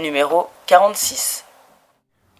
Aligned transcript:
numéro 0.00 0.46
46. 0.66 1.44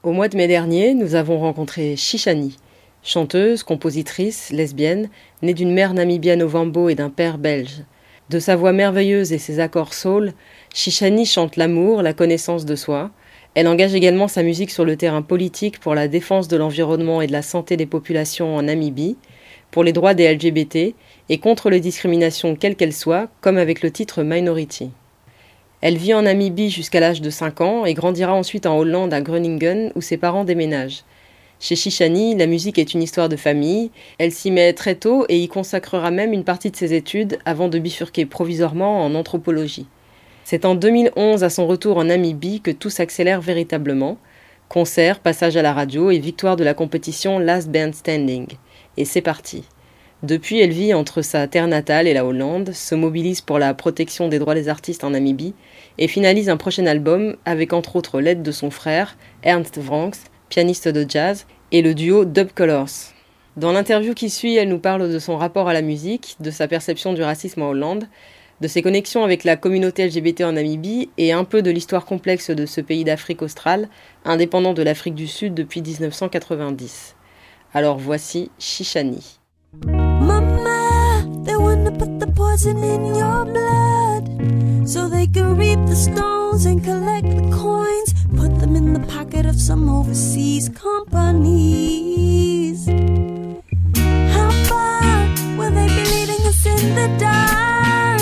Au 0.02 0.12
mois 0.12 0.28
de 0.28 0.36
mai 0.36 0.48
dernier, 0.48 0.94
nous 0.94 1.14
avons 1.14 1.38
rencontré 1.38 1.94
Shishani, 1.94 2.56
chanteuse, 3.02 3.62
compositrice, 3.62 4.50
lesbienne, 4.50 5.10
née 5.42 5.52
d'une 5.52 5.72
mère 5.72 5.92
namibienne 5.92 6.42
au 6.42 6.48
Vambo 6.48 6.88
et 6.88 6.94
d'un 6.94 7.10
père 7.10 7.38
belge. 7.38 7.82
De 8.30 8.38
sa 8.38 8.56
voix 8.56 8.72
merveilleuse 8.72 9.32
et 9.32 9.38
ses 9.38 9.60
accords 9.60 9.92
soul, 9.92 10.32
Shishani 10.72 11.26
chante 11.26 11.56
l'amour, 11.56 12.02
la 12.02 12.14
connaissance 12.14 12.64
de 12.64 12.76
soi. 12.76 13.10
Elle 13.54 13.68
engage 13.68 13.94
également 13.94 14.28
sa 14.28 14.42
musique 14.42 14.70
sur 14.70 14.84
le 14.84 14.96
terrain 14.96 15.22
politique 15.22 15.80
pour 15.80 15.94
la 15.94 16.08
défense 16.08 16.48
de 16.48 16.56
l'environnement 16.56 17.20
et 17.20 17.26
de 17.26 17.32
la 17.32 17.42
santé 17.42 17.76
des 17.76 17.86
populations 17.86 18.56
en 18.56 18.62
Namibie, 18.62 19.18
pour 19.70 19.84
les 19.84 19.92
droits 19.92 20.14
des 20.14 20.32
LGBT 20.32 20.94
et 21.28 21.38
contre 21.38 21.68
les 21.68 21.80
discriminations 21.80 22.56
quelles 22.56 22.76
qu'elles 22.76 22.92
soient, 22.92 23.28
comme 23.40 23.58
avec 23.58 23.82
le 23.82 23.90
titre 23.90 24.22
Minority. 24.22 24.92
Elle 25.82 25.96
vit 25.96 26.12
en 26.12 26.22
Namibie 26.22 26.68
jusqu'à 26.68 27.00
l'âge 27.00 27.22
de 27.22 27.30
5 27.30 27.62
ans 27.62 27.86
et 27.86 27.94
grandira 27.94 28.34
ensuite 28.34 28.66
en 28.66 28.76
Hollande 28.76 29.14
à 29.14 29.22
Groningen 29.22 29.92
où 29.94 30.02
ses 30.02 30.18
parents 30.18 30.44
déménagent. 30.44 31.04
Chez 31.58 31.74
Shishani, 31.74 32.34
la 32.36 32.46
musique 32.46 32.78
est 32.78 32.92
une 32.92 33.02
histoire 33.02 33.30
de 33.30 33.36
famille. 33.36 33.90
Elle 34.18 34.32
s'y 34.32 34.50
met 34.50 34.72
très 34.74 34.94
tôt 34.94 35.24
et 35.28 35.38
y 35.38 35.48
consacrera 35.48 36.10
même 36.10 36.34
une 36.34 36.44
partie 36.44 36.70
de 36.70 36.76
ses 36.76 36.92
études 36.92 37.38
avant 37.46 37.68
de 37.68 37.78
bifurquer 37.78 38.26
provisoirement 38.26 39.04
en 39.04 39.14
anthropologie. 39.14 39.86
C'est 40.44 40.64
en 40.64 40.74
2011, 40.74 41.44
à 41.44 41.50
son 41.50 41.66
retour 41.66 41.96
en 41.96 42.04
Namibie, 42.04 42.60
que 42.60 42.70
tout 42.70 42.90
s'accélère 42.90 43.40
véritablement. 43.40 44.18
Concert, 44.68 45.20
passage 45.20 45.56
à 45.56 45.62
la 45.62 45.72
radio 45.72 46.10
et 46.10 46.18
victoire 46.18 46.56
de 46.56 46.64
la 46.64 46.74
compétition 46.74 47.38
Last 47.38 47.70
Band 47.70 47.92
Standing. 47.92 48.46
Et 48.96 49.04
c'est 49.04 49.22
parti. 49.22 49.64
Depuis, 50.22 50.60
elle 50.60 50.72
vit 50.72 50.92
entre 50.92 51.22
sa 51.22 51.46
terre 51.46 51.66
natale 51.66 52.06
et 52.06 52.12
la 52.12 52.26
Hollande, 52.26 52.72
se 52.72 52.94
mobilise 52.94 53.40
pour 53.40 53.58
la 53.58 53.72
protection 53.72 54.28
des 54.28 54.38
droits 54.38 54.54
des 54.54 54.68
artistes 54.68 55.02
en 55.02 55.10
Namibie 55.10 55.54
et 55.96 56.08
finalise 56.08 56.50
un 56.50 56.58
prochain 56.58 56.84
album 56.84 57.36
avec 57.46 57.72
entre 57.72 57.96
autres 57.96 58.20
l'aide 58.20 58.42
de 58.42 58.52
son 58.52 58.70
frère, 58.70 59.16
Ernst 59.42 59.78
Vranks, 59.78 60.18
pianiste 60.50 60.88
de 60.88 61.06
jazz, 61.08 61.46
et 61.72 61.80
le 61.80 61.94
duo 61.94 62.26
Dub 62.26 62.48
Colors. 62.54 63.14
Dans 63.56 63.72
l'interview 63.72 64.12
qui 64.12 64.28
suit, 64.28 64.56
elle 64.56 64.68
nous 64.68 64.78
parle 64.78 65.10
de 65.10 65.18
son 65.18 65.36
rapport 65.38 65.68
à 65.68 65.72
la 65.72 65.82
musique, 65.82 66.36
de 66.40 66.50
sa 66.50 66.68
perception 66.68 67.14
du 67.14 67.22
racisme 67.22 67.62
en 67.62 67.70
Hollande, 67.70 68.04
de 68.60 68.68
ses 68.68 68.82
connexions 68.82 69.24
avec 69.24 69.44
la 69.44 69.56
communauté 69.56 70.06
LGBT 70.06 70.42
en 70.42 70.52
Namibie 70.52 71.08
et 71.16 71.32
un 71.32 71.44
peu 71.44 71.62
de 71.62 71.70
l'histoire 71.70 72.04
complexe 72.04 72.50
de 72.50 72.66
ce 72.66 72.82
pays 72.82 73.04
d'Afrique 73.04 73.40
australe, 73.40 73.88
indépendant 74.26 74.74
de 74.74 74.82
l'Afrique 74.82 75.14
du 75.14 75.26
Sud 75.26 75.54
depuis 75.54 75.80
1990. 75.80 77.16
Alors 77.72 77.98
voici 77.98 78.50
Shishani. 78.58 79.40
Wanna 81.82 81.96
put 81.96 82.20
the 82.20 82.26
poison 82.26 82.76
in 82.84 83.14
your 83.14 83.46
blood 83.46 84.28
so 84.86 85.08
they 85.08 85.26
can 85.26 85.56
reap 85.56 85.78
the 85.86 85.96
stones 85.96 86.66
and 86.66 86.84
collect 86.84 87.24
the 87.24 87.48
coins, 87.56 88.12
put 88.36 88.60
them 88.60 88.76
in 88.76 88.92
the 88.92 89.00
pocket 89.06 89.46
of 89.46 89.58
some 89.58 89.88
overseas 89.88 90.68
companies. 90.68 91.26
How 92.86 94.50
far 94.68 95.26
will 95.56 95.70
they 95.70 95.86
be 95.86 96.04
leading 96.04 96.44
us 96.46 96.66
in 96.66 96.94
the 96.94 97.08
dark? 97.18 98.20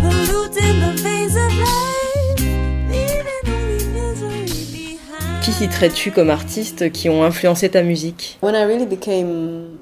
Polluting 0.00 0.80
the 0.80 0.92
veins 1.02 1.36
of 1.36 1.52
life, 1.58 2.40
leaving 2.88 3.44
only 3.52 3.84
misery 3.92 4.64
behind. 4.72 5.44
Qui 5.44 5.52
citerais-tu 5.52 6.10
comme 6.10 6.30
artistes 6.30 6.90
qui 6.90 7.10
ont 7.10 7.22
influencé 7.22 7.68
ta 7.68 7.82
musique? 7.82 8.38
When 8.40 8.54
I 8.54 8.62
really 8.62 8.86
became 8.86 9.75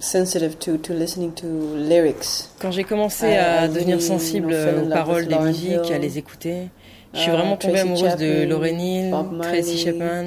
sensitive 0.00 0.58
to, 0.58 0.78
to 0.78 0.92
listening 0.92 1.32
to 1.34 1.46
lyrics, 1.76 2.48
Quand 2.60 2.70
j'ai 2.70 2.84
commencé 2.84 3.36
à 3.36 3.68
devenir 3.68 4.00
sensible 4.00 4.54
aux 4.54 4.88
paroles 4.88 5.26
des 5.26 5.38
musiques, 5.38 5.90
à 5.90 5.98
les 5.98 6.18
écouter, 6.18 6.68
je 7.14 7.20
suis 7.20 7.30
uh, 7.30 7.34
vraiment 7.34 7.56
tombée 7.56 7.74
Tracy 7.74 7.88
amoureuse 7.88 8.16
de 8.16 8.44
Lauryn 8.44 8.78
Hill, 8.78 9.10
Tracy 9.10 9.36
Marley. 9.36 9.76
Chapman, 9.76 10.24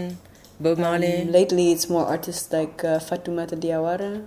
Bob 0.60 0.80
Marley. 0.80 1.24
Um, 1.24 1.32
lately, 1.32 1.72
it's 1.72 1.90
more 1.90 2.06
artists 2.06 2.52
like 2.52 2.84
uh, 2.84 3.00
Fatoumata 3.00 3.56
Diawara. 3.56 4.20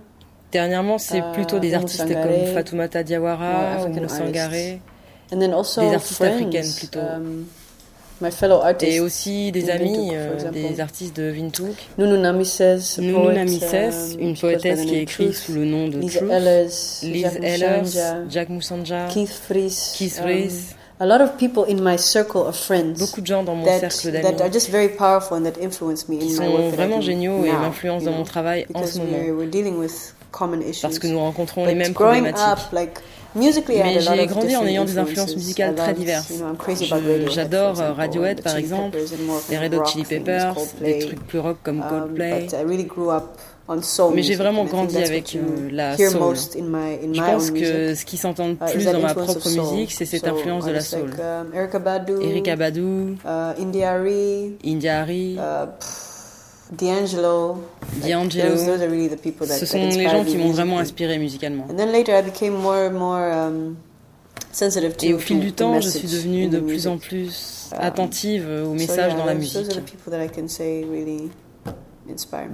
Dernièrement, 0.51 0.97
c'est 0.97 1.19
uh, 1.19 1.33
plutôt 1.33 1.59
des 1.59 1.73
artistes 1.73 2.07
comme 2.07 2.53
Fatoumata 2.53 3.03
Diawara, 3.03 3.85
Oumou 3.85 4.07
Sangaré, 4.07 4.79
Des 5.31 5.43
artistes 5.53 6.15
friends, 6.15 6.35
africaines, 6.35 6.73
plutôt. 6.77 6.99
Um. 6.99 7.45
Et 8.81 8.99
aussi 8.99 9.51
des 9.51 9.69
amis, 9.69 10.09
for 10.09 10.47
euh, 10.47 10.51
des 10.51 10.79
artistes 10.79 11.15
de 11.15 11.31
Windhoek. 11.31 11.75
Nunu 11.97 12.17
Namises, 12.17 12.97
a 12.97 13.01
Nunu 13.01 13.13
poet, 13.13 13.33
Namises, 13.35 14.15
um, 14.15 14.21
une 14.21 14.37
poétesse 14.37 14.81
qui 14.81 14.85
name 14.87 14.95
écrit 14.95 15.25
Truth. 15.25 15.35
sous 15.35 15.53
le 15.53 15.65
nom 15.65 15.87
de 15.87 15.97
Lisa 15.97 16.19
Truth. 16.19 16.31
Ellers, 16.31 17.01
Liz 17.03 17.21
Jack 17.21 17.43
Ehlers, 17.43 18.25
Jack 18.29 18.49
Moussanja, 18.49 19.07
Keith 19.09 19.29
Fries. 19.29 19.93
Keith 19.95 20.19
um, 20.19 20.23
Fries. 20.23 20.75
a 20.99 21.05
lot 21.05 21.21
of 21.21 21.37
people 21.37 21.65
in 21.65 21.83
my 21.83 21.97
circle 21.97 22.47
of 22.47 22.55
friends 22.55 22.99
beaucoup 22.99 23.19
de 23.19 23.27
gens 23.27 23.43
dans 23.43 23.55
mon 23.55 23.65
that, 23.65 23.89
cercle 23.89 24.11
that 24.13 24.25
are 24.25 24.33
d'amis 24.33 24.53
just 24.53 24.69
very 24.69 24.87
powerful 24.87 25.35
and 25.35 25.43
that 25.43 25.59
influence 25.61 26.07
me 26.07 26.15
in 26.21 26.27
my 26.27 26.31
sont 26.31 26.53
work 26.53 26.73
vraiment 26.73 27.01
géniaux 27.01 27.43
et 27.43 27.51
m'influencent 27.51 28.05
dans 28.05 28.11
mon 28.11 28.17
know, 28.19 28.23
travail 28.23 28.65
en 28.73 28.85
ce 28.85 28.99
moment. 28.99 29.17
we're, 29.17 29.35
we're 29.35 29.49
dealing 29.49 29.77
with 29.77 30.15
common 30.35 30.61
issues. 30.61 30.81
Parce 30.81 30.99
que 30.99 31.07
nous 31.07 31.19
rencontrons 31.19 31.63
But 31.63 31.69
les 31.69 31.75
mêmes 31.75 31.93
problématiques. 31.93 32.45
up, 32.45 32.71
like, 32.71 32.99
Mais 33.35 33.51
j'ai 33.99 34.27
grandi 34.27 34.55
en 34.55 34.65
ayant 34.65 34.85
des 34.85 34.97
influences 34.97 35.35
musicales 35.35 35.73
I 35.73 35.75
très 35.75 35.93
diverses. 35.93 36.31
J'adore 37.33 37.75
Radiohead 37.77 38.41
par 38.41 38.57
exemple, 38.57 38.97
les 39.49 39.57
Red 39.57 39.75
Hot 39.75 39.85
Chili 39.85 40.03
Peppers, 40.03 40.55
des 40.81 40.99
trucs 40.99 41.25
plus 41.27 41.39
rock 41.39 41.57
comme 41.63 41.75
Um, 41.81 41.89
Coldplay. 41.89 42.47
Mais 44.13 44.21
j'ai 44.21 44.35
vraiment 44.35 44.65
grandi 44.65 44.97
avec, 44.97 45.35
euh, 45.35 45.69
la 45.71 45.97
soul. 45.97 46.07
Je 46.07 47.19
pense 47.19 47.51
que 47.51 47.95
ce 47.95 48.05
qui 48.05 48.17
s'entend 48.17 48.49
Uh, 48.49 48.69
is 48.69 48.73
plus 48.73 48.85
dans 48.85 48.99
ma 48.99 49.13
propre 49.13 49.49
musique, 49.49 49.91
c'est 49.91 50.05
cette 50.05 50.27
influence 50.27 50.65
de 50.65 50.71
la 50.71 50.81
soul. 50.81 51.11
Um, 51.19 51.53
Erykah 51.53 51.79
Badu, 52.55 53.17
uh, 53.25 53.59
India 53.59 53.91
Arie, 55.01 55.37
D'Angelo. 56.71 57.57
Like, 58.01 58.11
D'Angelo. 58.11 58.49
those, 58.49 58.65
those 58.65 58.81
are 58.81 58.89
really 58.89 59.09
the 59.09 59.21
people 59.21 59.47
that, 59.47 59.57
ce 59.57 59.65
sont 59.65 59.77
les 59.77 60.09
gens 60.09 60.23
qui 60.23 60.37
m'ont 60.37 60.51
vraiment 60.51 60.79
inspiré 60.79 61.17
musicalement. 61.17 61.65
And 61.69 61.75
then 61.75 61.91
later 61.91 62.17
I 62.17 62.21
became 62.21 62.53
more 62.53 62.87
and 62.87 62.93
more 62.93 63.31
um, 63.31 63.77
sensitive 64.51 64.97
to 64.97 65.05
Et 65.05 65.13
au 65.13 65.19
fil 65.19 65.39
du 65.39 65.51
the 65.51 65.55
temps, 65.55 65.79
je 65.79 65.89
suis 65.89 66.07
devenue 66.07 66.47
de 66.47 66.59
plus 66.59 66.87
en 66.87 66.97
plus 66.97 67.55
Um, 67.71 67.77
attentive 67.81 68.47
aux 68.65 68.73
messages 68.73 69.15
dans 69.15 69.25
la 69.25 69.33
musique. 69.33 69.67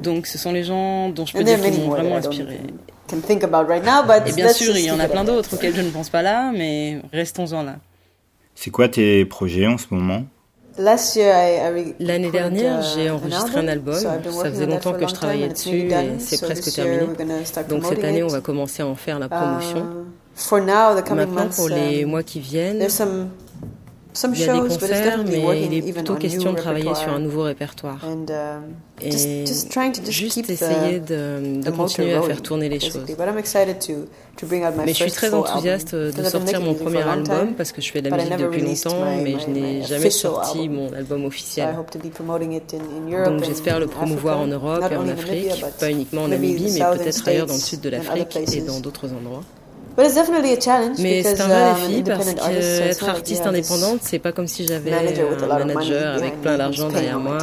Donc 0.01 0.27
ce 0.27 0.37
sont 0.37 0.51
les 0.51 0.63
gens 0.63 1.09
dont 1.09 1.25
je 1.25 1.33
peux 1.33 1.43
dire 1.43 1.61
qu'ils 1.61 1.79
m'ont 1.79 1.89
vraiment 1.89 2.15
inspiré. 2.15 2.59
Et 3.11 4.31
bien 4.33 4.53
sûr, 4.53 4.77
il 4.77 4.85
y 4.85 4.91
en 4.91 4.99
a 4.99 5.07
plein 5.07 5.23
d'autres 5.23 5.53
auxquels 5.53 5.75
je 5.75 5.81
ne 5.81 5.89
pense 5.89 6.09
pas 6.09 6.21
là, 6.21 6.51
mais 6.53 7.01
restons-en 7.11 7.63
là. 7.63 7.77
C'est 8.55 8.69
quoi 8.69 8.87
tes 8.87 9.25
projets 9.25 9.67
en 9.67 9.77
ce 9.77 9.87
moment? 9.91 10.23
L'année 11.99 12.31
dernière, 12.31 12.79
uh, 12.79 12.83
j'ai 12.95 13.09
enregistré 13.09 13.59
un 13.59 13.67
album. 13.67 13.95
Ça 13.95 14.19
faisait 14.51 14.65
longtemps 14.65 14.93
que 14.93 15.07
je 15.07 15.13
travaillais 15.13 15.49
dessus 15.49 15.91
et 15.91 16.19
c'est 16.19 16.41
presque 16.41 16.73
terminé. 16.73 17.07
Donc 17.69 17.85
cette 17.85 18.03
année, 18.03 18.23
on 18.23 18.27
va 18.27 18.41
commencer 18.41 18.83
à 18.83 18.87
en 18.87 18.95
faire 18.95 19.19
la 19.19 19.29
promotion. 19.29 19.85
Uh, 20.51 20.55
Maintenant, 21.13 21.49
pour 21.49 21.69
les 21.69 22.03
um, 22.03 22.09
mois 22.09 22.23
qui 22.23 22.39
viennent, 22.39 22.87
il 24.13 24.39
y 24.39 24.49
a 24.49 24.53
des 24.53 24.59
concerts, 24.59 25.23
mais 25.25 25.65
il 25.65 25.73
est 25.73 25.93
plutôt 25.93 26.13
on 26.13 26.17
question 26.17 26.53
de 26.53 26.57
travailler 26.57 26.93
sur 26.95 27.09
un 27.09 27.19
nouveau 27.19 27.43
répertoire. 27.43 27.99
Um, 28.03 28.25
Et 29.01 29.11
juste 29.11 30.49
essayer 30.49 30.99
de, 30.99 31.61
de 31.61 31.71
continuer 31.71 32.13
à 32.13 32.21
faire 32.21 32.41
tourner 32.41 32.69
les 32.69 32.79
choses. 32.79 32.97
basically. 32.97 33.15
But 33.15 33.27
I'm 33.29 33.37
excited 33.37 33.79
to 33.87 34.07
to 34.37 34.45
bring 34.45 34.63
out 34.63 34.75
my 34.77 34.85
Mais 34.85 34.93
je 34.93 35.03
suis 35.03 35.11
très 35.11 35.33
enthousiaste 35.33 35.93
album. 35.93 36.23
de 36.23 36.29
sortir 36.29 36.61
mon 36.61 36.73
premier 36.73 37.01
album 37.01 37.53
parce 37.55 37.71
que 37.71 37.81
je 37.81 37.91
fais 37.91 38.01
de 38.01 38.09
la 38.09 38.17
musique 38.17 38.37
depuis 38.37 38.61
longtemps, 38.61 39.05
mais 39.23 39.35
je 39.39 39.49
n'ai 39.49 39.83
jamais 39.83 40.09
sorti 40.09 40.69
mon 40.69 40.93
album 40.93 41.25
officiel. 41.25 41.75
Donc 43.25 43.43
j'espère 43.43 43.79
le 43.79 43.87
promouvoir 43.87 44.39
en. 44.39 44.47
Europe 44.51 44.83
et 44.91 44.95
en 44.95 45.07
Afrique, 45.07 45.65
pas 45.79 45.89
uniquement 45.89 46.23
en 46.23 46.27
Namibie, 46.27 46.71
mais 46.73 46.97
peut-être 46.97 47.27
ailleurs 47.27 47.47
dans 47.47 47.53
le 47.53 47.59
sud 47.59 47.81
de 47.81 47.89
l'Afrique 47.89 48.37
et 48.53 48.61
dans 48.61 48.79
d'autres 48.79 49.07
endroits. 49.13 49.43
But 49.95 50.05
it's 50.05 50.15
definitely 50.15 50.53
a 50.53 50.61
challenge 50.61 50.97
Mais 50.99 51.21
c'est 51.21 51.41
un 51.41 51.47
vrai 51.47 51.71
um, 51.71 51.87
défi 51.87 52.03
parce 52.03 52.25
like 52.25 52.37
you 52.37 53.07
artiste 53.07 53.45
indépendante, 53.45 53.99
c'est 54.01 54.19
pas 54.19 54.31
comme 54.31 54.47
si 54.47 54.65
j'avais 54.65 54.91
manager 54.91 55.29
with 55.29 55.41
a 55.41 55.45
un 55.45 55.47
lot 55.47 55.53
of 55.53 55.59
money 55.59 55.73
manager 55.73 56.15
avec 56.15 56.41
plein 56.41 56.57
d'argent 56.57 56.89
derrière 56.89 57.19
moi 57.19 57.37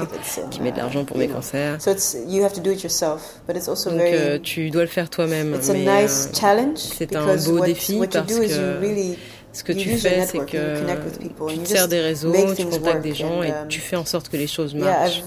qui 0.50 0.62
met 0.62 0.72
de 0.72 0.78
l'argent 0.78 1.04
pour 1.04 1.18
mes 1.18 1.28
concerts. 1.28 1.80
So 1.80 1.90
it's 1.90 2.16
you 2.26 2.42
have 2.44 2.54
to 2.54 2.60
do 2.60 2.70
it 2.70 2.82
yourself, 2.82 3.40
but 3.46 3.56
it's 3.56 3.68
also 3.68 3.90
Donc 3.90 3.98
very 3.98 4.14
euh, 4.14 4.38
tu 4.42 4.70
dois 4.70 4.82
le 4.82 4.88
faire 4.88 5.10
toi-même. 5.10 5.54
euh, 5.54 6.08
challenge 6.38 6.78
c'est 6.78 7.14
un 7.14 7.36
beau 7.36 7.58
what, 7.58 7.66
défi 7.66 7.98
parce 8.10 8.26
que 8.26 8.80
really 8.80 9.18
ce 9.52 9.64
que 9.64 9.72
tu 9.72 9.96
fais, 9.96 10.24
c'est 10.26 10.38
que 10.38 10.78
tu 11.48 11.58
te 11.58 11.68
sers 11.68 11.88
des 11.88 12.00
réseaux, 12.00 12.32
tu 12.56 12.64
contactes 12.64 13.02
des 13.02 13.14
gens 13.14 13.42
et 13.42 13.48
um, 13.48 13.68
tu 13.68 13.80
fais 13.80 13.96
en 13.96 14.04
sorte 14.04 14.28
que 14.28 14.36
les 14.36 14.46
choses 14.46 14.74
marchent. 14.74 15.22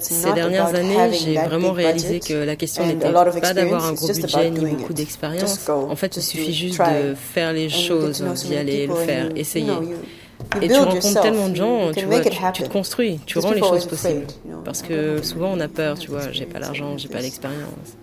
Ces 0.00 0.32
dernières 0.32 0.74
années, 0.74 1.12
j'ai 1.12 1.34
vraiment 1.34 1.72
réalisé 1.72 2.20
que 2.20 2.34
la 2.34 2.56
question 2.56 2.86
n'était 2.86 3.10
pas 3.10 3.54
d'avoir 3.54 3.84
un 3.84 3.92
gros 3.92 4.08
budget 4.08 4.50
ni 4.50 4.66
beaucoup 4.66 4.92
d'expérience. 4.92 5.68
En 5.68 5.96
fait, 5.96 6.16
il 6.16 6.22
suffit 6.22 6.54
juste 6.54 6.80
de 6.80 7.14
faire 7.14 7.52
les 7.52 7.68
choses, 7.68 8.22
d'y 8.44 8.56
aller, 8.56 8.86
le 8.86 8.94
faire, 8.94 9.30
essayer. 9.36 9.72
Et 10.60 10.68
tu 10.68 10.74
rencontres 10.74 11.20
tellement 11.22 11.48
de 11.48 11.56
gens, 11.56 11.92
tu, 11.92 12.62
te 12.62 12.68
construis, 12.68 13.20
tu 13.26 13.38
rends 13.38 13.52
les 13.52 13.60
choses 13.60 13.86
possibles. 13.86 14.26
Parce 14.64 14.82
que 14.82 15.22
souvent 15.22 15.52
on 15.52 15.60
a 15.60 15.68
peur, 15.68 15.98
tu 15.98 16.10
vois, 16.10 16.30
j'ai 16.32 16.46
pas 16.46 16.58
l'argent, 16.58 16.98
j'ai 16.98 17.08
pas 17.08 17.20
l'expérience. 17.20 17.96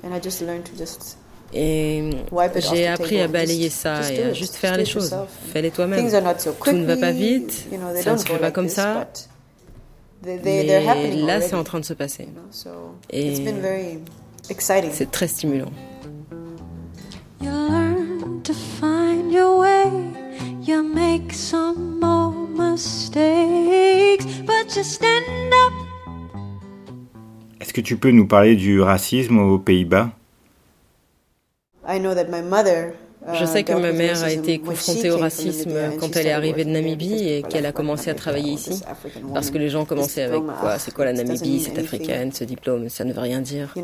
Et 1.54 2.12
j'ai 2.72 2.88
appris 2.88 3.20
à 3.22 3.28
balayer 3.28 3.70
ça 3.70 4.12
et 4.12 4.24
à 4.24 4.34
juste 4.34 4.56
faire 4.56 4.78
les 4.78 4.86
choses. 4.86 5.16
Fais-les 5.52 5.72
toi-même. 5.72 6.10
Tout 6.64 6.72
ne 6.72 6.86
va 6.86 6.98
pas 6.98 7.12
vite, 7.12 7.68
ça 8.02 8.14
ne 8.14 8.18
se 8.18 8.26
fait 8.26 8.38
pas 8.38 8.52
comme 8.52 8.70
ça. 8.70 9.08
Mais 10.24 10.64
là, 11.26 11.42
c'est 11.42 11.56
en 11.56 11.64
train 11.64 11.80
de 11.80 11.86
se 11.86 11.94
passer. 11.94 12.28
Et 13.10 13.36
c'est 14.92 15.12
très 15.12 15.28
stimulant. 15.28 15.72
Est-ce 27.62 27.74
que 27.74 27.82
tu 27.82 27.98
peux 27.98 28.12
nous 28.12 28.28
parler 28.28 28.56
du 28.56 28.82
racisme 28.82 29.40
aux 29.40 29.60
Pays-Bas? 29.60 30.10
I 31.88 32.00
know 32.00 32.14
that 32.14 32.26
my 32.30 32.42
mother 32.42 32.94
je 33.34 33.46
sais 33.46 33.64
que 33.64 33.74
ma 33.74 33.92
mère 33.92 34.24
a 34.24 34.32
été 34.32 34.60
confrontée 34.60 35.12
au 35.12 35.18
racisme 35.18 35.72
quand 36.00 36.16
elle 36.16 36.28
est 36.28 36.32
arrivée 36.32 36.64
de 36.64 36.70
Namibie 36.70 37.28
et 37.28 37.44
qu'elle 37.44 37.66
a 37.66 37.72
commencé 37.72 38.10
à 38.10 38.14
travailler 38.14 38.54
ici. 38.54 38.82
Parce 39.34 39.52
que 39.52 39.58
les 39.58 39.70
gens 39.70 39.86
commençaient 39.86 40.24
avec 40.24 40.42
quoi 40.60 40.80
C'est 40.80 40.94
quoi 40.94 41.06
la 41.06 41.14
Namibie 41.14 41.60
C'est 41.60 41.78
africaine, 41.78 42.32
ce 42.32 42.44
diplôme, 42.44 42.90
ça 42.90 43.04
ne 43.04 43.14
veut 43.14 43.22
rien 43.22 43.42
dire. 43.42 43.74
Ils 43.76 43.84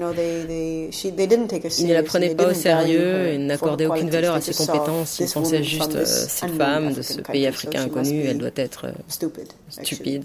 ne 1.88 1.94
la 1.94 2.04
prenaient 2.04 2.36
pas 2.36 2.48
au 2.50 2.54
sérieux 2.54 3.28
et 3.28 3.38
n'accordaient 3.38 3.88
aucune 3.88 4.10
valeur 4.10 4.36
à 4.36 4.42
ses 4.42 4.54
compétences. 4.54 5.20
Ils 5.20 5.30
pensaient 5.30 5.64
juste 5.64 5.96
euh, 5.96 6.06
cette 6.06 6.52
femme 6.52 6.94
de 6.94 7.02
ce 7.02 7.22
pays 7.22 7.48
africain 7.48 7.84
inconnu, 7.84 8.24
elle 8.24 8.38
doit 8.38 8.50
être 8.56 8.86
euh, 8.88 8.92
stupide. 9.10 10.24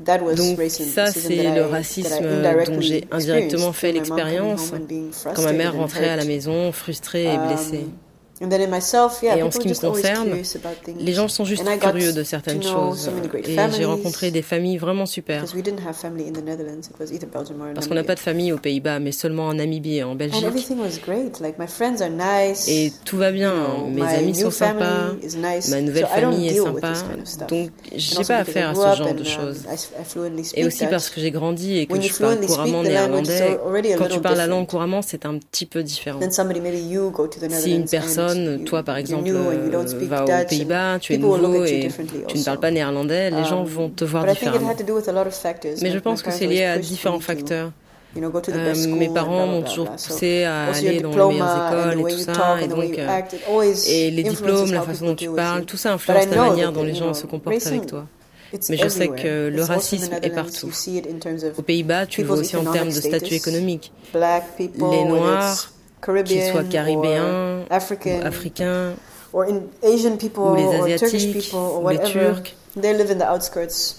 Donc 0.00 0.60
ça, 0.70 1.06
c'est 1.06 1.54
le 1.54 1.62
racisme 1.66 2.24
dont 2.66 2.80
j'ai 2.80 3.06
indirectement 3.10 3.72
fait 3.72 3.92
l'expérience 3.92 4.72
quand 5.34 5.42
ma 5.42 5.52
mère 5.52 5.74
rentrait 5.74 6.08
à 6.08 6.16
la 6.16 6.24
maison 6.24 6.72
frustrée 6.72 7.32
et 7.32 7.38
blessée. 7.38 7.86
Et 8.40 9.42
en 9.42 9.50
ce 9.50 9.58
qui 9.58 9.68
me 9.68 9.74
concerne, 9.74 10.30
les 10.98 11.12
gens 11.12 11.28
sont 11.28 11.44
juste 11.44 11.64
curieux 11.80 12.12
de 12.12 12.24
certaines 12.24 12.62
choses. 12.62 13.08
Et 13.44 13.56
j'ai 13.76 13.84
rencontré 13.84 14.30
des 14.30 14.42
familles 14.42 14.76
vraiment 14.76 15.06
super. 15.06 15.44
Parce 17.74 17.86
qu'on 17.86 17.94
n'a 17.94 18.04
pas 18.04 18.14
de 18.14 18.20
famille 18.20 18.52
aux 18.52 18.58
Pays-Bas, 18.58 18.98
mais 18.98 19.12
seulement 19.12 19.46
en 19.48 19.54
Namibie 19.54 19.98
et 19.98 20.02
en 20.02 20.14
Belgique. 20.14 20.44
Et 22.68 22.92
tout 23.04 23.16
va 23.16 23.30
bien. 23.30 23.54
Mes 23.88 24.02
amis 24.02 24.34
sont 24.34 24.50
sympas. 24.50 25.12
Ma 25.68 25.80
nouvelle 25.80 26.06
famille 26.06 26.48
est 26.48 26.60
sympa. 26.60 26.92
Donc, 27.48 27.70
j'ai 27.94 28.24
pas 28.24 28.38
affaire 28.38 28.70
à 28.70 28.74
ce 28.74 28.96
genre 28.98 29.14
de 29.14 29.24
choses. 29.24 29.62
Et 30.54 30.64
aussi 30.64 30.86
parce 30.86 31.08
que 31.08 31.20
j'ai 31.20 31.30
grandi 31.30 31.78
et 31.78 31.86
que 31.86 32.00
je 32.00 32.18
parle 32.18 32.40
couramment 32.44 32.82
néerlandais. 32.82 33.58
Quand 33.96 34.08
tu 34.08 34.20
parles 34.20 34.38
la 34.38 34.48
langue 34.48 34.66
couramment, 34.66 35.02
c'est 35.02 35.24
un 35.24 35.38
petit 35.38 35.66
peu 35.66 35.84
différent. 35.84 36.18
Si 37.50 37.74
une 37.74 37.84
personne 37.84 38.24
toi 38.64 38.82
par 38.82 38.96
exemple, 38.96 39.28
euh, 39.28 39.84
va 40.02 40.24
aux 40.24 40.46
Pays-Bas, 40.48 40.98
tu 41.00 41.14
es 41.14 41.18
nouveau 41.18 41.64
et 41.64 41.88
tu 42.28 42.38
ne 42.38 42.44
parles 42.44 42.60
pas 42.60 42.70
néerlandais, 42.70 43.30
les 43.30 43.44
gens 43.44 43.64
vont 43.64 43.88
te 43.88 44.04
voir 44.04 44.26
différemment. 44.26 44.74
Mais 45.82 45.90
je 45.90 45.98
pense 45.98 46.22
que 46.22 46.30
c'est 46.30 46.46
lié 46.46 46.64
à 46.64 46.78
différents 46.78 47.20
facteurs. 47.20 47.72
Euh, 48.16 48.74
mes 48.96 49.08
parents 49.08 49.46
m'ont 49.46 49.62
toujours 49.62 49.90
poussé 49.90 50.44
à 50.44 50.66
aller 50.66 51.00
dans 51.00 51.10
les 51.10 51.16
meilleures 51.16 51.68
écoles 51.68 51.98
et 51.98 52.04
euh, 52.04 52.16
tout 52.16 52.18
ça, 52.18 52.58
et 53.88 54.06
et 54.06 54.10
les 54.10 54.22
diplômes, 54.22 54.72
la 54.72 54.82
façon 54.82 55.06
dont 55.06 55.14
tu 55.16 55.30
parles, 55.30 55.64
tout 55.64 55.76
ça 55.76 55.94
influence 55.94 56.26
la 56.26 56.36
manière 56.36 56.72
dont 56.72 56.84
les 56.84 56.94
gens 56.94 57.12
se 57.12 57.26
comportent 57.26 57.66
avec 57.66 57.86
toi. 57.86 58.06
Mais 58.70 58.76
je 58.76 58.88
sais 58.88 59.08
que 59.08 59.48
le 59.48 59.62
racisme 59.62 60.14
est 60.22 60.30
partout. 60.30 60.70
Aux 61.58 61.62
Pays-Bas, 61.62 62.06
tu 62.06 62.20
le 62.20 62.28
vois 62.28 62.36
aussi 62.38 62.56
en 62.56 62.64
termes 62.64 62.88
de 62.88 63.00
statut 63.00 63.34
économique. 63.34 63.92
Les 64.14 65.04
Noirs, 65.04 65.72
qu'ils 66.24 66.42
soient 66.50 66.64
caribéens, 66.64 67.60
ou 67.62 67.72
africains, 68.24 68.94
ou, 69.32 69.42
ou 69.42 70.54
les 70.54 70.66
asiatiques, 70.94 71.52
ou 71.54 71.88
les 71.88 71.98
turcs. 72.02 72.54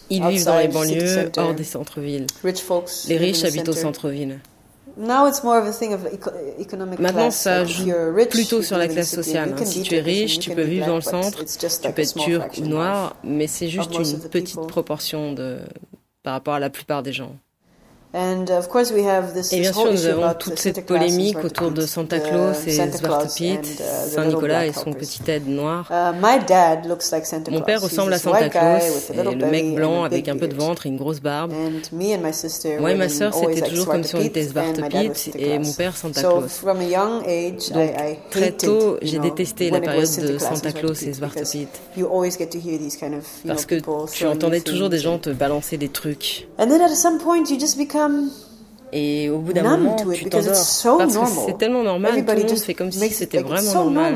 Ils 0.09 0.23
vivent 0.27 0.45
dans 0.45 0.59
les 0.59 0.67
banlieues, 0.67 1.31
hors 1.37 1.53
des 1.53 1.63
centres-villes. 1.63 2.27
les 3.07 3.17
riches 3.17 3.43
habitent 3.43 3.69
au 3.69 3.73
centre-ville. 3.73 4.39
Maintenant, 6.99 7.31
ça 7.31 7.65
joue 7.65 7.91
plutôt 8.29 8.61
sur 8.61 8.77
la 8.77 8.87
classe 8.87 9.13
sociale. 9.13 9.53
Hein. 9.57 9.65
Si 9.65 9.81
tu 9.81 9.95
es 9.95 9.99
riche, 10.01 10.39
tu 10.39 10.51
peux 10.51 10.61
vivre 10.61 10.87
dans 10.87 10.95
le 10.95 11.01
centre, 11.01 11.43
tu 11.43 11.91
peux 11.91 12.01
être 12.01 12.15
turc 12.15 12.57
ou 12.59 12.65
noir, 12.65 13.15
mais 13.23 13.47
c'est 13.47 13.67
juste 13.67 13.93
une 13.93 14.19
petite 14.29 14.67
proportion 14.67 15.33
de... 15.33 15.59
par 16.23 16.33
rapport 16.33 16.53
à 16.53 16.59
la 16.59 16.69
plupart 16.69 17.03
des 17.03 17.11
gens. 17.13 17.35
Et 18.15 19.59
bien 19.59 19.73
sûr, 19.73 19.91
nous 19.91 20.05
avons 20.05 20.33
toute 20.39 20.57
cette 20.57 20.85
polémique 20.85 21.43
autour 21.43 21.71
de 21.71 21.81
Santa 21.81 22.19
Claus 22.19 22.55
et 22.65 22.71
Svarte 22.71 23.37
Pete, 23.37 23.81
Saint-Nicolas 24.07 24.65
et 24.65 24.71
son 24.71 24.93
petit 24.93 25.19
aide 25.27 25.49
noir. 25.49 25.91
Mon 27.51 27.61
père 27.61 27.81
ressemble 27.81 28.13
à 28.13 28.17
Santa 28.17 28.47
Claus, 28.47 29.11
et 29.13 29.21
le 29.21 29.35
mec 29.35 29.75
blanc 29.75 30.05
avec 30.05 30.29
un 30.29 30.37
peu 30.37 30.47
de 30.47 30.55
ventre 30.55 30.85
et 30.85 30.89
une 30.89 30.97
grosse 30.97 31.19
barbe. 31.19 31.51
Moi 31.91 32.91
et 32.91 32.95
ma 32.95 33.09
sœur, 33.09 33.33
c'était 33.33 33.67
toujours 33.67 33.87
comme 33.87 34.03
si 34.03 34.15
on 34.15 34.21
était 34.21 34.43
Svarte 34.43 34.79
et 35.37 35.59
mon 35.59 35.73
père 35.73 35.97
Santa 35.97 36.21
Claus. 36.21 36.63
Donc, 37.73 37.93
très 38.29 38.51
tôt, 38.51 38.97
j'ai 39.01 39.19
détesté 39.19 39.69
la 39.69 39.81
période 39.81 40.07
de 40.21 40.37
Santa 40.37 40.71
Claus 40.71 41.03
et 41.03 41.13
Svarte 41.13 41.43
Pete. 41.51 41.81
Parce 43.45 43.65
que 43.65 43.75
tu 44.13 44.25
entendais 44.25 44.61
toujours 44.61 44.89
des 44.89 44.99
gens 44.99 45.17
te 45.17 45.31
balancer 45.31 45.75
des 45.75 45.89
trucs. 45.89 46.47
Et 46.57 46.65
puis, 46.65 46.65
à 46.65 46.65
un 46.65 47.43
tu 47.43 47.57
deviens 47.57 48.04
um, 48.05 48.31
Et 48.93 49.29
au 49.29 49.39
bout 49.39 49.51
d'un 49.53 49.63
moment, 49.77 49.95
tu 50.13 50.25
t'endors. 50.29 50.53
Parce 50.97 51.17
que 51.17 51.25
c'est 51.47 51.57
tellement 51.57 51.83
normal, 51.83 52.11
Everybody 52.11 52.41
tout 52.41 52.47
le 52.47 52.53
monde 52.53 52.63
fait 52.63 52.73
comme 52.73 52.91
si 52.91 53.09
c'était 53.09 53.41
vraiment 53.41 53.61
so 53.71 53.89
normal. 53.89 54.15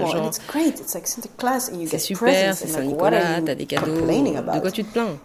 c'est 1.87 1.99
super, 1.99 2.53
c'est 2.55 2.67
Saint-Nicolas, 2.67 3.41
t'as 3.45 3.55
des 3.55 3.65
cadeaux, 3.65 3.95
de 3.95 4.59
quoi 4.61 4.71
tu 4.71 4.83
te 4.83 4.93
plains? 4.93 5.17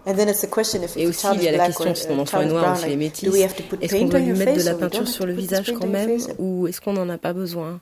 Et 0.97 1.07
aussi, 1.07 1.27
il 1.35 1.43
y 1.43 1.47
a 1.47 1.51
la 1.51 1.67
question, 1.67 1.95
si 1.95 2.07
ton 2.07 2.19
enfant 2.19 2.41
est 2.41 2.45
noir 2.45 2.73
ou 2.77 2.81
s'il 2.81 2.91
est 2.91 2.95
métis, 2.95 3.29
est-ce 3.81 3.95
qu'on 3.95 4.05
doit 4.05 4.19
lui 4.19 4.33
mettre 4.33 4.57
de 4.57 4.63
la 4.63 4.73
peinture 4.73 5.07
sur 5.07 5.25
le 5.25 5.33
visage 5.33 5.73
quand 5.79 5.87
même? 5.87 6.17
ou 6.39 6.67
est-ce 6.67 6.81
qu'on 6.81 6.93
n'en 6.93 7.07
a 7.09 7.17
pas 7.17 7.33
besoin? 7.33 7.79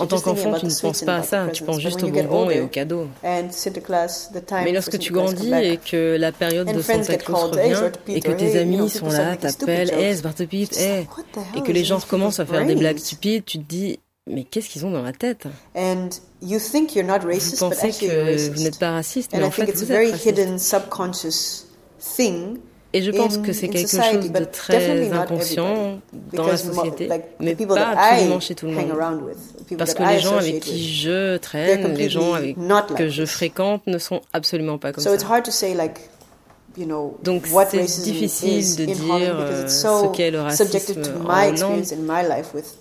En 0.00 0.06
tant 0.06 0.20
qu'enfant, 0.20 0.54
tu 0.54 0.66
ne 0.66 0.80
penses 0.80 1.02
pas 1.02 1.16
à 1.16 1.22
ça, 1.22 1.46
tu 1.52 1.62
penses 1.64 1.80
juste 1.80 2.02
aux 2.02 2.08
bonbons 2.08 2.50
et 2.50 2.60
aux 2.60 2.68
cadeaux. 2.68 3.06
Mais 3.22 4.72
lorsque 4.72 4.98
tu 4.98 5.12
grandis 5.12 5.52
et 5.52 5.78
que 5.78 6.16
la 6.16 6.32
période 6.32 6.72
de 6.72 6.80
Santa 6.80 7.16
Claus 7.16 7.50
revient 7.50 7.90
et 8.08 8.20
que 8.20 8.32
tes 8.32 8.58
amis 8.58 8.88
sont 8.88 9.08
là, 9.08 9.36
t'appellent, 9.36 9.90
et 11.54 11.62
que 11.62 11.72
les 11.72 11.84
gens 11.84 12.00
commencent 12.00 12.40
à 12.40 12.46
faire 12.46 12.66
des 12.66 12.76
blagues 12.76 12.98
stupides, 12.98 13.44
tu 13.44 13.58
te 13.58 13.64
dis, 13.64 13.98
mais 14.26 14.44
qu'est-ce 14.44 14.68
qu'ils 14.68 14.86
ont 14.86 14.90
dans 14.90 15.02
la 15.02 15.12
tête? 15.12 15.46
And 15.76 16.08
you 16.42 16.58
think 16.58 16.94
you're 16.94 17.06
not 17.06 17.26
racist, 17.26 17.62
Vous 17.62 17.70
pensez 17.70 17.90
que 17.90 18.50
vous 18.50 18.62
n'êtes 18.62 18.78
pas 18.78 18.92
raciste, 18.92 19.32
mais 19.34 19.42
en 19.44 19.50
fait, 19.50 19.70
vous 19.72 19.92
êtes 19.92 20.16
et 22.96 23.02
je 23.02 23.10
pense 23.10 23.38
que 23.38 23.52
c'est 23.52 23.66
quelque 23.66 23.90
chose 23.90 24.30
de 24.30 24.44
très 24.44 25.12
inconscient 25.12 25.98
dans 26.32 26.46
la 26.46 26.56
société, 26.56 27.10
mais 27.40 27.56
pas 27.56 27.88
absolument 27.88 28.38
chez 28.38 28.54
tout 28.54 28.66
le 28.66 28.72
monde. 28.72 28.92
Parce 29.76 29.94
que 29.94 30.04
les 30.04 30.20
gens 30.20 30.36
avec 30.36 30.60
qui 30.60 30.94
je 30.94 31.36
traîne, 31.38 31.94
les 31.94 32.08
gens 32.08 32.34
avec 32.34 32.56
que 32.96 33.08
je 33.08 33.26
fréquente 33.26 33.84
ne 33.88 33.98
sont 33.98 34.20
absolument 34.32 34.78
pas 34.78 34.92
comme 34.92 35.02
ça. 35.02 35.10
Donc 37.22 37.46
c'est 37.70 38.02
difficile 38.02 38.76
de 38.76 38.84
dire 38.86 39.36
euh, 39.38 39.68
ce 39.68 40.12
qu'est 40.12 40.30
le 40.30 40.40
racisme 40.40 41.02
en 41.24 41.48
Hollande 41.48 41.84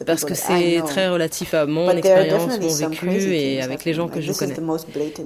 parce 0.05 0.25
que 0.25 0.33
c'est 0.33 0.81
très 0.85 1.09
relatif 1.09 1.53
à 1.53 1.65
mon 1.65 1.89
expérience, 1.91 2.59
mon 2.59 2.89
vécu 2.89 3.35
et 3.35 3.61
avec 3.61 3.85
les 3.85 3.93
gens 3.93 4.07
que 4.07 4.19
je 4.21 4.31
connais. 4.31 4.55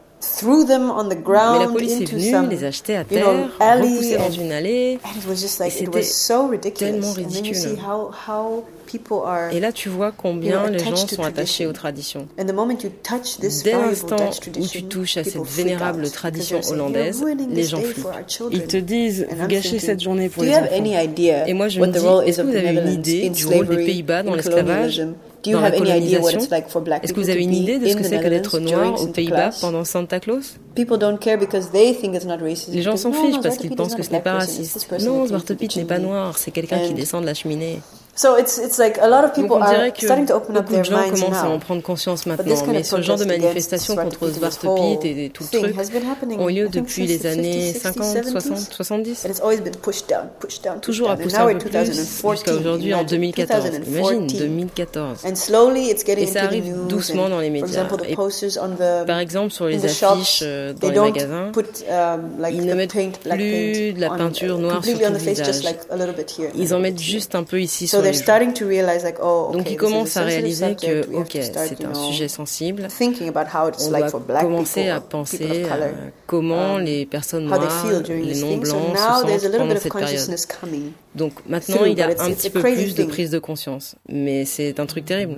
like 5.61 5.73
Et 5.73 5.83
it 5.83 5.89
was 5.89 6.01
c'était 6.01 6.03
so 6.03 6.49
ridiculous. 6.49 6.91
tellement 6.91 7.11
And 7.11 7.15
then 7.15 7.25
you 7.45 7.53
ridicule. 7.53 7.55
see 7.55 7.77
how 7.77 8.11
how 8.27 8.65
people 8.87 9.19
are. 9.25 9.53
Et 9.53 9.61
là, 9.61 9.71
tu 9.73 9.89
vois 9.89 10.13
combien 10.13 10.69
les 10.71 10.79
gens 10.79 10.97
sont 10.97 11.23
attachés 11.23 11.67
aux 11.67 11.73
traditions. 11.73 12.27
And 12.39 12.47
the 12.47 12.53
moment 12.53 12.79
you 12.83 12.91
touch 13.03 13.39
this 13.41 13.63
Dès 13.63 13.73
l'instant 13.73 14.17
où 14.59 14.67
tu 14.67 14.85
touches 14.85 15.17
à 15.19 15.25
cette 15.25 15.45
vénérable 15.47 16.11
tradition 16.11 16.61
hollandaise, 16.69 17.19
"You're 17.21 17.27
ruining 17.27 17.55
les 17.55 17.65
gens 17.65 17.81
flippent. 17.81 17.99
for 17.99 18.11
our 18.11 18.27
children." 18.27 18.61
Ils 18.61 18.67
te 18.67 18.77
disent, 18.77 19.27
vous 19.31 19.47
gâchez 19.47 19.63
thinking, 19.71 19.81
cette 19.81 20.03
journée 20.03 20.29
pour 20.29 20.43
les 20.43 20.55
enfants. 20.55 20.67
Et 21.47 21.55
moi, 21.55 21.69
je 21.69 21.81
me 21.81 21.87
dis, 21.87 21.99
est-ce 21.99 22.37
que 22.39 22.43
of 22.43 22.49
vous 22.49 22.57
avez 22.57 22.73
une 22.73 22.93
idée 22.93 23.31
du 23.31 23.47
rôle 23.47 23.69
des 23.69 23.77
Pays-Bas 23.77 24.23
dans 24.23 24.35
l'esclavage? 24.35 25.03
Dans 25.45 25.61
la 25.61 25.67
have 25.69 25.75
any 25.75 25.91
idea 25.91 26.19
what 26.21 26.31
colonisation. 26.31 26.41
it's 26.41 26.51
like 26.51 26.69
for 26.69 26.83
black 26.83 27.05
Est-ce 27.05 27.13
que 27.13 27.21
people 27.21 27.25
vous 27.25 27.31
avez 27.31 27.43
une 27.43 27.55
idée 27.55 27.79
de 27.79 27.87
ce 27.87 27.97
que 27.97 28.03
c'est 28.03 28.21
que 28.21 28.29
d'être 28.29 28.59
noir 28.59 29.01
aux 29.01 29.07
Pays-Bas 29.07 29.51
pendant 29.61 29.85
Santa 29.85 30.21
Claus? 30.21 30.57
People 30.75 30.99
don't 30.99 31.19
care 31.19 31.39
because 31.39 31.71
they 31.71 31.95
think 31.95 32.15
it's 32.15 32.25
not 32.25 32.39
racist. 32.39 32.75
Les 32.75 32.83
gens 32.83 32.97
s'en 32.97 33.13
fichent 33.13 33.41
parce 33.41 33.57
qu'ils 33.57 33.75
pensent 33.75 33.93
not 33.93 33.97
que 33.97 34.03
ce 34.03 34.11
n'est 34.11 34.21
pas 34.21 34.35
raciste. 34.35 34.87
Non, 35.01 35.27
Zwarte 35.27 35.55
Piet 35.55 35.69
n'est 35.77 35.85
pas 35.85 35.99
noir, 35.99 36.37
c'est 36.39 36.51
quelqu'un 36.51 36.81
qui 36.81 36.95
descend 36.95 37.23
de 37.23 37.27
la 37.27 37.35
cheminée. 37.35 37.81
So 38.19 38.37
it's 38.37 38.59
it's 38.59 38.79
like 38.79 38.99
a 39.01 39.07
lot 39.07 39.23
of 39.23 39.31
Donc 39.31 39.35
people 39.35 39.57
on 39.59 39.71
dirait 39.71 39.91
are 39.91 39.93
que 39.93 40.05
starting 40.05 40.27
to 40.27 40.35
open 40.35 40.57
up 40.57 40.65
beaucoup 40.67 40.79
de 40.81 40.83
gens 40.83 41.09
commencent 41.09 41.37
à 41.37 41.49
en 41.49 41.61
prendre 41.61 41.83
conscience 41.83 42.27
maintenant, 42.27 42.67
mais 42.67 42.81
of 42.81 42.85
ce 42.85 43.01
genre 43.01 43.17
de 43.17 43.25
manifestations 43.25 43.95
contre 43.95 44.21
whole 44.23 44.33
Piet 44.99 45.25
et 45.27 45.31
tout 45.31 45.45
le 45.53 45.73
truc 45.73 46.41
ont 46.41 46.49
lieu 46.49 46.69
depuis 46.69 47.07
les 47.07 47.27
années 47.27 47.73
50s, 47.73 47.79
50, 47.79 48.17
60s, 48.17 48.31
60, 48.31 48.73
70. 48.73 49.25
And 49.25 49.29
it's 49.31 49.41
always 49.41 49.61
been 49.61 49.77
pushed 49.77 50.09
down, 50.09 50.31
pushed 50.41 50.65
down, 50.65 50.81
pushed 50.81 50.85
Toujours 50.85 51.11
à 51.11 51.17
pousser 51.17 51.37
un 51.37 51.47
peu 51.47 51.59
plus 51.59 51.71
2014, 51.71 52.33
jusqu'à 52.35 52.55
aujourd'hui 52.55 52.93
en 52.93 52.99
imagine, 53.03 53.19
2014. 53.19 53.65
Imagine, 53.87 54.27
2014. 54.27 55.23
2014. 55.23 55.25
And 55.25 55.37
slowly 55.37 55.91
it's 55.91 56.05
getting 56.05 56.25
Et 56.25 56.27
ça 56.27 56.43
arrive 56.43 56.67
news 56.67 56.89
doucement 56.89 57.29
dans 57.29 57.39
les 57.39 57.47
For 57.47 57.53
médias. 57.53 57.67
example, 57.69 57.99
the 57.99 58.11
Et 58.11 58.15
posters 58.17 58.59
on 58.61 58.71
the 58.71 59.07
Par 59.07 59.21
exemple, 59.21 59.53
sur 59.53 59.67
les 59.67 59.85
affiches 59.85 60.41
euh, 60.43 60.73
dans 60.73 60.91
les 60.91 60.99
magasins, 60.99 61.53
put 61.53 61.61
um, 61.89 62.41
like 62.41 62.53
ils 62.53 62.67
ne 62.67 62.73
the 62.73 62.77
mettent 62.77 62.91
plus 62.91 63.93
de 63.93 64.01
la 64.01 64.11
peinture 64.11 64.59
noire 64.59 64.85
sur 64.85 64.93
tout 64.95 65.05
le 65.05 65.07
the 65.07 65.19
face, 65.21 65.39
just 65.39 65.61
visage. 65.61 65.65
like 65.65 65.79
a 65.91 65.97
little 65.97 66.15
bit 66.17 66.29
here. 66.37 66.49
and 66.53 66.59
a 66.59 66.63
ils 66.63 66.75
en 66.75 66.81
mettent 66.81 67.01
juste 67.01 67.37
un 67.37 67.45
peu 67.45 67.61
ici 67.61 67.87
sur 67.87 68.08
les 68.09 68.13
they're 68.13 68.15
joues. 68.15 68.23
starting 68.23 68.53
to 68.55 68.67
realize 68.67 69.03
like, 69.05 69.19
oh, 69.23 69.51
Donc 69.53 69.63
okay, 69.63 69.73
ils 69.73 69.77
commencent 69.77 70.17
à 70.17 70.23
réaliser 70.25 70.75
que, 70.77 71.15
ok, 71.15 71.31
c'est 71.33 71.85
un 71.85 71.95
sujet 71.95 72.29
sensible. 72.29 72.89
thinking 72.89 73.29
about 73.29 73.47
how 73.55 73.69
it's 73.69 73.87
On 73.87 73.91
like 73.91 74.03
doit 74.05 74.11
for 74.11 74.21
black 74.21 74.43
commencer 74.43 74.83
people, 74.83 74.97
à 74.97 75.01
penser 75.01 75.45
of 75.45 75.51
à 75.67 75.69
color, 75.77 75.91
comment 76.27 76.75
um, 76.77 76.85
les 76.85 77.07
personnes 77.07 77.47
how 77.53 77.59
they 77.59 77.67
noires, 77.67 77.83
feel 77.83 78.03
during 78.03 78.25
les 78.25 78.33
this 78.33 78.43
non 78.43 78.57
blancs 78.59 78.93
now 78.95 79.21
se 79.21 79.27
there's 79.27 79.45
a 79.45 79.49
sentent 79.49 79.53
little 79.53 79.59
pendant 79.59 79.69
bit 79.69 79.77
of 79.77 79.83
cette 79.83 79.93
période. 79.93 80.11
consciousness 80.11 80.47
coming. 80.47 80.93
Donc 81.15 81.33
maintenant, 81.47 81.85
il 81.85 81.97
y 81.99 82.03
a 82.03 82.07
un 82.07 82.11
it's 82.11 82.23
petit 82.43 82.47
a 82.49 82.51
peu 82.51 82.61
crazy 82.61 82.83
plus 82.85 82.95
de 82.95 83.03
thing. 83.03 83.09
prise 83.11 83.31
de 83.31 83.39
conscience. 83.39 83.97
Mais 84.09 84.45
c'est 84.45 84.79
un 84.81 84.87
truc 84.87 85.05
terrible. 85.05 85.37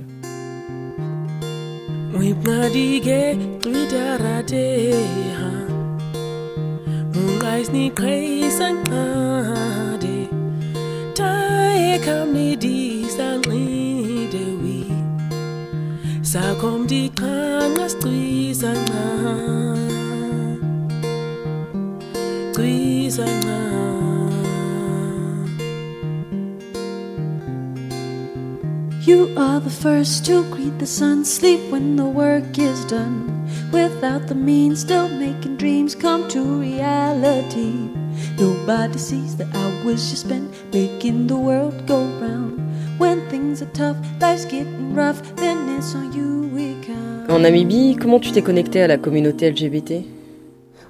You 29.02 29.34
are 29.36 29.58
the 29.58 29.70
first 29.70 30.24
to 30.26 30.44
greet 30.50 30.78
the 30.78 30.86
sun, 30.86 31.24
sleep 31.24 31.72
when 31.72 31.96
the 31.96 32.06
work 32.06 32.56
is 32.56 32.84
done. 32.84 33.26
Without 33.72 34.28
the 34.28 34.36
means, 34.36 34.82
still 34.82 35.08
making 35.08 35.56
dreams 35.56 35.96
come 35.96 36.28
to 36.28 36.40
reality. 36.60 37.99
Nobody 38.38 38.98
sees 38.98 39.36
the 39.36 39.46
hours 39.54 40.10
you 40.10 40.16
spend 40.16 40.48
making 40.72 41.26
the 41.26 41.36
world 41.36 41.74
go 41.86 42.04
round. 42.20 42.58
When 42.98 43.20
things 43.30 43.62
are 43.62 43.70
tough, 43.72 43.96
life's 44.20 44.44
getting 44.44 44.94
rough, 44.94 45.20
then 45.36 45.68
it's 45.78 45.94
on 45.94 46.12
you 46.12 46.50
we 46.54 46.74
count. 46.86 47.30
En 47.30 47.38
Namibie, 47.40 47.96
comment 47.96 48.20
tu 48.20 48.30
t'es 48.32 48.42
connecté 48.42 48.82
à 48.82 48.86
la 48.88 48.98
communauté 48.98 49.50
LGBT 49.50 50.04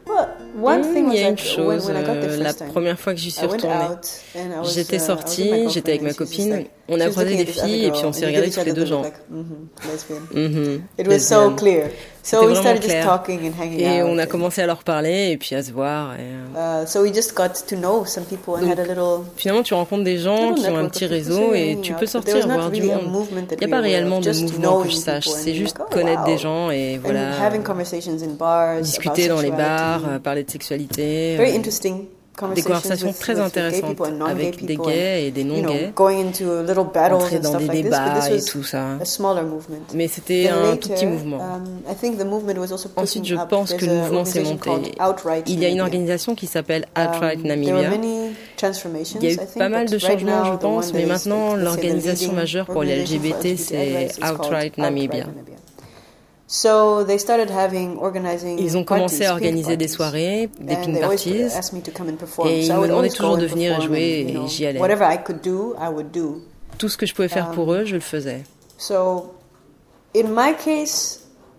Well, 0.07 0.27
one 0.61 0.83
Hmm, 0.83 0.93
thing 0.95 1.07
was 1.07 1.15
Il 1.15 1.21
y 1.21 1.25
a 1.25 1.29
une 1.29 1.39
chose, 1.39 1.87
when, 1.87 1.95
when 1.95 1.97
I 1.97 2.07
got 2.07 2.15
there 2.21 2.31
euh, 2.33 2.37
la 2.39 2.45
first 2.47 2.59
time, 2.59 2.69
première 2.73 2.99
fois 2.99 3.15
que 3.15 3.21
j'y 3.21 3.31
suis 3.31 3.45
I 3.45 3.47
went 3.47 3.53
retournée. 3.53 3.85
out 3.85 4.07
and 4.35 4.53
I 4.53 4.59
was, 4.59 4.75
J'étais 4.75 4.97
uh, 4.97 4.99
I 4.99 5.09
was 5.09 5.09
with 5.09 5.19
sortie, 5.19 5.51
my 5.53 5.69
j'étais 5.71 5.91
avec 5.93 6.03
ma 6.03 6.13
copine, 6.15 6.65
on 6.90 7.00
a 7.00 7.09
croisé 7.09 7.37
des 7.37 7.47
filles 7.47 7.85
et 7.87 7.90
puis 7.90 8.02
on 8.04 8.12
s'est 8.12 8.30
looked 8.30 8.52
tous 8.52 8.64
les 8.64 8.73
deux 8.73 8.85
like, 8.85 9.14
mhm. 9.30 9.68
Mhm, 10.35 10.82
It 10.99 11.09
was 11.09 11.18
so 11.20 11.50
lesbienne. 11.50 11.56
clear. 11.56 11.90
So 12.23 12.37
C'était 12.37 12.37
we 12.37 12.52
vraiment 12.52 12.61
started 12.61 12.82
just 12.82 12.90
clair. 12.90 13.04
talking 13.04 13.40
and 13.47 13.52
hanging 13.59 13.80
Et 13.80 14.02
out. 14.02 14.09
on 14.11 14.18
a 14.18 14.26
commencé 14.26 14.61
à 14.61 14.66
leur 14.66 14.85
parler 14.85 15.30
et 15.30 15.38
puis 15.38 15.54
à 15.54 15.62
se 15.62 15.73
voir. 15.73 16.14
Et, 16.14 16.87
so 16.87 17.00
we 17.02 17.14
just 17.14 17.35
got 17.35 17.49
to 17.66 17.76
know 17.76 18.04
some 18.04 18.25
people 18.25 18.54
and 18.54 18.61
Donc, 18.61 18.73
had 18.73 18.80
a 18.80 18.85
little. 18.85 19.25
Finalement, 19.37 19.62
tu 19.62 19.73
rencontres 19.73 20.04
des 20.04 20.18
gens 20.18 20.52
qui 20.54 20.68
ont 20.68 20.76
un 20.76 20.88
petit 20.88 21.06
réseau 21.06 21.54
et 21.54 21.78
tu 21.80 21.94
peux 21.94 22.06
sortir, 22.06 22.47
voir 22.47 22.70
du 22.70 22.82
monde. 22.82 23.26
Il 23.50 23.59
n'y 23.59 23.64
a 23.64 23.68
pas 23.68 23.80
réellement 23.80 24.20
de 24.20 24.32
mouvement 24.32 24.82
que 24.82 24.90
je 24.90 24.97
sache, 24.97 25.28
c'est 25.28 25.54
juste 25.54 25.76
oh, 25.80 25.85
connaître 25.90 26.25
des 26.25 26.38
gens 26.38 26.70
et 26.70 26.99
voilà, 26.99 27.40
having 27.42 27.62
conversations 27.62 28.18
in 28.23 28.35
bars 28.38 28.73
about 28.73 28.82
discuter 28.82 29.28
dans 29.28 29.40
les 29.40 29.50
bars, 29.50 30.02
euh, 30.09 30.18
parler 30.18 30.44
de 30.44 30.50
sexualité. 30.50 31.37
Very 31.37 31.52
euh, 31.52 31.56
interesting 31.56 32.06
des 32.55 32.63
conversations 32.63 33.13
très 33.13 33.39
intéressantes 33.39 34.01
avec 34.27 34.65
des 34.65 34.77
gays 34.77 35.27
et 35.27 35.31
des 35.31 35.45
non-gays. 35.45 35.93
Entrer 37.13 37.39
dans 37.41 37.59
des 37.59 37.69
débats 37.69 38.31
et 38.31 38.43
tout 38.43 38.63
ça. 38.63 38.99
Mais 39.95 40.09
c'était 40.09 40.49
un 40.49 40.77
tout 40.77 40.89
petit 40.89 41.07
mouvement. 41.07 41.39
um, 41.41 41.65
Ensuite, 42.97 43.25
je 43.27 43.37
pense 43.49 43.75
que 43.75 43.85
le 43.85 43.95
mouvement 43.95 44.25
s'est 44.25 44.43
monté. 44.43 44.71
Il 45.47 45.61
y 45.61 45.65
a 45.65 45.69
une 45.69 45.81
organisation 45.81 46.35
qui 46.35 46.47
s'appelle 46.47 46.87
Um, 46.97 47.07
Outright 47.07 47.45
Namibia. 47.45 47.91
Il 47.95 49.23
y 49.23 49.27
a 49.27 49.33
eu 49.33 49.37
pas 49.57 49.69
mal 49.69 49.89
de 49.89 49.99
changements, 49.99 50.45
je 50.45 50.57
pense, 50.57 50.93
mais 50.93 51.07
maintenant, 51.07 51.57
l'organisation 51.57 52.33
majeure 52.33 52.67
pour 52.67 52.83
les 52.83 53.05
LGBT, 53.05 53.57
c'est 53.57 54.09
Outright 54.23 54.79
Namibia. 54.79 55.27
So 56.39 56.39
they 56.39 56.39
started 56.39 56.39
having 56.39 56.39
organizing 56.39 56.39
Ils 58.59 58.76
ont 58.76 58.83
commencé 58.85 59.25
à 59.25 59.33
organiser 59.33 59.76
des 59.76 59.85
parties. 59.85 59.95
soirées, 59.95 60.50
des 60.61 60.75
always 60.75 61.00
parties. 61.00 61.30
Et 61.30 62.66
ils 62.66 62.75
me 62.75 62.88
demandaient 62.88 63.09
toujours 63.09 63.38
de 63.38 63.47
venir 63.47 63.80
jouer 63.80 64.26
et 64.28 64.49
j'y 64.49 64.66
allais. 64.66 64.80
Whatever 64.80 65.07
I 65.12 65.19
could 65.23 65.40
do, 65.42 65.75
I 65.80 65.88
would 65.92 66.11
do. 66.11 66.42
Tout 66.76 66.88
ce 66.88 66.97
que 66.97 67.07
je 67.07 67.14
pouvais 67.14 67.28
faire 67.28 67.50
Um, 67.50 67.54
pour 67.54 67.73
eux, 67.73 67.85
je 67.85 67.95
le 67.95 68.00
faisais. 68.00 68.42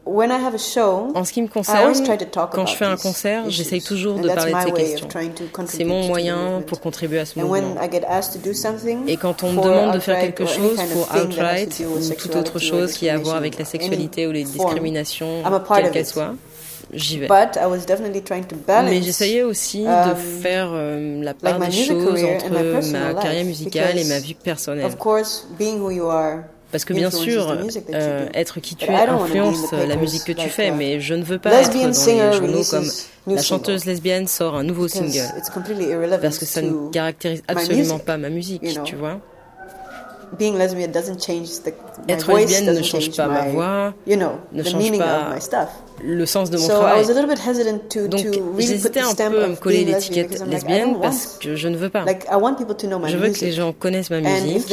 So, 0.03 0.21
in 0.21 0.29
my 0.29 0.31
case, 0.31 0.31
when 0.31 0.31
I 0.31 0.43
have 0.43 0.55
a 0.55 0.57
show, 0.57 1.11
En 1.15 1.23
ce 1.23 1.31
qui 1.31 1.41
me 1.41 1.47
concerne, 1.47 1.93
try 2.03 2.17
to 2.17 2.25
talk 2.25 2.51
quand 2.53 2.65
je 2.65 2.75
fais 2.75 2.85
un 2.85 2.97
concert, 2.97 3.49
j'essaye 3.49 3.81
toujours 3.81 4.19
de 4.19 4.27
parler 4.27 4.51
de 4.51 4.57
my 4.57 4.63
ces 4.63 4.71
questions. 4.71 5.07
trying 5.07 5.31
to 5.31 5.43
C'est 5.45 5.51
contribute 5.51 5.87
mon 5.87 6.07
moyen 6.07 6.61
pour 6.65 6.79
contribuer 6.79 7.19
à 7.19 7.25
ce 7.25 7.39
mouvement. 7.39 7.55
Et 9.07 9.17
quand 9.17 9.43
on 9.43 9.51
me 9.53 9.61
demande 9.61 9.93
de 9.93 9.99
faire 9.99 10.19
quelque 10.19 10.45
chose 10.45 10.79
pour 10.93 11.09
outright 11.15 11.81
ou 11.81 12.13
toute 12.15 12.35
autre 12.35 12.59
chose 12.59 12.93
qui 12.93 13.09
a 13.09 13.15
à 13.15 13.17
voir 13.17 13.35
avec 13.35 13.57
la 13.59 13.65
sexualité 13.65 14.27
ou 14.27 14.31
les 14.31 14.43
discriminations, 14.43 15.43
quelles 15.43 15.85
of 15.85 15.91
qu'elles 15.91 16.01
it. 16.01 16.07
soient, 16.07 16.35
j'y 16.93 17.19
vais. 17.19 17.27
But 17.27 17.57
I 17.57 17.67
was 17.67 17.85
definitely 17.85 18.21
trying 18.21 18.45
to 18.45 18.55
balance. 18.55 18.89
Mais 18.89 19.01
j'essayais 19.01 19.43
aussi 19.43 19.83
de 19.83 20.11
um, 20.11 20.15
faire 20.41 20.69
euh, 20.73 21.23
la 21.23 21.33
part 21.33 21.59
des 21.59 21.71
choses 21.71 22.23
entre 22.23 22.91
ma 22.91 23.13
carrière 23.13 23.45
musicale 23.45 23.97
et 23.97 24.05
ma 24.05 24.19
vie 24.19 24.33
personnelle. 24.33 24.91
Parce 26.71 26.85
que 26.85 26.93
bien 26.93 27.11
sûr, 27.11 27.57
euh, 27.93 28.27
être 28.33 28.59
qui 28.59 28.75
tu 28.75 28.85
es 28.85 28.95
influence 28.95 29.69
the 29.69 29.87
la 29.87 29.95
musique 29.95 30.23
que 30.23 30.31
tu 30.31 30.49
fais, 30.49 30.71
mais 30.71 31.01
je 31.01 31.13
ne 31.13 31.23
veux 31.23 31.39
pas 31.39 31.61
être 31.61 31.73
dans 31.73 31.87
les 31.87 32.37
journaux 32.37 32.63
comme 32.69 33.35
la 33.35 33.41
chanteuse 33.41 33.85
lesbienne 33.85 34.27
sort 34.27 34.55
un 34.55 34.63
nouveau 34.63 34.87
single. 34.87 35.33
Parce 36.21 36.37
que 36.39 36.45
ça 36.45 36.61
ne 36.61 36.91
caractérise 36.91 37.43
absolument 37.47 37.99
pas 37.99 38.17
ma 38.17 38.29
musique, 38.29 38.63
tu 38.83 38.95
vois. 38.95 39.19
Being 40.37 40.57
lesbian 40.57 40.91
doesn't 40.91 41.19
change 41.19 41.47
the 41.63 41.73
my 42.07 42.13
Être 42.13 42.25
voice 42.25 42.45
lesbienne 42.49 42.73
ne 42.75 42.81
change 42.81 43.15
pas 43.15 43.27
ma 43.27 43.43
my, 43.45 43.51
voix, 43.51 43.93
you 44.07 44.15
know, 44.17 44.31
ne 44.51 44.61
the 44.63 44.67
change 44.69 44.83
meaning 44.83 44.99
pas 45.01 45.27
of 45.29 45.35
my 45.35 45.41
stuff. 45.41 45.69
le 46.03 46.25
sens 46.25 46.49
de 46.49 46.57
mon 46.57 46.65
So 46.65 46.73
I 46.73 46.75
travail. 46.79 46.99
was 46.99 47.09
a 47.09 47.13
little 47.13 47.27
bit 47.29 47.39
hesitant 47.47 47.79
to, 47.89 48.07
Donc 48.07 48.21
really 48.25 48.67
j'hésitais 48.67 49.01
un 49.01 49.13
peu 49.13 49.43
à 49.43 49.47
me 49.47 49.55
coller 49.55 49.85
l'étiquette 49.85 50.31
like, 50.31 50.41
I 50.41 50.49
lesbienne 50.49 50.99
parce 50.99 51.25
want, 51.35 51.39
que 51.41 51.55
je 51.55 51.67
ne 51.67 51.77
veux 51.77 51.89
pas. 51.89 52.05
like 52.05 52.25
I 52.31 52.35
want 52.37 52.55
people 52.55 52.75
to 52.75 52.87
know 52.87 52.97
my 52.99 53.09
Je 53.11 53.17
veux 53.17 53.29
que 53.29 53.39
les 53.41 53.51
gens 53.51 53.71
connaissent 53.73 54.09
ma 54.09 54.19
musique 54.21 54.65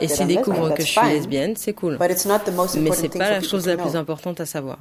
et 0.00 0.08
s'ils 0.08 0.26
découvrent 0.26 0.74
que 0.74 0.82
je 0.82 0.88
suis 0.88 1.08
lesbienne, 1.08 1.54
c'est 1.56 1.72
cool. 1.72 1.96
But 1.98 2.10
it's 2.10 2.26
not 2.26 2.40
the 2.44 2.52
most 2.54 2.74
Mais 2.74 2.82
important 2.90 3.00
c'est 3.02 3.08
thing 3.08 3.20
pas 3.20 3.30
la 3.30 3.40
chose 3.42 3.66
la 3.66 3.76
plus 3.76 3.96
importante 3.96 4.40
à 4.40 4.46
savoir. 4.46 4.78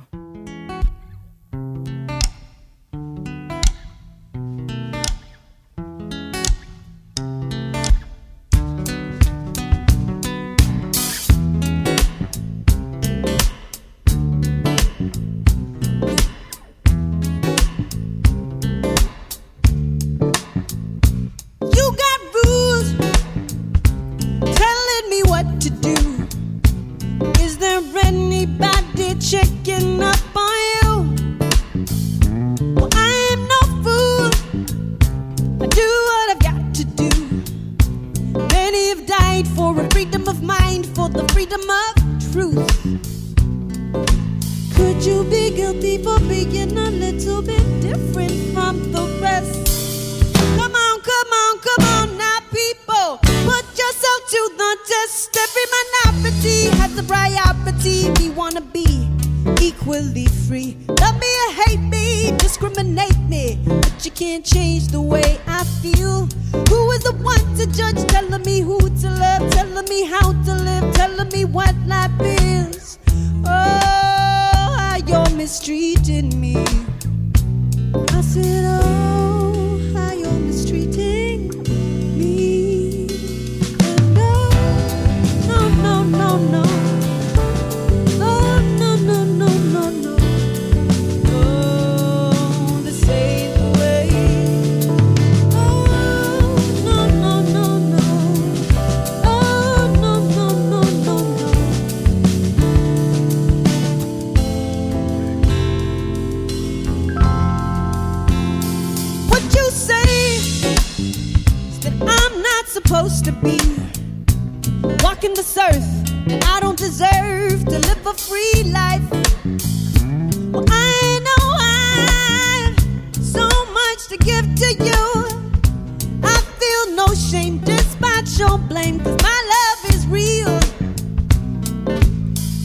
Your 128.39 128.57
blame, 128.57 128.99
cause 128.99 129.17
my 129.21 129.39
love 129.55 129.93
is 129.93 130.05
real. 130.07 130.59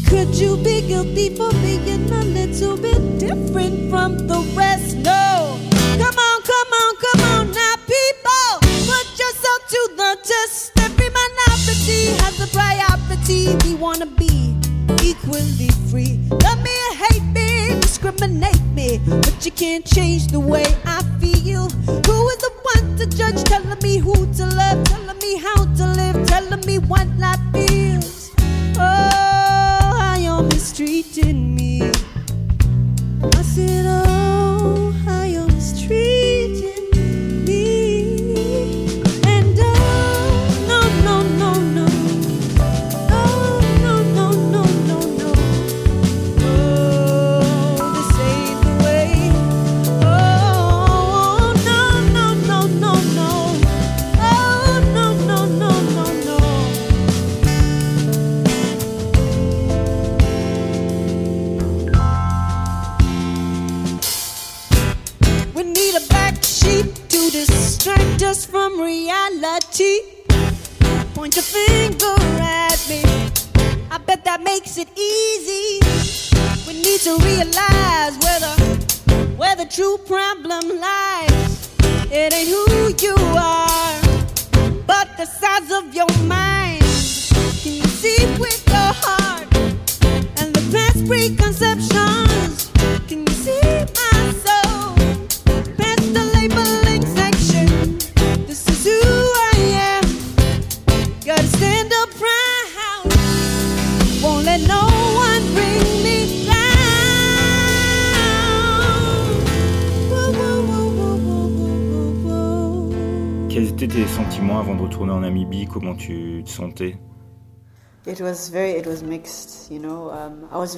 Could 0.08 0.34
you 0.34 0.56
be 0.56 0.80
guilty 0.86 1.36
for 1.36 1.50
being 1.62 2.10
a 2.10 2.24
little 2.24 2.76
bit 2.76 3.18
different 3.18 3.90
from 3.90 4.26
the 4.26 4.40
rest? 4.56 4.96
No. 4.96 5.58
Come 5.98 6.18
on, 6.18 6.42
come 6.42 6.70
on, 6.82 6.96
come 6.96 7.20
on 7.32 7.52
now, 7.52 7.74
people. 7.86 8.52
Put 8.90 9.06
yourself 9.18 9.60
to 9.68 9.90
the 9.96 10.18
test. 10.24 10.72
Every 10.80 11.08
minority 11.10 12.06
has 12.22 12.40
a 12.40 12.48
priority. 12.48 13.54
We 13.64 13.74
wanna 13.74 14.06
be 14.06 14.56
equally 15.02 15.70
free. 15.88 16.18
Love 16.42 16.62
me 16.62 16.74
or 16.88 16.94
hate 17.04 17.28
me, 17.32 17.80
discriminate 17.80 18.64
me, 18.74 19.00
but 19.06 19.46
you 19.46 19.52
can't 19.52 19.84
change 19.86 20.28
the 20.28 20.40
way 20.40 20.66
I 20.84 21.02
feel. 21.20 21.68
Who 21.68 22.28
is 22.28 22.38
the 22.38 22.52
one 22.74 22.96
to 22.98 23.06
judge? 23.06 23.44
Telling 23.44 23.78
me 23.82 23.98
who 23.98 24.14
to 24.34 24.46
love, 24.46 24.84
me 25.22 25.36
how 25.38 25.64
to 25.64 25.86
live, 25.86 26.26
telling 26.26 26.64
me 26.66 26.78
what 26.78 27.06
life 27.18 27.40
is. 27.54 28.32
Oh, 28.76 28.80
how 28.80 30.16
you're 30.18 30.42
mistreating 30.42 31.54
me. 31.54 31.59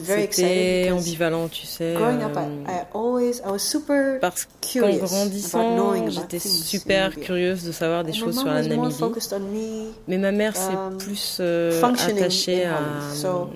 Very 0.01 0.27
C'était 0.31 0.91
ambivalent, 0.91 1.49
tu 1.49 1.67
sais. 1.67 1.95
growing 1.97 2.21
up, 2.23 2.37
euh, 2.37 2.65
I, 2.67 2.73
I 2.73 2.85
always, 2.95 3.41
I 3.45 3.51
was 3.51 3.61
super 3.61 4.19
Parce 4.21 4.49
qu'en 4.61 4.91
grandissant, 4.91 6.11
j'étais 6.11 6.41
super 6.41 7.15
curieuse 7.15 7.63
de 7.65 7.71
savoir 7.71 8.03
des 8.03 8.13
choses 8.13 8.39
sur 8.39 8.49
la 8.49 8.63
Namibie. 8.63 8.93
focused 8.95 9.33
on 9.33 9.41
me. 9.41 9.93
Mais 10.09 10.19
ma 10.19 10.33
mère 10.33 10.57
s'est 10.57 10.75
um, 10.75 10.99
plus 10.99 11.39
euh, 11.41 11.81
attachée 11.83 12.65
à 12.65 12.81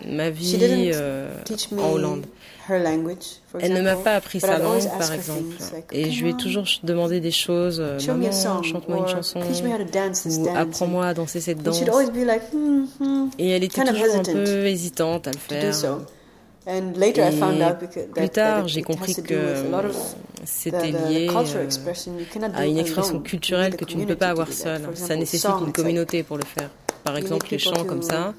ma 0.07 0.33
She 0.33 0.55
vie 0.55 0.91
euh, 0.95 1.29
teach 1.45 1.73
me 1.73 1.83
en 1.83 1.93
Hollande. 1.93 2.27
Her 2.69 2.79
language, 2.83 3.41
for 3.51 3.61
Elle 3.63 3.73
ne 3.75 3.83
m'a 3.83 3.97
pas 3.97 4.15
appris 4.15 4.41
sa 4.41 4.59
langue, 4.59 4.83
par 4.99 5.13
exemple. 5.13 5.57
Et 5.93 6.05
"Okay, 6.05 6.11
je 6.11 6.23
lui 6.23 6.31
ai 6.31 6.35
toujours 6.35 6.65
demandé 6.83 7.21
des 7.21 7.31
choses. 7.31 7.81
euh, 7.81 7.99
Maman, 8.07 8.63
chante-moi 8.63 8.99
une 8.99 9.09
chanson. 9.09 9.41
teach 9.41 9.63
me 9.63 9.69
how 9.73 9.79
to 9.79 9.85
dance 9.85 10.23
this 10.23 10.39
Ou 10.39 10.49
apprends-moi 10.55 11.07
à 11.07 11.15
danser 11.15 11.41
cette 11.41 11.63
danse. 11.63 11.79
she'd 11.79 11.89
always 11.89 12.11
be 12.11 12.25
like, 12.27 12.43
hmm, 12.53 12.85
hmm, 13.01 13.29
Et 13.39 13.51
elle 13.51 13.65
était 13.65 13.83
toujours 13.85 14.05
un 14.05 14.21
hesitant 14.23 14.33
peu 14.33 14.67
hésitante 14.67 15.29
à 15.29 15.31
le 15.33 15.39
faire. 15.39 15.75
Et 16.69 16.83
plus 18.15 18.29
tard, 18.31 18.67
j'ai 18.67 18.83
compris 18.83 19.15
que 19.15 19.63
the, 19.63 19.95
c'était 20.45 20.91
lié 20.91 21.29
euh, 21.31 22.49
à 22.55 22.67
une 22.67 22.79
expression 22.79 23.21
culturelle 23.21 23.77
que 23.77 23.85
tu 23.85 23.97
ne 23.97 24.05
peux 24.05 24.17
pas 24.17 24.29
avoir 24.29 24.53
seule. 24.53 24.83
Ça 24.95 25.15
nécessite 25.17 25.51
une 25.65 25.73
communauté 25.73 26.23
pour 26.23 26.37
le 26.39 26.45
faire. 26.45 26.71
Par 27.05 27.17
exemple, 27.17 27.47
les 27.53 27.59
chants 27.59 27.85
comme 27.85 28.03
ça, 28.03 28.35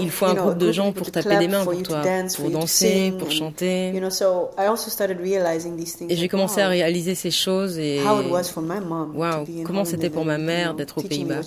il 0.00 0.10
faut 0.10 0.26
un 0.26 0.34
groupe 0.34 0.58
de 0.58 0.72
gens 0.72 0.92
pour 0.92 1.10
taper 1.10 1.38
des 1.38 1.48
mains 1.48 1.64
pour 1.64 1.82
toi, 1.82 2.02
pour 2.36 2.50
danser, 2.50 3.12
pour 3.18 3.30
chanter. 3.30 3.92
Et 6.08 6.16
j'ai 6.16 6.28
commencé 6.28 6.60
à 6.60 6.64
wow, 6.64 6.70
réaliser 6.70 7.14
ces 7.14 7.30
choses 7.30 7.78
et 7.78 8.00
in 8.00 8.22
comment 9.64 9.84
c'était 9.84 10.10
pour 10.10 10.24
ma 10.24 10.38
mère 10.38 10.74
d'être 10.74 10.98
aux 10.98 11.02
Pays-Bas, 11.02 11.40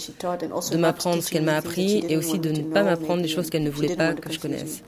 de 0.71 0.77
m'apprendre 0.77 1.23
ce 1.23 1.29
qu'elle 1.31 1.43
m'a 1.43 1.57
appris 1.57 2.05
et 2.07 2.17
aussi 2.17 2.39
de 2.39 2.51
ne 2.51 2.61
pas 2.61 2.83
m'apprendre 2.83 3.21
des 3.21 3.27
choses 3.27 3.49
qu'elle 3.49 3.63
ne 3.63 3.69
voulait 3.69 3.95
pas 3.95 4.13
que 4.13 4.31
je 4.31 4.39
connaisse. 4.39 4.83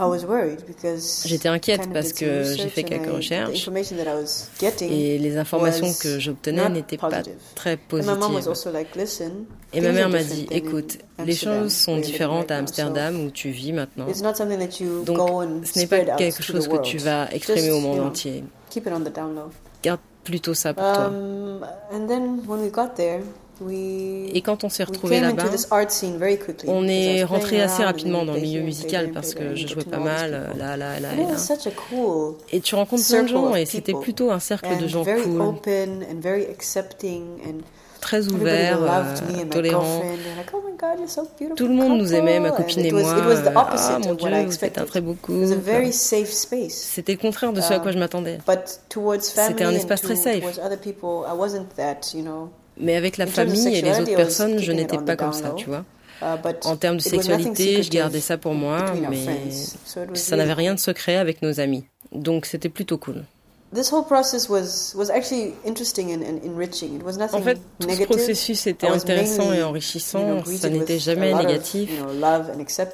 j'étais 1.24 1.48
inquiète 1.48 1.88
parce 1.92 2.12
que 2.12 2.42
j'ai 2.44 2.68
fait 2.68 2.82
quelques 2.82 3.10
recherches 3.10 3.68
et 4.82 5.18
les 5.18 5.36
informations 5.38 5.92
que 6.00 6.18
j'obtenais 6.18 6.68
n'étaient 6.68 6.98
pas 6.98 7.22
très 7.54 7.76
positives. 7.78 8.12
Et 9.72 9.80
ma 9.80 9.92
mère 9.92 10.08
m'a 10.10 10.22
dit, 10.22 10.46
écoute, 10.50 10.98
les 11.24 11.34
choses 11.34 11.72
sont 11.72 11.96
différentes 11.98 12.50
à 12.50 12.58
Amsterdam 12.58 13.24
où 13.26 13.30
tu 13.30 13.48
vis 13.50 13.72
maintenant. 13.72 14.06
Donc 15.04 15.18
ce 15.64 15.78
n'est 15.78 15.86
pas 15.86 16.00
quelque 16.16 16.42
chose 16.42 16.68
que 16.68 16.76
tu 16.82 16.98
vas 16.98 17.28
exprimer 17.32 17.70
au 17.70 17.80
monde 17.80 18.00
entier. 18.00 18.44
Garde 19.82 20.00
plutôt 20.22 20.54
ça 20.54 20.72
pour 20.74 20.84
toi. 20.84 21.10
Et 24.34 24.42
quand 24.42 24.64
on 24.64 24.68
s'est 24.68 24.84
retrouvés 24.84 25.20
là-bas, 25.20 25.44
on 26.66 26.86
est 26.88 27.24
rentré 27.24 27.60
assez 27.60 27.84
rapidement 27.84 28.24
dans 28.24 28.34
le 28.34 28.40
milieu 28.40 28.62
musical 28.62 29.10
parce 29.12 29.34
que 29.34 29.54
je 29.54 29.66
jouais 29.68 29.84
pas 29.84 29.98
mal, 29.98 30.52
là, 30.58 30.76
là, 30.76 30.98
là, 31.00 31.08
et 32.52 32.60
tu 32.60 32.74
rencontres 32.74 33.02
plein 33.06 33.22
de 33.22 33.28
gens 33.28 33.54
et 33.54 33.66
c'était 33.66 33.92
plutôt 33.94 34.30
un 34.30 34.40
cercle 34.40 34.76
de 34.78 34.86
gens 34.88 35.04
cool, 35.04 35.54
très 38.00 38.28
ouverts, 38.28 38.82
euh, 38.82 39.44
tolérants. 39.50 40.02
Tout 41.56 41.68
le 41.68 41.74
monde 41.74 41.98
nous 41.98 42.12
aimait, 42.14 42.38
ma 42.40 42.50
copine 42.50 42.84
et 42.84 42.92
moi. 42.92 43.14
Ah 43.56 43.98
mon 43.98 44.14
dieu, 44.14 44.26
vous 44.46 44.64
êtes 44.64 44.78
un 44.78 44.84
très 44.84 45.00
beau 45.00 45.14
couple. 45.14 45.38
C'était 46.70 47.12
le 47.12 47.18
contraire 47.18 47.52
de 47.52 47.60
ce 47.60 47.72
à 47.72 47.78
quoi 47.78 47.92
je 47.92 47.98
m'attendais. 47.98 48.38
C'était 49.48 49.64
un 49.64 49.70
espace 49.72 50.02
très 50.02 50.16
safe. 50.16 50.44
Mais 52.78 52.96
avec 52.96 53.16
la 53.16 53.26
famille 53.26 53.68
et 53.76 53.82
les 53.82 54.00
autres 54.00 54.16
personnes, 54.16 54.58
je 54.58 54.72
n'étais 54.72 54.98
pas 54.98 55.16
comme 55.16 55.32
ça, 55.32 55.54
tu 55.56 55.66
vois. 55.66 55.84
En 56.64 56.76
termes 56.76 56.96
de 56.96 57.02
sexualité, 57.02 57.82
je 57.82 57.90
gardais 57.90 58.20
ça 58.20 58.38
pour 58.38 58.54
moi, 58.54 58.94
mais 59.10 59.50
ça 60.14 60.36
n'avait 60.36 60.52
rien 60.54 60.74
de 60.74 60.80
secret 60.80 61.16
avec 61.16 61.42
nos 61.42 61.60
amis. 61.60 61.84
Donc 62.12 62.46
c'était 62.46 62.68
plutôt 62.68 62.98
cool. 62.98 63.24
En 67.32 67.42
fait, 67.42 67.58
tout 67.80 67.88
ce 67.90 68.04
processus 68.04 68.66
était 68.68 68.86
intéressant 68.86 69.52
et 69.52 69.62
enrichissant. 69.62 70.44
Ça 70.44 70.68
n'était 70.68 70.98
jamais 70.98 71.34
négatif. 71.34 71.90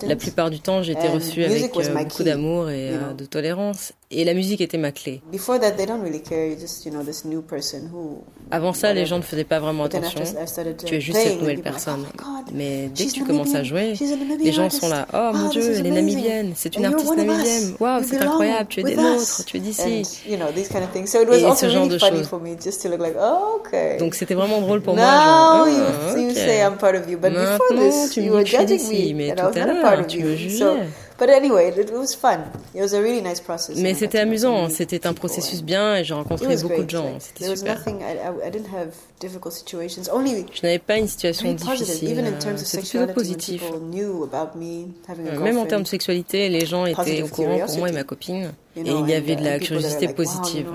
La 0.06 0.16
plupart 0.16 0.48
du 0.50 0.60
temps, 0.60 0.82
j'étais 0.82 1.08
reçue 1.08 1.44
avec 1.44 1.76
euh, 1.76 1.94
beaucoup 2.04 2.22
d'amour 2.22 2.70
et 2.70 2.90
euh, 2.92 3.12
de 3.12 3.24
tolérance. 3.26 3.92
Et 4.12 4.24
la 4.24 4.34
musique 4.34 4.60
était 4.60 4.78
ma 4.78 4.90
clé. 4.90 5.22
Avant 8.50 8.72
ça, 8.72 8.92
les 8.92 9.06
gens 9.06 9.18
ne 9.18 9.22
faisaient 9.22 9.44
pas 9.44 9.60
vraiment 9.60 9.84
attention. 9.84 10.20
Tu 10.84 10.94
es 10.96 11.00
juste 11.00 11.18
cette 11.18 11.38
nouvelle 11.40 11.60
personne. 11.62 12.04
Mais 12.52 12.88
dès 12.92 13.06
que 13.06 13.12
tu 13.12 13.24
commences 13.24 13.54
à 13.54 13.62
jouer, 13.62 13.94
les 14.42 14.50
gens 14.52 14.68
sont 14.70 14.88
là. 14.88 15.06
Oh 15.14 15.30
mon 15.36 15.48
Dieu, 15.50 15.62
elle 15.76 15.86
est 15.86 15.90
namibienne. 15.90 16.52
C'est 16.56 16.74
une 16.76 16.86
artiste 16.86 17.14
namibienne. 17.16 17.74
Waouh, 17.78 18.02
c'est 18.02 18.16
incroyable. 18.18 18.68
Tu 18.68 18.80
es 18.80 18.82
des 18.82 18.96
nôtres. 18.96 19.44
Tu 19.44 19.56
es 19.58 19.60
d'ici 19.60 20.02
kind 20.70 20.84
of 20.84 20.90
thing. 20.90 21.06
So 21.06 21.20
it 21.20 21.28
was 21.28 21.42
et 21.42 21.46
also 21.46 21.66
really 21.66 21.98
funny 21.98 22.18
chose. 22.18 22.28
for 22.28 22.40
me 22.40 22.56
just 22.56 22.82
to 22.82 22.88
look 22.88 23.00
like, 23.00 23.16
oh, 23.18 23.60
okay. 23.60 23.98
Donc 23.98 24.14
c'était 24.14 24.34
vraiment 24.34 24.60
drôle 24.60 24.80
pour 24.80 24.94
Now 24.94 25.02
moi. 25.02 25.10
Now 25.10 25.64
ah, 25.64 25.68
you, 25.68 26.12
okay. 26.12 26.22
you, 26.22 26.34
say 26.34 26.64
I'm 26.64 26.78
part 26.78 26.94
of 26.94 27.08
you, 27.08 27.18
but 27.18 27.32
Maintenant, 27.32 27.58
before 27.58 27.76
this, 27.76 28.14
tu 28.14 28.22
you 28.22 28.32
were 28.32 28.44
judging 28.44 28.88
me, 28.88 29.14
mais 29.14 29.30
and 29.32 29.40
I 29.40 29.46
was 29.46 29.56
à 29.56 29.66
not 29.66 29.82
part 29.82 30.00
of 30.00 30.12
you. 30.12 30.50
So, 30.50 30.86
but 31.18 31.28
anyway, 31.28 31.68
it 31.76 31.90
was 31.92 32.14
fun. 32.14 32.40
It 32.74 32.80
was 32.80 32.94
a 32.94 33.02
really 33.02 33.20
nice 33.20 33.40
process. 33.40 33.76
Mais 33.76 33.94
c'était 33.94 34.18
amusant. 34.18 34.66
Mm-hmm. 34.66 34.70
C'était 34.70 35.06
un 35.06 35.14
processus 35.14 35.62
bien 35.62 35.96
et 35.96 36.04
j'ai 36.04 36.14
rencontré 36.14 36.56
beaucoup 36.56 36.68
great. 36.68 36.86
de 36.86 36.90
gens. 36.90 37.04
Like, 37.04 37.22
c'était 37.22 37.56
super. 37.56 37.76
Nothing, 37.76 38.00
I, 38.00 38.46
I 38.46 38.50
didn't 38.50 38.72
have 38.74 38.94
difficult 39.20 39.52
situations. 39.52 40.02
Only, 40.12 40.46
je 40.52 40.62
n'avais 40.62 40.78
pas 40.78 40.96
une 40.96 41.08
situation 41.08 41.52
difficile. 41.52 42.18
Euh, 42.20 42.56
c'était 42.56 42.82
plutôt 42.82 43.12
positif. 43.12 43.62
Euh, 43.70 45.40
même 45.40 45.58
en 45.58 45.66
termes 45.66 45.82
de 45.82 45.88
sexualité, 45.88 46.48
les 46.48 46.66
gens 46.66 46.86
étaient 46.86 47.22
au 47.22 47.28
courant 47.28 47.58
pour 47.66 47.78
moi 47.78 47.88
et 47.88 47.92
ma 47.92 48.04
copine. 48.04 48.52
Et 48.84 48.90
il 48.90 49.08
y 49.08 49.14
avait 49.14 49.36
de 49.36 49.44
la 49.44 49.58
curiosité 49.58 50.08
positive. 50.08 50.66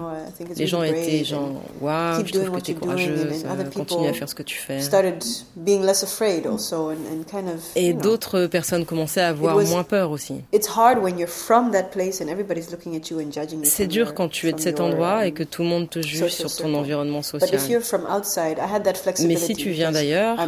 Les 0.56 0.68
gens 0.68 0.84
étaient 0.84 1.24
genre, 1.24 1.62
waouh, 1.82 2.26
je 2.26 2.34
trouve 2.34 2.52
que 2.52 2.60
tu 2.62 2.72
es 2.72 2.74
courageuse, 2.76 3.46
euh, 3.46 3.64
continue 3.76 4.08
à 4.08 4.14
faire 4.14 4.30
ce 4.30 4.36
que 4.36 4.44
tu 4.44 4.58
fais. 4.58 4.80
Et 7.76 7.94
d'autres 7.94 8.48
personnes 8.48 8.86
commençaient 8.86 9.22
à 9.22 9.30
avoir 9.30 9.58
moins 9.66 9.84
peur 9.84 10.12
aussi. 10.12 10.36
C'est 13.64 13.88
dur 13.88 14.14
quand 14.14 14.30
tu 14.30 14.50
es 14.50 14.54
de 14.54 14.60
cet 14.60 14.80
endroit 14.80 15.26
et 15.26 15.32
que 15.32 15.44
tout 15.44 15.64
le 15.64 15.68
monde 15.70 15.90
te 15.90 16.02
juge 16.02 16.30
sur 16.30 16.54
ton 16.56 16.74
environnement 16.74 17.22
social. 17.22 17.60
Mais 19.28 19.36
si 19.36 19.54
tu 19.56 19.70
viens 19.70 19.92
d'ailleurs, 19.92 20.38
euh, 20.40 20.48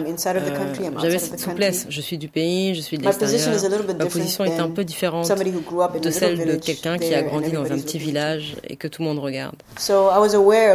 j'avais 1.01 1.19
cette 1.19 1.39
souplesse. 1.39 1.85
Je 1.89 2.01
suis 2.01 2.17
du 2.17 2.27
pays, 2.27 2.75
je 2.75 2.81
suis 2.81 2.97
de 2.97 3.03
l'extérieur. 3.03 3.53
Ma 3.97 4.05
position 4.05 4.43
est 4.45 4.59
un 4.59 4.69
peu 4.69 4.83
différente 4.83 5.27
de 5.27 6.11
celle 6.11 6.45
de 6.45 6.55
quelqu'un 6.55 6.97
qui 6.97 7.13
a 7.13 7.21
grandi 7.23 7.46
dans 7.51 7.71
un 7.71 7.77
petit 7.77 7.97
village 7.97 8.55
et 8.67 8.75
que 8.75 8.87
tout 8.87 9.01
le 9.01 9.07
monde 9.07 9.19
regarde. 9.19 9.55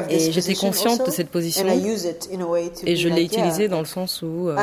Et 0.09 0.33
j'étais 0.33 0.55
consciente 0.55 1.07
de 1.07 1.11
cette 1.11 1.29
position. 1.29 1.67
et 1.67 2.97
je 2.97 3.09
l'ai 3.09 3.25
utilisée 3.25 3.69
dans 3.69 3.81
le 3.81 3.87
sens 3.87 4.23
où 4.23 4.49
euh, 4.49 4.57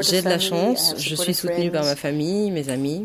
j'ai 0.00 0.22
de 0.22 0.28
la 0.28 0.38
chance, 0.38 0.94
je 0.98 1.14
suis 1.14 1.34
soutenue 1.34 1.70
par 1.70 1.84
ma 1.84 1.96
famille, 1.96 2.50
mes 2.50 2.68
amis. 2.68 3.02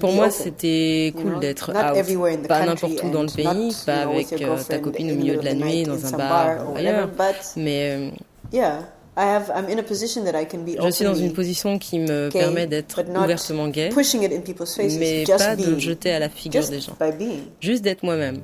Pour 0.00 0.12
moi, 0.12 0.30
c'était 0.30 1.12
cool 1.16 1.40
d'être 1.40 1.72
pas 1.72 2.66
n'importe 2.66 3.02
où 3.02 3.10
dans 3.10 3.22
le 3.22 3.34
pays, 3.34 3.76
pas 3.86 4.02
avec 4.02 4.32
euh, 4.32 4.56
ta 4.68 4.78
copine 4.78 5.12
au 5.12 5.14
milieu 5.14 5.36
de 5.36 5.44
la 5.44 5.54
nuit, 5.54 5.84
dans 5.84 6.06
un 6.06 6.16
bar, 6.16 6.72
ou 6.72 6.76
ailleurs, 6.76 7.08
mais... 7.56 8.10
Euh, 8.54 8.80
je 9.16 10.90
suis 10.90 11.04
dans 11.04 11.14
une 11.14 11.32
position 11.32 11.78
qui 11.78 12.00
me 12.00 12.30
permet 12.30 12.66
d'être 12.66 13.00
ouvertement 13.16 13.68
gay, 13.68 13.90
mais 14.98 15.24
pas 15.24 15.56
de 15.56 15.70
le 15.70 15.78
jeter 15.78 16.10
à 16.12 16.18
la 16.18 16.28
figure 16.28 16.66
des 16.68 16.80
gens. 16.80 16.96
Juste 17.60 17.82
d'être 17.84 18.02
moi-même. 18.02 18.40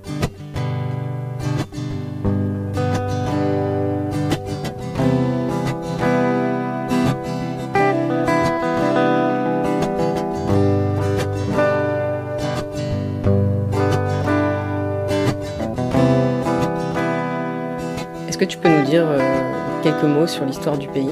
Est-ce 18.28 18.38
que 18.38 18.44
tu 18.44 18.56
peux 18.56 18.68
nous 18.68 18.85
dire... 18.85 19.06
Euh, 19.09 19.49
Quelques 19.83 20.03
mots 20.05 20.27
sur 20.27 20.45
l'histoire 20.45 20.77
du 20.77 20.88
pays. 20.88 21.09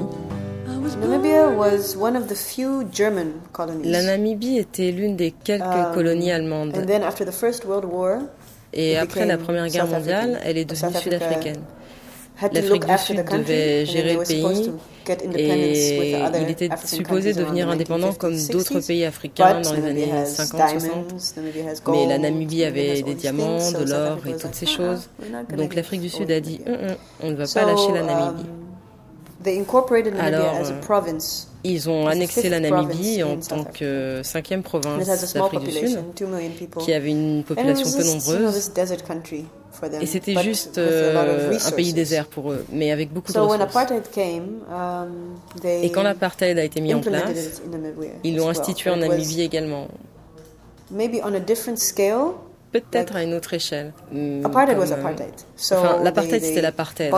La 3.84 4.02
Namibie 4.02 4.58
était 4.58 4.90
l'une 4.90 5.16
des 5.16 5.30
quelques 5.30 5.64
colonies 5.94 6.30
allemandes. 6.32 6.72
Et 8.74 8.98
après 8.98 9.24
la 9.26 9.38
Première 9.38 9.68
Guerre 9.68 9.86
mondiale, 9.86 10.40
elle 10.44 10.58
est 10.58 10.64
devenue 10.64 10.94
sud-africaine. 10.94 11.60
L'Afrique 12.40 12.86
du 12.86 12.98
Sud 12.98 13.24
devait 13.24 13.86
gérer 13.86 14.14
le 14.14 14.22
pays 14.22 14.70
et 15.36 16.16
il 16.42 16.50
était 16.50 16.68
supposé 16.84 17.32
devenir 17.32 17.68
indépendant 17.68 18.12
comme 18.12 18.36
d'autres 18.48 18.80
pays 18.80 19.04
africains 19.04 19.60
dans 19.60 19.72
les 19.72 19.84
années 19.86 20.12
50-60. 20.24 21.90
Mais 21.90 22.06
la 22.06 22.18
Namibie 22.18 22.64
avait 22.64 23.02
des 23.02 23.14
diamants, 23.14 23.72
de 23.72 23.88
l'or 23.88 24.18
et 24.26 24.36
toutes 24.36 24.54
ces 24.54 24.66
choses. 24.66 25.08
Donc 25.56 25.74
l'Afrique 25.74 26.02
du 26.02 26.08
Sud 26.08 26.30
a 26.30 26.40
dit 26.40 26.60
hum, 26.66 26.74
hum, 26.74 26.96
on 27.22 27.30
ne 27.30 27.36
va 27.36 27.44
pas 27.52 27.64
lâcher 27.64 27.92
la 27.92 28.02
Namibie. 28.02 28.46
Euh, 29.48 30.62
ils 31.64 31.90
ont 31.90 32.06
annexé 32.06 32.48
la 32.48 32.60
Namibie 32.60 33.22
en 33.22 33.36
tant 33.36 33.64
que 33.64 34.20
cinquième 34.22 34.62
province 34.62 35.06
d'Afrique 35.34 35.60
du 35.60 35.72
Sud, 35.72 35.98
qui 36.80 36.92
avait 36.92 37.10
une 37.10 37.42
population 37.44 37.90
peu 37.90 38.04
nombreuse. 38.04 38.70
Et 40.00 40.06
c'était 40.06 40.34
juste 40.42 40.78
euh, 40.78 41.56
un 41.64 41.70
pays 41.72 41.92
désert 41.92 42.26
pour 42.26 42.50
eux, 42.52 42.64
mais 42.72 42.90
avec 42.90 43.12
beaucoup 43.12 43.32
de 43.32 43.38
ressources. 43.38 43.76
Et 45.64 45.90
quand 45.92 46.02
l'apartheid 46.02 46.58
a 46.58 46.64
été 46.64 46.80
mis 46.80 46.94
en 46.94 47.00
place, 47.00 47.60
ils 48.24 48.36
l'ont 48.36 48.48
institué 48.48 48.90
en 48.90 48.96
Namibie 48.96 49.42
également. 49.42 49.88
Peut-être 52.72 53.16
à 53.16 53.22
une 53.22 53.34
autre 53.34 53.54
échelle. 53.54 53.92
Euh, 54.14 54.42
l'apartheid, 56.02 56.42
c'était 56.42 56.60
l'apartheid 56.60 57.12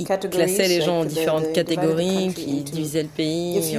il 0.00 0.30
classait 0.30 0.68
les 0.68 0.80
gens 0.80 1.00
en 1.00 1.04
différentes 1.04 1.52
catégories, 1.52 2.32
qui 2.34 2.62
divisait 2.62 3.02
le 3.02 3.08
pays. 3.08 3.76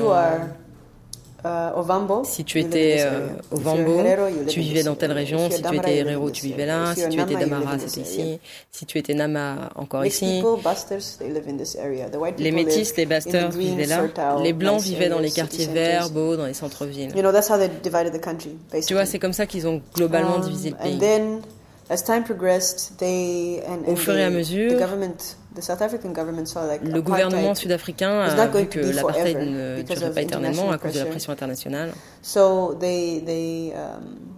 Euh, 1.43 2.23
si 2.23 2.43
tu 2.43 2.59
étais 2.59 2.97
euh, 2.99 3.29
au 3.49 3.57
Vambo, 3.57 4.03
tu 4.47 4.59
vivais 4.59 4.83
dans 4.83 4.93
telle 4.93 5.11
région. 5.11 5.49
Si 5.49 5.61
tu 5.61 5.75
étais 5.75 5.97
Herero, 5.97 6.29
tu 6.29 6.45
vivais 6.45 6.67
là. 6.67 6.93
Si 6.95 7.09
tu 7.09 7.19
étais 7.19 7.35
Damara, 7.35 7.79
c'était 7.79 8.07
ici. 8.07 8.39
Si 8.69 8.85
tu 8.85 8.99
étais 8.99 9.15
Nama, 9.15 9.71
encore 9.75 10.05
ici. 10.05 10.43
Les 12.37 12.51
métis, 12.51 12.95
les 12.95 13.05
basters 13.07 13.49
vivaient 13.49 13.87
là. 13.87 14.03
Les 14.43 14.53
blancs 14.53 14.81
vivaient 14.81 15.09
dans 15.09 15.19
les 15.19 15.31
quartiers 15.31 15.67
verts, 15.67 16.09
beaux, 16.11 16.35
dans 16.35 16.45
les 16.45 16.53
centres-villes. 16.53 17.11
Tu 18.85 18.93
vois, 18.93 19.05
c'est 19.05 19.19
comme 19.19 19.33
ça 19.33 19.45
qu'ils 19.47 19.67
ont 19.67 19.81
globalement 19.95 20.39
divisé 20.39 20.69
le 20.69 20.75
pays. 20.75 20.99
Au 23.87 23.95
fur 23.95 24.15
et 24.15 24.23
à 24.23 24.29
mesure, 24.29 24.79
the 25.53 25.55
government 25.55 25.55
the 25.55 25.61
South 25.61 25.81
African 25.81 26.13
government 26.13 26.47
saw 26.47 26.65
like 26.65 26.81
Le 26.83 27.01
gouvernement 27.01 27.55
sud-africain 27.55 28.21
a 28.21 28.47
vu 28.47 28.67
que 28.67 28.79
l'apartheid 28.79 29.37
ne 29.37 29.81
durerait 29.81 30.07
of 30.07 30.15
pas 30.15 30.21
éternellement 30.21 30.71
à 30.71 30.77
cause 30.77 30.93
de 30.93 30.99
la 30.99 31.05
pression 31.05 31.31
internationale. 31.31 31.91
So 32.21 32.75
they 32.79 33.21
they 33.25 33.73
um, 33.73 34.35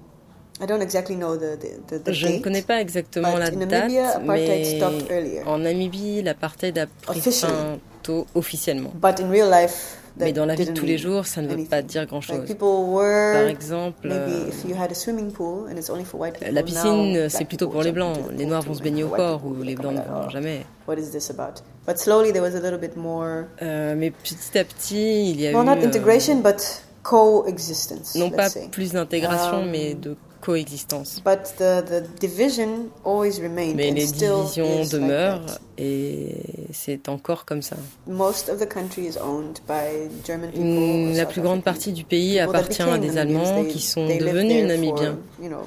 I 0.62 0.66
don't 0.66 0.82
exactly 0.82 1.16
know 1.16 1.36
the 1.36 1.58
the, 1.58 1.98
the, 1.98 2.04
the 2.04 2.14
Je 2.14 2.28
ne 2.28 2.40
connais 2.40 2.62
pas 2.62 2.80
exactement 2.80 3.38
la 3.38 3.50
date, 3.50 3.92
mais 4.24 5.44
en 5.46 5.58
Namibie, 5.60 6.22
l'apartheid 6.22 6.78
a 6.78 6.88
pris 6.88 7.22
fin 7.22 7.80
tôt 8.02 8.28
officiellement. 8.36 8.92
But 8.96 9.20
in 9.20 9.30
real 9.30 9.50
life, 9.50 9.98
that 10.02 10.03
Mais 10.20 10.32
dans 10.34 10.46
la 10.46 10.56
vie 10.56 10.66
de 10.66 10.72
tous 10.74 10.86
les 10.86 10.98
jours, 10.98 11.26
ça 11.26 11.42
ne 11.42 11.48
veut 11.48 11.66
pas 11.66 11.82
dire 11.82 12.06
grand-chose. 12.06 12.46
people 12.46 13.00
Par 13.00 13.48
exemple, 13.48 14.08
maybe 14.08 14.32
euh, 14.32 14.48
if 14.50 14.64
you 14.68 14.76
had 14.80 14.92
a 14.92 14.94
swimming 14.94 15.32
pool 15.32 15.68
and 15.70 15.78
it's 15.78 15.90
only 15.90 16.06
for 16.06 16.20
white 16.20 16.34
people. 16.38 16.54
la 16.54 16.64
piscine, 16.64 17.30
c'est 17.30 17.46
plutôt 17.46 17.68
pour 17.68 17.82
les 17.82 17.92
blancs. 17.92 18.18
Les 18.38 18.46
noirs 18.46 18.62
vont 18.62 18.74
se 18.74 18.84
baigner 18.84 19.04
au 19.04 19.10
port 19.10 19.42
ou 19.46 19.62
les 19.64 19.76
blancs 19.76 19.94
ne 19.96 20.02
vont 20.02 20.30
jamais. 20.30 20.66
What 20.88 20.96
is 20.96 21.12
this 21.12 21.30
about? 21.32 21.62
But 21.88 21.98
slowly 21.98 22.32
there 22.32 22.42
was 22.42 22.56
a 22.56 22.62
little 22.62 22.78
bit 22.80 22.96
more, 22.96 23.46
Euh, 23.62 23.96
mais 23.98 24.12
petit 24.12 24.58
à 24.58 24.64
petit, 24.64 25.32
il 25.32 25.42
y 25.42 25.48
a 25.48 25.52
well, 25.52 25.66
eu 25.66 25.82
euh, 25.82 25.88
integration, 25.88 26.36
but 26.42 26.84
coexistence. 27.02 28.16
non 28.16 28.30
pas 28.30 28.50
plus 28.72 28.94
d'intégration, 28.94 29.64
Um, 29.64 29.70
mais 29.70 29.94
de 29.96 30.16
coexistence. 30.44 31.22
But 31.24 31.56
the, 31.58 31.82
the 31.86 32.04
division 32.20 32.90
always 33.06 33.40
remained 33.40 33.76
Mais 33.76 33.92
les 33.92 34.06
divisions 34.06 34.80
like 34.82 34.90
demeurent 34.92 35.58
et 35.78 36.36
c'est 36.74 37.08
encore 37.10 37.46
comme 37.46 37.62
ça. 37.62 37.76
Most 38.08 38.50
of 38.50 38.60
the 38.60 38.68
country 38.68 39.06
is 39.08 39.18
owned 39.18 39.60
by 39.68 40.10
German 40.26 40.50
people. 40.52 40.66
Une- 40.66 41.12
or 41.12 41.18
la 41.18 41.26
plus 41.26 41.42
grande 41.42 41.64
partie 41.64 41.92
du 41.94 42.04
pays 42.04 42.40
appartient 42.40 42.82
à 42.82 42.98
des. 42.98 43.18
Allemands 43.18 43.64
They- 43.64 43.68
qui 43.72 43.80
sont 43.82 44.06
devenus 44.08 44.66
Namibiens. 44.66 45.18
you 45.42 45.48
know, 45.50 45.66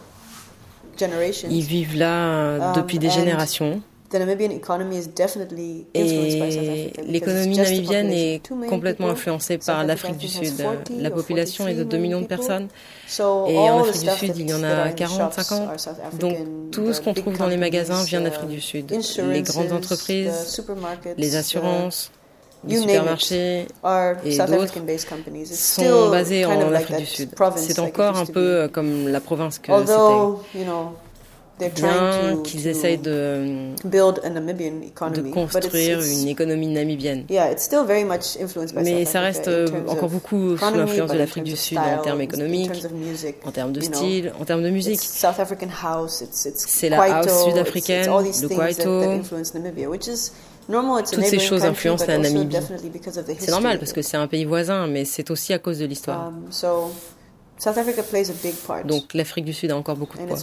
generations. 0.99 1.49
Ils 1.51 1.63
vivent 1.65 1.97
là 1.97 2.29
euh, 2.29 2.59
Um, 2.61 2.73
depuis 2.77 2.99
des 2.99 3.09
and 3.09 3.13
générations 3.13 3.81
The 4.17 4.21
Namibian 4.21 4.51
economy 4.51 4.97
is 4.97 5.09
definitely 5.09 5.87
influenced 5.93 6.39
by 6.39 6.51
South 6.51 6.63
et 6.63 6.87
Africa 6.87 7.03
because 7.03 7.13
l'économie 7.13 7.57
namibienne 7.57 8.13
est 8.13 8.41
complètement 8.69 9.11
influencée 9.11 9.55
South 9.55 9.67
par 9.67 9.81
Africa, 9.81 9.93
l'Afrique 9.93 10.19
du 10.19 10.29
Sud. 10.29 10.57
40 10.57 10.91
La 11.01 11.11
population 11.11 11.69
est 11.69 11.75
de 11.75 11.83
43 11.83 11.99
2 11.99 12.03
millions 12.03 12.21
de 12.23 12.27
personnes 12.27 12.69
So 13.07 13.47
et 13.47 13.59
en 13.59 13.83
the 13.83 13.89
Afrique 13.89 14.03
du 14.03 14.09
Sud, 14.09 14.29
that- 14.29 14.41
il 14.41 14.51
y 14.51 14.55
en 14.55 14.63
a 14.63 14.69
are 14.69 14.87
in 14.87 14.93
40, 14.93 15.19
shops 15.19 15.35
50. 15.35 15.69
are 15.69 15.81
South 15.81 15.97
Donc 16.19 16.37
tout 16.73 16.93
ce 16.95 17.01
qu'on 17.03 17.13
trouve 17.13 17.37
dans 17.37 17.47
les 17.47 17.59
magasins 17.59 17.95
companies, 17.95 18.09
vient 18.09 18.21
uh, 18.21 18.25
d'Afrique 18.25 18.49
du 18.49 18.61
Sud. 18.61 18.91
Les 19.31 19.43
grandes 19.43 19.73
entreprises, 19.73 20.63
les 21.19 21.37
assurances, 21.37 22.11
les 22.67 22.81
supermarchés 22.81 23.67
et 24.25 24.39
d'autres 24.39 25.55
sont 25.55 26.11
basés 26.11 26.47
en 26.47 26.73
Afrique 26.73 26.97
du 26.97 27.05
that 27.05 27.07
Sud. 27.07 27.31
C'est 27.57 27.79
encore 27.81 28.17
un 28.17 28.27
peu 28.27 28.41
euh, 28.41 28.69
comme 28.69 29.09
la 29.09 29.21
province 29.21 29.59
que 29.59 29.73
c'était. 29.81 30.57
Bien 31.59 31.71
trying 31.71 32.37
to, 32.37 32.43
qu'ils 32.43 32.67
essayent 32.67 32.99
de, 32.99 33.73
build 33.85 34.21
a 34.23 34.29
Namibian 34.29 34.81
de 34.81 34.87
economy, 34.89 35.31
but 35.31 35.47
it's, 35.47 35.55
construire 35.55 36.01
une 36.03 36.29
économie 36.29 36.67
namibienne. 36.67 37.25
yeah, 37.31 37.51
it's 37.51 37.65
still 37.65 37.85
very 37.87 38.05
much 38.05 38.37
influenced 38.39 38.75
by 38.75 38.83
Mais 38.83 39.05
South 39.07 39.13
ça 39.13 39.21
reste 39.21 39.49
in 39.49 39.53
euh, 39.53 39.67
terms 39.67 39.89
encore 39.89 40.05
of 40.05 40.13
beaucoup 40.13 40.59
sous 40.59 40.75
l'influence 40.75 41.11
de 41.11 41.17
l'Afrique 41.17 41.45
du 41.45 41.57
Sud 41.57 41.79
en 41.79 42.03
termes 42.03 42.21
économiques, 42.21 42.71
en 43.47 43.51
termes 43.53 43.73
de 43.73 43.81
style, 43.81 44.33
en 44.39 44.45
termes 44.45 44.63
de 44.63 44.69
musique. 44.69 45.01
C'est 45.01 46.91
la 46.91 47.03
house 47.03 47.45
sud-africaine, 47.47 48.11
le 48.11 48.49
kwaito. 48.49 49.03
Toutes 50.69 51.25
ces 51.25 51.39
choses 51.39 51.65
influencent 51.65 52.07
la 52.07 52.17
also 52.17 52.35
Namibie. 52.35 52.57
C'est 53.39 53.51
normal 53.51 53.79
parce 53.79 53.93
que 53.93 54.03
c'est 54.03 54.17
un 54.17 54.27
pays 54.27 54.45
voisin, 54.45 54.87
mais 54.89 55.05
c'est 55.05 55.31
aussi 55.31 55.53
à 55.55 55.59
cause 55.59 55.79
de 55.79 55.87
l'histoire. 55.87 56.29
Um, 56.29 56.47
so 56.51 56.91
South 57.59 57.79
Africa 57.79 58.03
plays 58.03 58.29
a 58.31 58.35
big 58.43 58.55
part. 58.67 58.85
Donc 58.85 59.15
l'Afrique 59.15 59.45
du 59.45 59.55
Sud 59.55 59.71
a 59.71 59.77
encore 59.77 59.97
beaucoup 59.97 60.19
de 60.19 60.25
poids. 60.25 60.37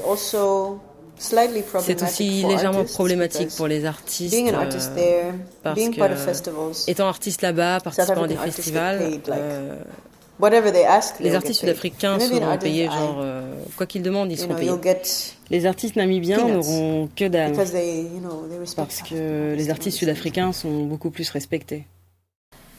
C'est 1.82 2.04
aussi 2.04 2.44
légèrement 2.44 2.84
problématique 2.84 3.50
pour 3.56 3.68
les 3.68 3.86
artistes. 3.86 4.34
euh, 4.36 4.96
there, 4.96 5.34
parce 5.64 5.80
que 5.80 6.90
Étant 6.92 7.08
artiste 7.08 7.42
là-bas, 7.42 7.80
participant 7.80 8.24
à 8.24 8.28
des 8.28 8.36
festivals, 8.36 9.00
euh, 9.30 9.76
les 11.20 11.36
artistes 11.36 11.60
sud-africains 11.62 12.20
seront 12.20 12.58
payés 12.58 12.86
genre 12.86 13.20
euh, 13.22 13.54
quoi 13.78 13.86
qu'ils 13.86 14.02
demandent, 14.02 14.32
ils 14.32 14.38
seront 14.38 14.56
payés. 14.56 14.72
Les 15.50 15.66
artistes 15.66 15.96
namibiens 15.96 16.46
n'auront 16.48 17.10
que 17.16 17.28
dalle 17.28 17.54
parce 18.76 19.02
que 19.02 19.54
les 19.56 19.70
artistes 19.70 19.98
sud-africains 20.00 20.52
sont 20.52 20.84
beaucoup 20.84 21.12
plus 21.12 21.30
respectés. 21.30 21.86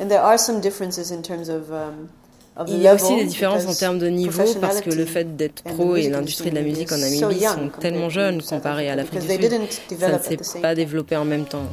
And 0.01 0.09
there 0.09 0.21
are 0.21 0.39
some 0.39 0.61
differences 0.61 1.13
in 1.13 1.23
terms 1.23 1.49
of, 1.49 1.71
um, 1.71 2.09
Il 2.69 2.81
y 2.81 2.87
a 2.87 2.95
aussi 2.95 3.17
des 3.17 3.25
différences 3.25 3.67
en 3.67 3.75
termes 3.75 3.99
de 3.99 4.07
niveau 4.07 4.45
parce 4.61 4.81
que 4.81 4.91
le 4.91 5.05
fait 5.05 5.37
d'être 5.37 5.63
pro 5.65 5.97
et 5.97 6.09
l'industrie 6.09 6.51
de 6.51 6.55
la 6.55 6.63
musique 6.63 6.93
en 6.93 6.99
Namibie 6.99 7.45
sont 7.45 7.71
tellement 7.81 8.09
jeunes 8.09 8.43
comparés 8.43 8.89
à 8.89 8.97
l'Afrique 8.97 9.21
du 9.21 9.29
Sud. 9.29 9.99
Ça 9.99 10.13
ne 10.13 10.19
s'est 10.19 10.61
pas 10.61 10.75
développé 10.75 11.17
en 11.17 11.25
même 11.25 11.47
temps. 11.47 11.65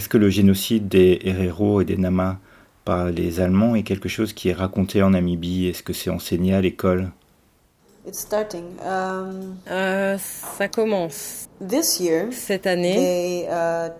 Est-ce 0.00 0.08
que 0.08 0.16
le 0.16 0.30
génocide 0.30 0.88
des 0.88 1.20
Herero 1.26 1.82
et 1.82 1.84
des 1.84 1.98
Nama 1.98 2.38
par 2.86 3.10
les 3.10 3.38
Allemands 3.38 3.74
est 3.74 3.82
quelque 3.82 4.08
chose 4.08 4.32
qui 4.32 4.48
est 4.48 4.54
raconté 4.54 5.02
en 5.02 5.10
Namibie? 5.10 5.66
Est-ce 5.66 5.82
que 5.82 5.92
c'est 5.92 6.08
enseigné 6.08 6.54
à 6.54 6.62
l'école? 6.62 7.10
It's 8.08 8.20
starting. 8.20 8.64
Um, 8.82 9.56
Euh, 9.70 10.16
ça 10.56 10.68
commence 10.68 11.50
this 11.60 12.00
year, 12.00 12.28
cette 12.30 12.66
année. 12.66 12.94
they 12.94 13.46
uh, 13.50 13.90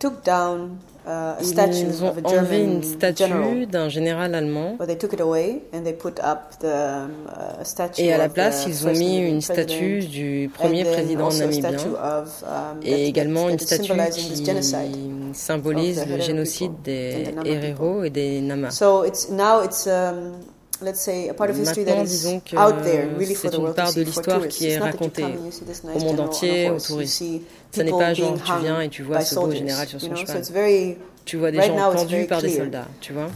took 0.00 0.24
down 0.24 0.78
uh, 1.06 1.36
a 1.38 1.44
statue 1.44 1.86
Ils 1.86 2.02
ont 2.02 2.08
of 2.08 2.18
a 2.18 2.28
enlevé 2.28 2.56
German 2.56 2.76
une 2.78 2.82
statue 2.82 3.22
general. 3.22 3.66
d'un 3.66 3.88
général 3.88 4.34
allemand 4.34 4.74
But 4.80 4.88
they 4.88 4.98
took 4.98 5.12
it 5.12 5.20
away 5.20 5.62
and 5.72 5.84
they 5.84 5.92
put 5.92 6.18
up 6.18 6.58
the 6.58 6.64
um, 6.66 7.10
uh, 7.28 7.62
statue 7.64 8.02
et 8.02 8.12
à 8.12 8.18
la 8.18 8.24
of 8.26 8.34
place 8.34 8.64
the 8.64 8.68
ils 8.70 8.84
ont 8.84 8.88
first 8.88 9.00
mis 9.00 9.06
Namibian 9.20 9.34
une 9.36 9.40
statue 9.40 9.98
president. 9.98 10.10
du 10.10 10.46
And 10.46 10.58
premier 10.58 10.84
président 10.84 11.28
namibien 11.30 11.70
um, 11.70 12.80
et 12.82 13.06
également 13.06 13.48
une 13.48 13.60
statue 13.60 13.86
symbolizing 13.86 14.28
this 14.28 14.44
genocide. 14.44 14.90
qui 14.92 15.15
symbolise 15.34 16.04
le 16.08 16.20
génocide 16.20 16.72
des 16.84 17.26
Herero 17.44 18.04
et 18.04 18.10
des 18.10 18.40
Nama. 18.40 18.70
So 18.70 19.04
it's 19.04 19.28
now 19.30 19.62
it's 19.64 19.86
um, 19.86 20.34
let's 20.82 21.00
say 21.00 21.28
a 21.28 21.34
part 21.34 21.50
of 21.50 21.56
history 21.56 21.84
that 21.84 21.96
Maintenant, 21.96 22.04
is 22.04 22.10
disons 22.10 22.40
que 22.40 22.56
out 22.56 22.82
there 22.82 23.08
really 23.18 23.34
for 23.34 23.50
c'est 23.50 23.56
une 23.56 23.74
part 23.74 23.92
de 23.92 24.02
l'histoire 24.02 24.46
qui 24.48 24.68
est 24.68 24.78
racontée 24.78 25.24
au 25.24 25.98
monde 26.00 26.20
entier, 26.20 26.70
aux 26.70 26.78
touristes. 26.78 27.22
Ce 27.72 27.80
n'est 27.80 27.84
people 27.84 27.98
pas 27.98 28.14
genre 28.14 28.32
being 28.32 28.42
tu 28.44 28.52
viens 28.62 28.80
et 28.80 28.88
tu 28.88 29.02
vois 29.02 29.18
by 29.18 29.24
ce 29.24 29.34
beau 29.34 29.40
soldiers, 29.42 29.58
général 29.58 29.86
sur 29.86 30.00
you 30.02 30.08
son 30.08 30.16
cheval. 30.16 30.96
Tu 31.24 31.36
vois 31.36 31.50
des 31.50 31.60
gens 31.62 31.92
pendus 31.92 32.26
par 32.26 32.42
des 32.42 32.50
soldats, 32.56 32.86
tu 33.00 33.12
vois? 33.12 33.28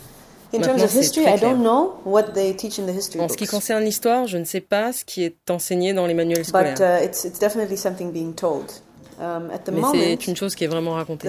in 0.52 0.58
terms 0.58 0.78
Maintenant, 0.80 0.84
of 0.84 0.90
c'est 0.90 1.00
history. 1.00 1.24
très 1.26 1.36
I 1.36 1.40
don't 1.40 1.60
clair. 1.60 1.62
know 1.62 1.94
what 2.04 2.32
they 2.34 2.54
teach 2.54 2.78
in 2.80 2.86
the 2.86 2.90
history 2.92 3.20
En 3.20 3.28
ce 3.28 3.36
qui 3.36 3.46
concerne 3.46 3.84
l'histoire, 3.84 4.26
je 4.26 4.36
ne 4.36 4.44
sais 4.44 4.60
pas 4.60 4.92
ce 4.92 5.04
qui 5.04 5.22
est 5.22 5.48
enseigné 5.48 5.92
dans 5.92 6.06
les 6.06 6.14
manuels 6.14 6.44
scolaires. 6.44 6.74
Um, 9.20 9.50
Mais 9.72 10.16
c'est 10.16 10.26
une 10.28 10.36
chose 10.36 10.54
qui 10.54 10.64
est 10.64 10.68
vraiment 10.68 10.92
racontée. 10.92 11.28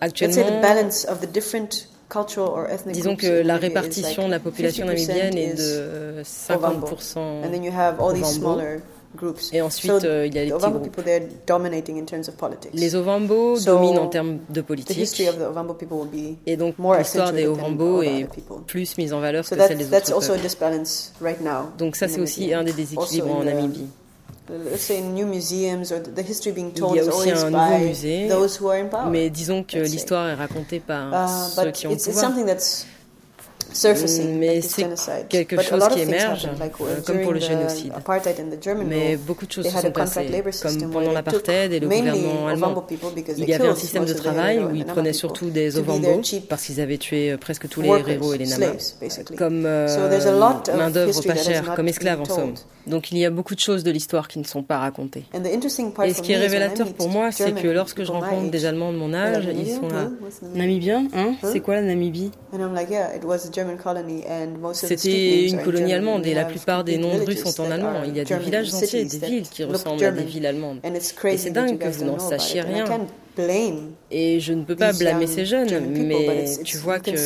Actuellement, 0.00 0.34
disons 2.92 3.10
groups 3.10 3.22
que 3.22 3.42
la 3.42 3.56
répartition 3.56 4.26
de 4.26 4.30
la 4.30 4.38
population 4.38 4.86
50% 4.86 4.88
namibienne 4.88 5.36
est 5.36 5.54
de 5.54 6.22
Ovambo. 6.54 6.86
50%. 6.86 7.18
And 7.18 7.50
then 7.50 7.64
you 7.64 7.72
have 7.72 8.00
all 8.00 8.14
these 8.14 8.22
Ovambo. 8.22 8.40
smaller 8.40 8.80
groups. 9.16 9.50
Et 9.52 9.60
ensuite, 9.60 10.04
euh, 10.04 10.26
il 10.26 10.34
y 10.34 10.38
a 10.38 10.44
les 10.44 10.52
petits 10.52 10.70
groupes. 10.70 11.00
Les 12.72 12.94
Ovambo 12.94 13.58
dominent 13.58 13.98
en 13.98 14.06
termes 14.08 14.38
de 14.48 14.60
politique. 14.60 15.20
Et 16.46 16.56
donc 16.56 16.74
l'histoire 16.98 17.32
des 17.32 17.46
Ovambo 17.46 18.02
est 18.02 18.28
plus 18.66 18.96
mise 18.96 19.12
en 19.12 19.20
valeur 19.20 19.42
que 19.42 19.56
celle 19.56 19.76
des 19.76 19.92
autres 19.92 20.20
peuples. 20.20 21.78
Donc 21.78 21.96
ça 21.96 22.08
c'est 22.08 22.20
aussi 22.20 22.54
un 22.54 22.64
des 22.64 22.72
déséquilibres 22.72 23.34
en 23.34 23.44
Namibie. 23.44 23.88
Let's 24.50 24.82
say 24.82 24.98
in 24.98 25.14
new 25.14 25.26
museums 25.26 25.92
or 25.92 26.00
the, 26.02 26.10
the 26.10 26.22
history 26.22 26.52
being 26.52 26.70
Il 26.74 26.80
told 26.80 26.96
y 26.96 27.00
a 27.00 27.02
is 27.02 27.08
aussi 27.08 27.30
always 27.30 27.44
un 27.44 27.50
nouveau 27.50 27.78
by 27.78 27.84
musée, 27.84 28.28
those 28.28 28.58
who 28.60 28.70
are 28.70 28.80
in 28.80 28.88
power. 28.88 29.10
Mais 29.10 29.28
disons 29.30 29.62
que 29.62 29.78
l'histoire 29.78 30.28
est 30.28 30.34
racontée 30.34 30.80
par 30.80 31.12
Uh, 31.12 31.28
ceux 31.54 31.70
qui 31.72 31.86
ont 31.86 31.90
le 31.90 31.96
pouvoir. 31.96 32.32
Mais 34.38 34.60
c'est 34.60 34.86
quelque 35.28 35.60
chose 35.62 35.88
qui 35.88 36.00
émerge, 36.00 36.44
uh, 36.44 36.48
euh, 36.82 37.00
comme 37.06 37.20
pour 37.22 37.32
le 37.32 37.40
génocide. 37.40 37.92
Mais 38.86 39.16
beaucoup 39.16 39.46
de 39.46 39.52
choses 39.52 39.68
se 39.68 39.78
sont 39.78 39.90
passées, 39.90 40.42
comme 40.62 40.90
pendant 40.90 41.12
l'apartheid 41.12 41.72
et 41.72 41.80
le 41.80 41.88
gouvernement 41.88 42.48
allemand. 42.48 42.86
Il 43.36 43.48
y 43.48 43.54
avait 43.54 43.68
un 43.68 43.74
système 43.74 44.04
de 44.04 44.12
travail 44.12 44.58
où 44.58 44.74
ils 44.74 44.84
prenaient 44.84 45.12
surtout 45.12 45.50
des 45.50 45.72
to 45.72 45.82
be 45.82 45.88
Ovambo 45.88 46.06
their 46.06 46.24
cheap 46.24 46.48
parce 46.48 46.64
qu'ils 46.64 46.80
avaient 46.80 46.98
tué 46.98 47.32
euh, 47.32 47.36
presque 47.36 47.68
tous 47.68 47.80
les 47.80 47.88
Herero 47.88 48.34
et 48.34 48.38
les 48.38 48.46
Nama 48.46 48.66
slaves, 48.66 49.00
basically. 49.00 49.36
comme 49.36 49.64
euh, 49.66 50.56
main-d'œuvre 50.76 51.22
pas 51.22 51.36
chère, 51.36 51.74
comme 51.74 51.88
esclaves 51.88 52.20
en 52.20 52.24
somme. 52.24 52.54
Donc 52.86 53.12
il 53.12 53.18
y 53.18 53.24
a 53.26 53.30
beaucoup 53.30 53.54
de 53.54 53.60
choses 53.60 53.84
de 53.84 53.90
l'histoire 53.90 54.28
qui 54.28 54.38
ne 54.38 54.44
sont 54.44 54.62
pas 54.62 54.78
racontées. 54.78 55.24
Et 55.34 56.14
ce 56.14 56.22
qui 56.22 56.32
est 56.32 56.38
révélateur 56.38 56.92
pour 56.94 57.08
moi, 57.08 57.30
c'est 57.32 57.52
que 57.52 57.68
lorsque 57.68 58.02
je 58.02 58.10
rencontre 58.10 58.50
des 58.50 58.64
Allemands 58.64 58.92
de 58.92 58.98
mon 58.98 59.12
âge, 59.14 59.48
ils 59.54 59.74
sont 59.74 59.88
là. 59.88 60.08
Namibien, 60.54 61.06
Hein? 61.14 61.34
C'est 61.42 61.60
quoi 61.60 61.76
la 61.76 61.82
Namibie? 61.82 62.30
C'était 64.72 65.46
une 65.46 65.62
colonie 65.62 65.92
allemande 65.92 66.26
et 66.26 66.34
la 66.34 66.44
plupart 66.44 66.84
des 66.84 66.98
noms 66.98 67.16
de 67.16 67.24
rues 67.24 67.36
sont 67.36 67.60
en 67.62 67.70
allemand. 67.70 68.02
Il 68.06 68.16
y 68.16 68.20
a 68.20 68.24
des 68.24 68.38
villages 68.38 68.74
entiers, 68.74 69.04
des 69.04 69.18
villes 69.18 69.48
qui 69.48 69.64
ressemblent 69.64 70.04
à 70.04 70.10
des 70.10 70.24
villes 70.24 70.46
allemandes. 70.46 70.80
Et 71.24 71.36
c'est 71.36 71.50
dingue 71.50 71.78
que 71.78 71.88
vous 71.88 72.04
n'en 72.04 72.18
sachiez 72.18 72.62
rien. 72.62 72.84
Et 74.10 74.40
je 74.40 74.52
ne 74.52 74.64
peux 74.64 74.76
pas 74.76 74.92
blâmer 74.92 75.26
ces 75.26 75.46
jeunes, 75.46 75.68
mais 75.90 76.44
tu 76.64 76.76
vois 76.78 76.98
que 76.98 77.16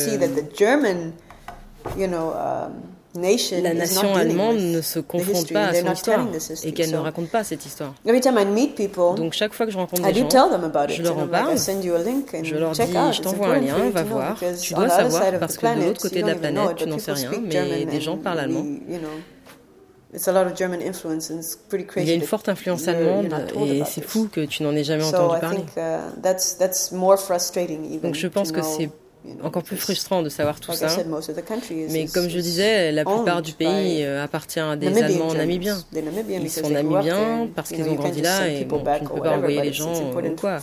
la 3.15 3.73
nation 3.73 4.15
allemande 4.15 4.57
ne 4.57 4.81
se 4.81 4.99
confronte 4.99 5.51
pas 5.53 5.67
à 5.67 5.73
son 5.73 5.91
histoire 5.91 6.27
et 6.63 6.73
qu'elle 6.73 6.91
ne 6.91 6.97
raconte 6.97 7.29
pas 7.29 7.43
cette 7.43 7.65
histoire. 7.65 7.93
Donc 8.05 9.33
chaque 9.33 9.53
fois 9.53 9.65
que 9.65 9.71
je 9.71 9.77
rencontre 9.77 10.01
des 10.01 10.13
gens, 10.13 10.29
je 10.89 11.03
leur 11.03 11.17
en 11.17 11.27
parle, 11.27 11.57
je 11.57 12.55
leur 12.55 12.71
dis, 12.71 12.81
je 13.13 13.21
t'envoie 13.21 13.47
un 13.49 13.59
lien, 13.59 13.89
va 13.91 14.03
voir, 14.03 14.39
tu 14.61 14.73
dois 14.73 14.89
savoir 14.89 15.39
parce 15.39 15.57
que 15.57 15.79
de 15.79 15.85
l'autre 15.85 16.01
côté 16.01 16.21
de 16.21 16.27
la 16.27 16.35
planète, 16.35 16.75
tu 16.77 16.87
n'en 16.87 16.99
sais 16.99 17.13
rien, 17.13 17.31
mais 17.41 17.85
des 17.85 18.01
gens 18.01 18.17
parlent 18.17 18.39
allemand. 18.39 18.65
Il 20.15 22.07
y 22.07 22.11
a 22.11 22.13
une 22.13 22.21
forte 22.21 22.49
influence 22.49 22.87
allemande 22.87 23.33
et 23.65 23.83
c'est 23.85 24.03
fou 24.03 24.29
que 24.31 24.41
tu 24.41 24.61
n'en 24.63 24.75
aies 24.75 24.83
jamais 24.83 25.03
entendu 25.03 25.39
parler. 25.39 25.65
Uh, 25.75 26.11
Donc 28.01 28.13
je 28.15 28.27
pense 28.27 28.51
que 28.51 28.61
c'est 28.61 28.91
encore 29.41 29.63
plus 29.63 29.77
frustrant 29.77 30.21
de 30.21 30.29
savoir 30.29 30.59
tout 30.59 30.73
ça. 30.73 30.87
Mais 31.89 32.07
comme 32.07 32.29
je 32.29 32.39
disais, 32.39 32.91
la 32.91 33.05
plupart 33.05 33.41
du 33.41 33.53
pays 33.53 34.03
euh, 34.03 34.23
appartient 34.23 34.59
à 34.59 34.75
des 34.75 34.87
Allemands 35.01 35.33
namibiens. 35.33 35.77
Ils 35.93 36.49
sont 36.49 36.69
namibiens 36.69 37.47
parce 37.55 37.69
qu'ils 37.69 37.87
ont 37.87 37.95
grandi 37.95 38.21
là 38.21 38.47
et 38.47 38.65
bon, 38.65 38.79
tu 38.79 39.03
ne 39.03 39.09
peux 39.09 39.21
pas 39.21 39.37
envoyer 39.37 39.61
les 39.61 39.73
gens 39.73 39.93
ou 39.93 40.35
quoi. 40.35 40.59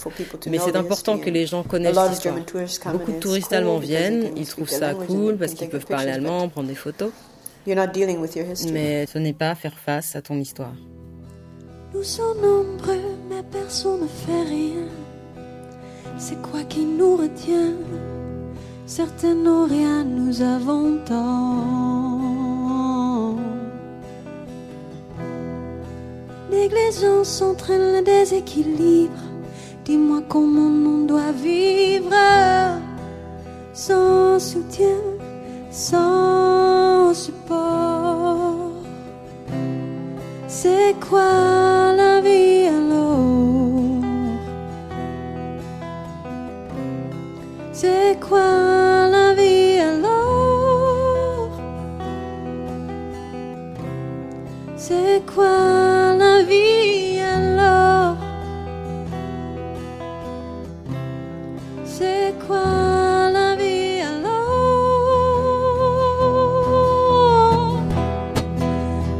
Mais 0.46 0.58
c'est 0.58 0.76
important 0.76 1.18
que 1.18 1.30
les 1.30 1.46
gens 1.46 1.62
connaissent 1.62 1.96
l'histoire. 2.10 2.36
Beaucoup 2.92 3.12
de 3.12 3.18
touristes 3.18 3.52
allemands 3.52 3.78
viennent, 3.78 4.30
ils 4.36 4.46
trouvent 4.46 4.68
ça 4.68 4.94
cool 4.94 5.36
parce 5.36 5.54
qu'ils 5.54 5.68
peuvent 5.68 5.86
parler 5.86 6.12
allemand, 6.12 6.48
prendre 6.48 6.68
des 6.68 6.74
photos. 6.74 7.10
Mais 7.66 9.06
ce 9.06 9.18
n'est 9.18 9.34
pas 9.34 9.54
faire 9.54 9.78
face 9.78 10.16
à 10.16 10.22
ton 10.22 10.38
histoire. 10.38 10.72
Nous 11.92 12.04
sommes 12.04 12.40
nombreux, 12.40 13.00
mais 13.28 13.42
personne 13.50 14.02
ne 14.02 14.06
fait 14.06 14.48
rien. 14.48 14.86
C'est 16.18 16.40
quoi 16.40 16.62
qui 16.64 16.84
nous 16.84 17.16
retient? 17.16 17.74
Certains 18.90 19.36
n'ont 19.36 19.66
rien, 19.66 20.02
nous 20.02 20.42
avons 20.42 20.98
tant. 21.06 21.60
Négligence 26.50 27.28
s'entraîne 27.28 27.98
le 27.98 28.02
déséquilibre. 28.02 29.22
Dis-moi 29.84 30.22
comment 30.28 30.72
on 30.94 31.06
doit 31.06 31.30
vivre 31.30 32.10
sans 33.72 34.40
soutien, 34.40 34.98
sans 35.70 37.14
support. 37.14 38.72
C'est 40.48 40.96
quoi 41.08 41.92
la 41.92 42.20
vie 42.20 42.66
alors? 42.66 43.20
C'est 47.72 48.18
quoi 48.18 48.69
C'est 55.40 55.46
quoi 55.46 56.12
la 56.18 56.42
vie 56.42 57.18
alors 57.20 58.16
C'est 61.84 62.34
quoi 62.46 63.30
la 63.32 63.56
vie 63.56 64.00
alors? 64.00 64.28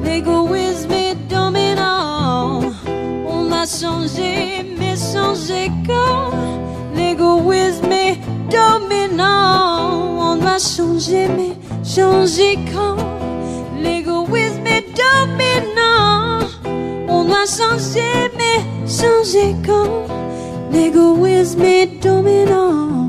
L'égoïsme 0.04 0.92
est 0.92 1.16
dominant. 1.28 2.60
On 3.26 3.50
a 3.52 3.64
changé, 3.66 4.64
mais 4.78 4.96
changé 4.96 5.70
quand? 5.86 6.32
L'égoïsme 6.94 7.92
est 7.92 8.18
dominant. 8.50 10.32
On 10.32 10.38
a 10.44 10.58
changé, 10.58 11.28
mais 11.28 11.54
changé 11.84 12.58
quand? 12.72 12.96
L'égoïsme 13.82 14.66
est 14.66 14.86
dominant. 14.96 15.69
Doit 17.40 17.56
changer, 17.56 18.30
mais 18.36 18.60
changer 18.86 19.56
quand 19.64 19.88
l'égoïsme 20.70 21.62
est 21.62 22.02
dominant. 22.02 23.00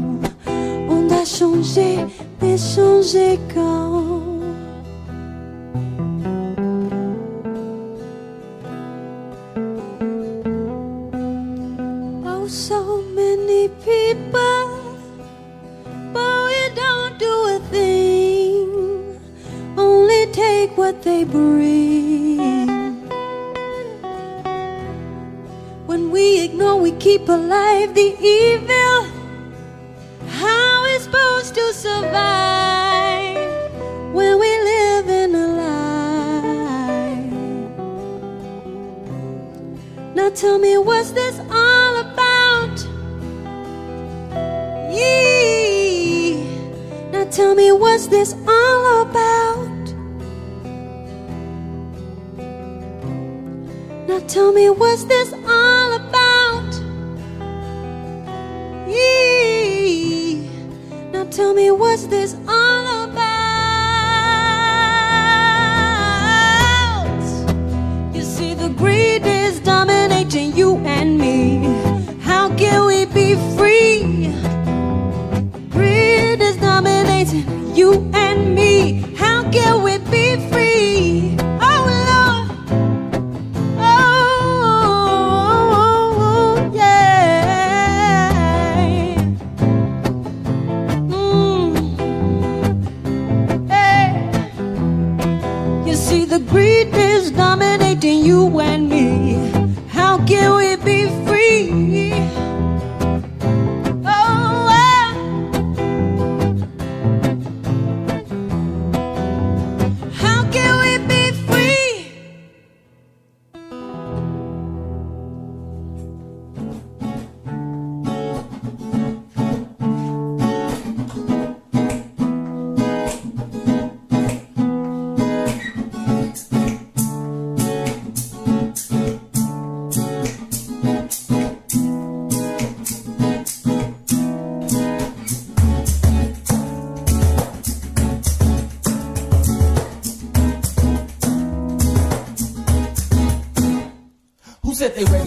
On 0.90 1.02
doit 1.06 1.26
changer, 1.26 1.98
mais 2.42 2.58
changer 2.58 3.38
quand. 3.54 4.22
Oh, 12.26 12.48
so 12.48 13.04
many 13.14 13.68
people, 13.84 14.96
but 16.14 16.46
we 16.48 16.70
don't 16.74 17.20
do 17.20 17.34
a 17.56 17.60
thing. 17.70 19.20
Only 19.78 20.28
take 20.32 20.78
what 20.78 21.02
they 21.02 21.26
bring. 21.26 21.71
Keep 27.02 27.28
alive 27.30 27.96
the 27.96 28.16
evil. 28.22 29.08
How 30.28 30.84
we 30.84 31.00
supposed 31.00 31.56
to 31.56 31.74
survive 31.74 33.38
when 34.14 34.40
we 34.40 34.52
live 34.72 35.10
in 35.10 35.34
a 35.34 35.48
lie? 35.62 37.26
Now 40.14 40.30
tell 40.30 40.60
me, 40.60 40.78
what's 40.78 41.10
this 41.10 41.40
all 41.50 41.94
about? 42.06 42.78
Yeah. 44.94 46.36
Now 47.12 47.26
tell 47.32 47.56
me, 47.56 47.72
what's 47.72 48.06
this 48.06 48.36
all 48.48 49.02
about? 49.02 49.86
Now 54.08 54.20
tell 54.28 54.52
me, 54.54 54.70
what's 54.70 55.04
this 55.06 55.34
all 55.48 55.81
tell 61.32 61.54
me, 61.54 61.72
what's 61.72 62.08
this 62.08 62.34
you 98.22 98.60
and 98.60 98.91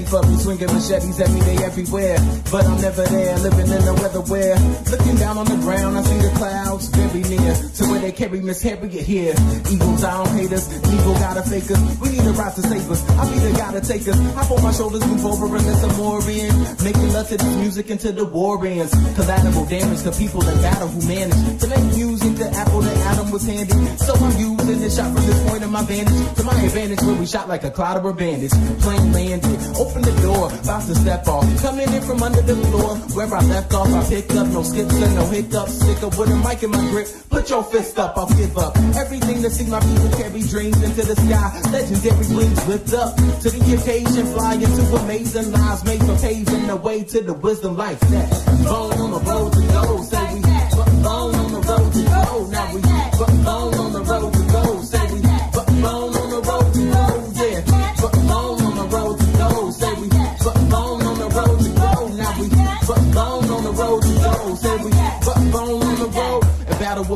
For 0.07 0.23
me, 0.23 0.37
swinging 0.37 0.69
machetes 0.69 1.19
every 1.19 1.41
day, 1.41 1.65
everywhere. 1.65 2.19
But 2.53 2.67
I'm 2.67 2.81
never 2.81 3.05
there, 3.05 3.39
living 3.39 3.73
in 3.73 3.85
the 3.85 3.95
weather 3.95 4.21
where. 4.21 4.55
Looking 4.91 5.17
down 5.17 5.39
on 5.39 5.47
the 5.47 5.57
ground, 5.57 5.97
I 5.97 6.03
see 6.03 6.19
the 6.19 6.31
clouds 6.37 6.89
very 6.89 7.23
near 7.25 7.55
to 7.55 7.83
where 7.91 8.01
they 8.01 8.13
carry 8.13 8.41
Miss 8.41 8.63
Harriet 8.63 8.93
here. 8.93 9.35
Eagles 9.71 10.03
down 10.03 10.27
haters, 10.37 10.69
evil 10.93 11.15
gotta 11.15 11.43
fake 11.43 11.71
us. 11.71 11.81
We 11.99 12.11
need 12.11 12.27
a 12.27 12.33
rise 12.33 12.55
to 12.57 12.63
save 12.63 12.91
us. 12.91 13.01
I'll 13.17 13.33
be 13.33 13.39
the 13.39 13.57
guy 13.57 13.73
to 13.73 13.81
take 13.81 14.07
us. 14.07 14.19
Hop 14.35 14.51
on 14.51 14.63
my 14.63 14.73
shoulders, 14.73 15.07
move 15.07 15.25
over 15.25 15.47
and 15.57 15.67
let 15.67 15.77
some 15.79 15.97
more 15.97 16.21
in. 16.29 16.53
Making 16.85 17.13
love 17.13 17.29
to 17.29 17.37
this 17.37 17.57
music 17.57 17.91
into 17.91 18.13
the 18.13 18.25
war 18.25 18.65
ends. 18.67 18.93
Collateral 19.17 19.65
damage 19.67 20.03
to 20.03 20.13
people 20.13 20.43
that 20.43 20.61
battle 20.63 20.89
who 20.89 21.01
manage 21.09 21.61
to 21.61 21.67
make 21.67 21.85
music 21.97 22.35
the 22.37 22.51
apple 22.51 22.81
that 22.83 22.97
Adam 23.09 23.31
was 23.31 23.47
handed. 23.47 23.99
So 23.99 24.15
I'm 24.15 24.37
using 24.39 24.81
this 24.81 24.97
shot 24.97 25.15
from 25.15 25.25
this 25.27 25.41
point 25.49 25.65
of 25.65 25.71
my 25.71 25.83
vantage 25.83 26.37
to 26.37 26.43
my 26.45 26.61
advantage 26.61 27.01
where 27.03 27.17
we 27.17 27.27
shot 27.27 27.49
like 27.49 27.65
a 27.65 27.71
cloud 27.71 27.97
of 27.97 28.05
a 28.05 28.13
bandage. 28.13 28.53
Plane 28.81 29.13
landed, 29.13 29.59
open 29.77 29.94
oh, 29.94 29.94
the 30.03 30.15
door, 30.23 30.47
about 30.53 30.83
to 30.87 30.95
step 30.95 31.27
off. 31.29 31.45
Coming 31.63 31.93
in 31.93 32.03
from 32.03 32.23
under 32.23 32.43
the 32.43 32.57
floor, 32.69 32.97
where 33.17 33.33
I 33.35 33.43
left 33.45 33.73
off, 33.75 33.89
I 33.89 34.03
picked 34.09 34.33
up 34.33 34.49
no 34.49 34.63
skips 34.63 34.95
and 34.95 35.15
no 35.15 35.27
hiccups. 35.27 35.81
Stick 35.81 36.03
up 36.03 36.19
with 36.19 36.31
a 36.31 36.37
mic 36.37 36.63
in 36.63 36.71
my 36.71 36.85
grip, 36.91 37.09
put 37.31 37.51
your 37.51 37.63
fist 37.65 37.99
up, 37.99 38.17
I'll 38.17 38.29
give 38.35 38.57
up. 38.59 38.77
Everything 38.97 39.43
to 39.43 39.51
see 39.51 39.67
my 39.67 39.81
people 39.81 40.11
carry 40.19 40.43
dreams 40.43 40.83
into 40.83 41.03
the 41.03 41.17
sky. 41.17 41.61
Legendary 41.71 42.29
wings 42.35 42.67
lift 42.67 42.93
up 42.95 43.17
to 43.17 43.51
the 43.51 43.63
occasion, 43.77 44.27
fly 44.33 44.55
into 44.55 44.83
amazing 44.97 45.53
lives 45.53 45.85
made 45.85 46.01
for 46.01 46.17
paving 46.19 46.67
the 46.67 46.77
way 46.77 47.05
to 47.05 47.21
the 47.21 47.35
wisdom 47.35 47.77
life 47.77 48.01
that 48.01 48.31
bone 48.65 48.99
on 48.99 49.11
the 49.13 49.21
road 49.31 49.53
to 49.53 49.61
go. 49.73 50.03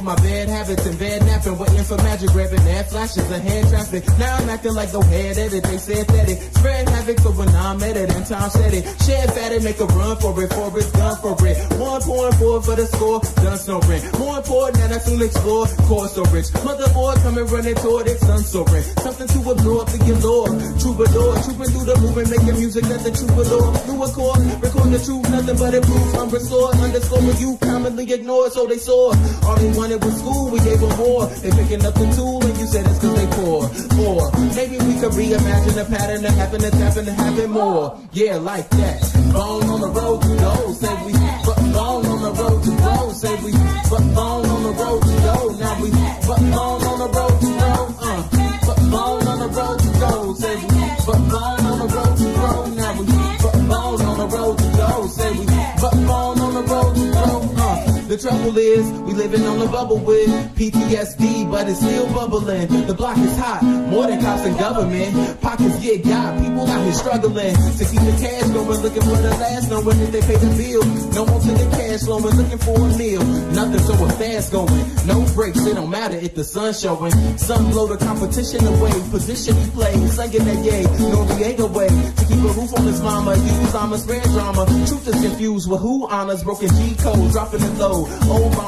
My 0.08 0.14
bad 0.22 0.48
habits 0.48 0.86
and 0.86 0.98
bad 0.98 1.27
for 1.88 1.96
magic, 2.04 2.28
grabbing 2.30 2.62
that 2.64 2.90
flashes 2.90 3.30
and 3.30 3.42
hand 3.42 3.68
traffic. 3.68 4.04
Now 4.18 4.36
I'm 4.36 4.48
acting 4.50 4.74
like 4.74 4.92
no 4.92 5.00
head 5.00 5.38
edit, 5.38 5.64
they 5.64 5.78
said 5.78 6.06
that 6.06 6.28
it. 6.28 6.38
Spread 6.54 6.88
havoc, 6.88 7.18
so 7.20 7.30
when 7.32 7.48
I'm 7.48 7.82
at 7.82 7.96
it 7.96 8.12
and 8.12 8.26
time 8.26 8.50
said 8.50 8.74
it. 8.74 8.84
Shed 9.02 9.32
fatty, 9.32 9.58
make 9.60 9.80
a 9.80 9.86
run 9.96 10.16
for 10.18 10.36
it, 10.42 10.52
for 10.52 10.68
it's 10.76 10.92
done 10.92 11.16
for 11.16 11.34
it. 11.46 11.56
One 11.80 12.02
point 12.02 12.34
four 12.34 12.62
for 12.62 12.76
the 12.76 12.86
score, 12.86 13.20
done 13.40 13.58
snoring. 13.58 14.02
More 14.20 14.36
important 14.36 14.76
than 14.76 14.92
I 14.92 14.98
soon 14.98 15.22
explore, 15.22 15.66
core 15.88 16.08
so 16.08 16.22
rich. 16.28 16.52
Motherboard 16.60 17.16
coming 17.24 17.46
running 17.46 17.74
toward 17.76 18.06
it, 18.06 18.20
sun 18.20 18.44
soaring. 18.44 18.84
Something 19.00 19.28
to 19.28 19.50
absorb 19.50 19.88
to 19.88 19.98
your 20.04 20.18
lord. 20.20 20.52
Troubadour, 20.80 21.40
trooping 21.40 21.70
through 21.72 21.86
the 21.88 21.96
movement, 22.04 22.28
making 22.28 22.56
music, 22.60 22.84
nothing 22.84 23.14
troubadour. 23.16 23.64
New 23.88 24.04
accord, 24.04 24.40
record 24.60 24.90
the 24.92 25.00
truth, 25.00 25.24
nothing 25.32 25.56
but 25.56 25.72
it 25.72 25.82
proves 25.88 26.14
I'm 26.20 26.28
restored. 26.28 26.76
Underscore 26.76 27.22
what 27.24 27.40
you 27.40 27.56
commonly 27.64 28.04
ignored, 28.12 28.52
so 28.52 28.66
they 28.66 28.76
soar. 28.76 29.16
All 29.48 29.56
they 29.56 29.72
wanted 29.72 30.04
was 30.04 30.20
school, 30.20 30.50
we 30.52 30.60
gave 30.60 30.80
them 30.80 30.92
more. 31.00 31.24
They 31.40 31.50
picking 31.50 31.77
up 31.84 31.94
the 31.94 32.06
tool, 32.16 32.44
and 32.44 32.58
you 32.58 32.66
said 32.66 32.86
it's 32.86 32.98
cause 32.98 33.14
they 33.14 33.26
poor. 33.38 33.64
Or 34.06 34.30
maybe 34.54 34.78
we 34.78 34.94
could 35.00 35.12
reimagine 35.12 35.74
the 35.74 35.86
pattern 35.88 36.22
that 36.22 36.32
happened, 36.32 36.62
that's 36.62 36.76
happened 36.76 37.06
to 37.06 37.12
happen 37.12 37.50
more. 37.50 38.00
Yeah, 38.12 38.36
like 38.36 38.68
that. 38.70 39.00
Bone 39.32 39.68
on 39.68 39.80
the 39.80 39.88
road 39.88 40.22
to 40.22 40.36
go, 40.36 40.72
say 40.72 40.94
we. 41.06 41.12
But 41.12 41.58
bone 41.72 42.06
on 42.06 42.22
the 42.22 42.32
road 42.42 42.62
to 42.64 42.70
go, 42.70 43.12
say 43.12 43.34
we. 43.44 43.52
But 43.90 44.04
bone 44.14 44.46
on 44.46 44.62
the 44.62 44.72
road 44.72 45.02
to 45.02 45.14
go, 45.28 45.36
now 45.58 45.82
we. 45.82 45.90
But 45.90 46.40
bone 46.54 46.82
on 46.90 46.98
the 46.98 47.08
road 47.08 47.40
to 47.40 47.46
go, 47.46 47.57
trouble 58.18 58.56
is, 58.58 58.90
we 59.02 59.12
living 59.14 59.46
on 59.46 59.62
a 59.62 59.70
bubble 59.70 59.98
with 59.98 60.28
PTSD, 60.56 61.50
but 61.50 61.68
it's 61.68 61.78
still 61.78 62.06
bubbling. 62.12 62.66
The 62.86 62.94
block 62.94 63.16
is 63.18 63.36
hot, 63.36 63.62
more 63.62 64.06
than 64.06 64.20
cops 64.20 64.44
and 64.44 64.58
government. 64.58 65.40
Pockets 65.40 65.78
get 65.80 66.04
got, 66.04 66.42
people 66.42 66.66
out 66.66 66.82
here 66.84 66.92
struggling 66.92 67.54
to 67.54 67.84
keep 67.84 68.00
the 68.02 68.16
cash 68.20 68.48
going, 68.50 68.80
looking 68.80 69.02
for 69.02 69.16
the 69.16 69.30
last, 69.38 69.70
knowing 69.70 70.00
if 70.00 70.10
they 70.10 70.20
pay 70.20 70.36
the 70.36 70.50
bill. 70.58 70.84
No 71.14 71.26
more 71.26 71.40
to 71.40 71.52
the 71.52 71.76
cash 71.76 72.00
flowing, 72.02 72.34
looking 72.34 72.58
for 72.58 72.76
a 72.76 72.98
meal. 72.98 73.24
Nothing 73.54 73.80
so 73.80 73.94
fast 74.18 74.52
going, 74.52 75.06
no 75.06 75.24
breaks, 75.34 75.64
it 75.64 75.74
don't 75.74 75.90
matter 75.90 76.16
if 76.16 76.34
the 76.34 76.44
sun's 76.44 76.80
showing. 76.80 77.12
Some 77.38 77.70
blow 77.70 77.86
the 77.86 77.96
competition 77.96 78.66
away, 78.66 78.92
position 79.10 79.54
he 79.56 79.70
plays, 79.70 80.12
singing 80.14 80.44
that 80.44 80.64
yay, 80.64 80.82
Noriega 80.84 81.70
way. 81.70 81.88
To 81.88 82.24
keep 82.26 82.42
a 82.42 82.52
roof 82.58 82.74
on 82.74 82.84
his 82.84 83.00
mama, 83.00 83.36
use 83.36 83.74
I'm 83.74 83.92
a 83.92 83.98
spread 83.98 84.24
drama. 84.24 84.66
Truth 84.66 85.08
is 85.08 85.22
confused 85.22 85.70
with 85.70 85.80
who 85.80 86.08
honors, 86.08 86.42
broken 86.42 86.68
G 86.68 86.96
code, 86.96 87.30
dropping 87.30 87.62
it 87.62 87.74
low. 87.78 88.07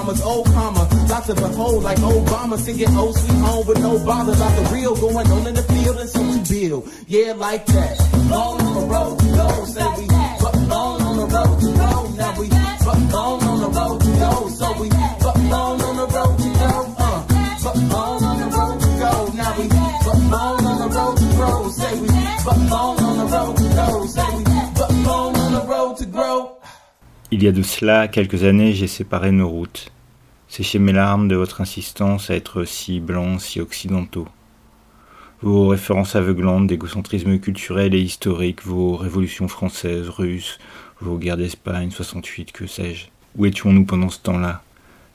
Bombers, 0.00 0.20
old 0.22 0.46
karma, 0.46 0.88
lots 1.08 1.28
of 1.28 1.36
behold 1.36 1.82
like 1.84 1.98
Obama 1.98 2.58
singing 2.58 2.88
oh 2.90 3.12
sweet 3.12 3.38
home 3.38 3.66
with 3.66 3.78
no 3.80 3.98
bother 4.04 4.32
about 4.32 4.56
the 4.56 4.74
real 4.74 4.96
going 4.96 5.26
on 5.30 5.46
in 5.46 5.54
the 5.54 5.62
field 5.62 5.96
and 5.98 6.08
so 6.08 6.22
we 6.22 6.38
build. 6.48 6.88
Yeah, 7.06 7.32
like 7.32 7.66
that. 7.66 7.98
Long 8.30 8.60
on 8.60 8.74
the 8.74 8.86
road 8.86 9.18
to 9.18 9.26
go, 9.26 9.64
say 9.66 9.88
we. 9.98 10.06
But 10.40 10.56
long 10.68 11.02
on 11.02 11.16
the 11.16 11.26
road 11.26 11.60
to 11.60 11.66
go, 11.66 11.92
now 12.16 12.40
we. 12.40 12.48
But 12.48 13.12
long 13.12 13.42
on 13.42 13.60
the 13.60 13.68
road 13.68 14.00
to 14.00 14.10
go, 14.24 14.48
so 14.48 14.80
we. 14.80 14.88
But 14.88 15.36
long 15.52 15.82
on 15.82 15.96
the 15.96 16.06
road 16.06 16.38
to 16.38 16.50
go, 16.62 16.94
uh. 16.98 17.24
But 17.62 17.76
long 17.92 18.24
on 18.24 18.36
the 18.40 18.56
road 18.56 18.80
to 18.80 18.90
go, 19.04 19.12
now 19.36 19.58
we. 19.58 19.68
But 19.68 20.18
long 20.32 20.64
on 20.64 20.78
the 20.80 20.96
road 20.96 21.16
to 21.18 21.26
grow, 21.36 21.68
say 21.70 22.00
we. 22.00 22.08
But 22.44 22.58
long 22.70 22.98
on 23.00 23.16
the 23.18 23.26
road 23.36 23.56
to 23.56 23.68
go, 23.80 24.06
say 24.06 24.28
we. 24.36 24.44
But 24.80 24.92
long 25.04 25.36
on 25.36 25.52
the 25.52 25.64
road 25.66 25.96
to 25.98 26.06
grow. 26.06 26.59
Il 27.32 27.44
y 27.44 27.46
a 27.46 27.52
de 27.52 27.62
cela 27.62 28.08
quelques 28.08 28.42
années, 28.42 28.72
j'ai 28.72 28.88
séparé 28.88 29.30
nos 29.30 29.48
routes. 29.48 29.92
Séché 30.48 30.80
mes 30.80 30.92
larmes 30.92 31.28
de 31.28 31.36
votre 31.36 31.60
insistance 31.60 32.28
à 32.28 32.34
être 32.34 32.64
si 32.64 32.98
blancs, 32.98 33.40
si 33.40 33.60
occidentaux. 33.60 34.26
Vos 35.40 35.68
références 35.68 36.16
aveuglantes 36.16 36.66
d'égocentrisme 36.66 37.38
culturel 37.38 37.94
et 37.94 38.00
historique, 38.00 38.64
vos 38.64 38.96
révolutions 38.96 39.46
françaises, 39.46 40.08
russes, 40.08 40.58
vos 41.00 41.18
guerres 41.18 41.36
d'Espagne, 41.36 41.92
68, 41.92 42.50
que 42.50 42.66
sais-je. 42.66 43.06
Où 43.36 43.46
étions-nous 43.46 43.84
pendant 43.84 44.08
ce 44.10 44.18
temps-là? 44.18 44.64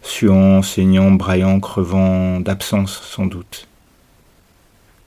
Suant, 0.01 0.61
saignant, 0.61 1.11
braillant, 1.11 1.59
crevant, 1.59 2.39
d'absence 2.39 3.01
sans 3.01 3.26
doute. 3.26 3.68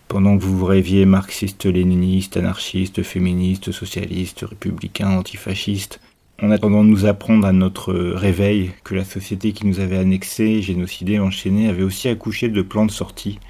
Pendant 0.09 0.37
que 0.37 0.43
vous 0.43 0.59
vous 0.59 0.67
rêviez 0.67 1.07
marxiste, 1.07 1.65
léniniste, 1.65 2.37
anarchiste, 2.37 3.03
féministe, 3.03 3.73
socialiste, 3.73 4.45
républicain, 4.47 5.09
antifasciste, 5.09 6.01
en 6.41 6.53
attendant 6.53 6.85
de 6.85 6.89
nous 6.89 7.07
apprendre 7.07 7.47
à 7.47 7.53
notre 7.53 7.93
réveil 7.93 8.71
que 8.85 8.95
la 8.95 9.05
société 9.05 9.53
qui 9.53 9.67
nous 9.67 9.81
avait 9.81 9.99
annexés, 9.99 10.63
génocidés, 10.63 11.19
enchaînés 11.19 11.69
avait 11.69 11.83
aussi 11.83 12.09
accouché 12.09 12.49
de 12.49 12.63
plans 12.63 12.87
de 12.87 12.93
sortie 12.93 13.41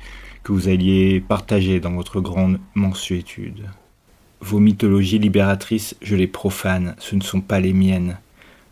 que 0.43 0.53
vous 0.53 0.68
alliez 0.68 1.20
partager 1.20 1.80
dans 1.80 1.93
votre 1.93 2.20
grande 2.20 2.59
mensuétude. 2.74 3.66
Vos 4.41 4.61
mythologies 4.61 5.18
libératrices, 5.18 5.97
je 6.01 6.16
les 6.16 6.26
profane, 6.26 6.95
ce 6.99 7.14
ne 7.14 7.20
sont 7.20 7.43
pas 7.43 7.61
les 7.61 7.74
miennes. 7.74 8.16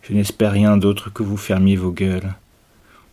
Je 0.02 0.14
n'espère 0.14 0.52
rien 0.52 0.78
d'autre 0.78 1.12
que 1.12 1.22
vous 1.22 1.36
fermiez 1.36 1.76
vos 1.76 1.90
gueules. 1.90 2.34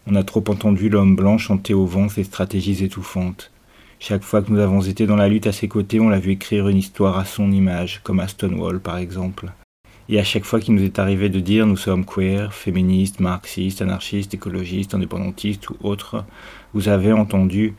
On 0.08 0.16
a 0.16 0.24
trop 0.24 0.44
entendu 0.48 0.88
l'homme 0.88 1.16
blanc 1.16 1.38
chanter 1.38 1.74
au 1.74 1.86
vent 1.86 2.08
ses 2.08 2.24
stratégies 2.24 2.84
étouffantes. 2.84 3.52
Chaque 4.00 4.24
fois 4.24 4.42
que 4.42 4.52
nous 4.52 4.60
avons 4.60 4.82
été 4.82 5.06
dans 5.06 5.16
la 5.16 5.28
lutte 5.28 5.48
à 5.48 5.52
ses 5.52 5.68
côtés, 5.68 6.00
on 6.00 6.10
l'a 6.10 6.20
vu 6.20 6.32
écrire 6.32 6.70
une 6.70 6.78
histoire 6.78 7.18
à 7.18 7.26
son 7.26 7.52
image, 7.52 8.02
comme 8.04 8.20
à 8.20 8.28
Stonewall 8.28 8.80
par 8.80 8.98
exemple. 8.98 9.52
Et 10.10 10.20
à 10.20 10.24
chaque 10.24 10.44
fois 10.44 10.60
qu'il 10.60 10.76
nous 10.76 10.84
est 10.84 11.00
arrivé 11.00 11.30
de 11.30 11.40
dire 11.40 11.66
nous 11.66 11.78
sommes 11.78 12.06
queer, 12.06 12.54
féministes, 12.54 13.20
marxistes, 13.20 13.82
anarchistes, 13.82 14.34
écologistes, 14.34 14.94
indépendantistes 14.94 15.70
ou 15.70 15.76
autres, 15.82 16.26
vous 16.74 16.90
avez 16.90 17.14
entendu 17.14 17.74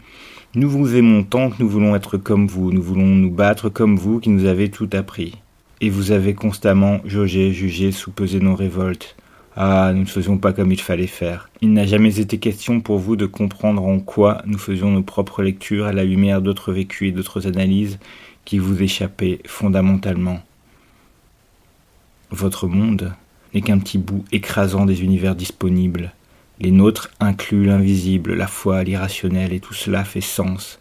nous 0.57 0.71
vous 0.71 0.95
aimons 0.95 1.25
tant 1.25 1.51
que 1.51 1.61
nous 1.61 1.69
voulons 1.69 1.97
être 1.97 2.17
comme 2.17 2.47
vous, 2.47 2.71
nous 2.71 2.81
voulons 2.81 3.07
nous 3.07 3.33
battre 3.33 3.69
comme 3.69 3.97
vous 3.97 4.21
qui 4.21 4.31
nous 4.31 4.45
avez 4.45 4.71
tout 4.71 4.89
appris. 4.93 5.35
Et 5.81 5.91
vous 5.91 6.13
avez 6.13 6.35
constamment 6.35 7.01
jaugé, 7.05 7.53
jugé, 7.53 7.91
soupesé 7.91 8.39
nos 8.39 8.55
révoltes. 8.55 9.17
Ah, 9.57 9.91
nous 9.93 10.03
ne 10.03 10.07
faisions 10.07 10.39
pas 10.39 10.53
comme 10.53 10.71
il 10.71 10.81
fallait 10.81 11.09
faire. 11.09 11.49
Il 11.61 11.73
n'a 11.73 11.87
jamais 11.87 12.21
été 12.21 12.39
question 12.39 12.81
pour 12.81 12.99
vous 12.99 13.17
de 13.17 13.27
comprendre 13.27 13.85
en 13.85 13.99
quoi 13.99 14.43
nous 14.47 14.59
faisions 14.59 14.93
nos 14.93 15.03
propres 15.03 15.43
lectures 15.43 15.87
à 15.87 15.93
la 15.93 16.05
lumière 16.05 16.41
d'autres 16.41 16.73
vécus 16.73 17.09
et 17.09 17.13
d'autres 17.13 17.49
analyses 17.49 17.99
qui 18.45 18.59
vous 18.61 18.81
échappaient 18.81 19.41
fondamentalement. 19.47 20.39
Votre 22.35 22.67
monde 22.67 23.13
n'est 23.55 23.61
qu'un 23.61 23.79
petit 23.79 23.97
bout 23.97 24.25
écrasant 24.33 24.87
des 24.87 25.05
univers 25.05 25.37
disponibles. 25.37 26.13
Les 26.59 26.73
nôtres 26.73 27.11
incluent 27.21 27.67
l'invisible, 27.67 28.35
la 28.35 28.49
foi, 28.49 28.83
l'irrationnel, 28.83 29.53
et 29.53 29.61
tout 29.61 29.73
cela 29.73 30.03
fait 30.03 30.21
sens. 30.21 30.81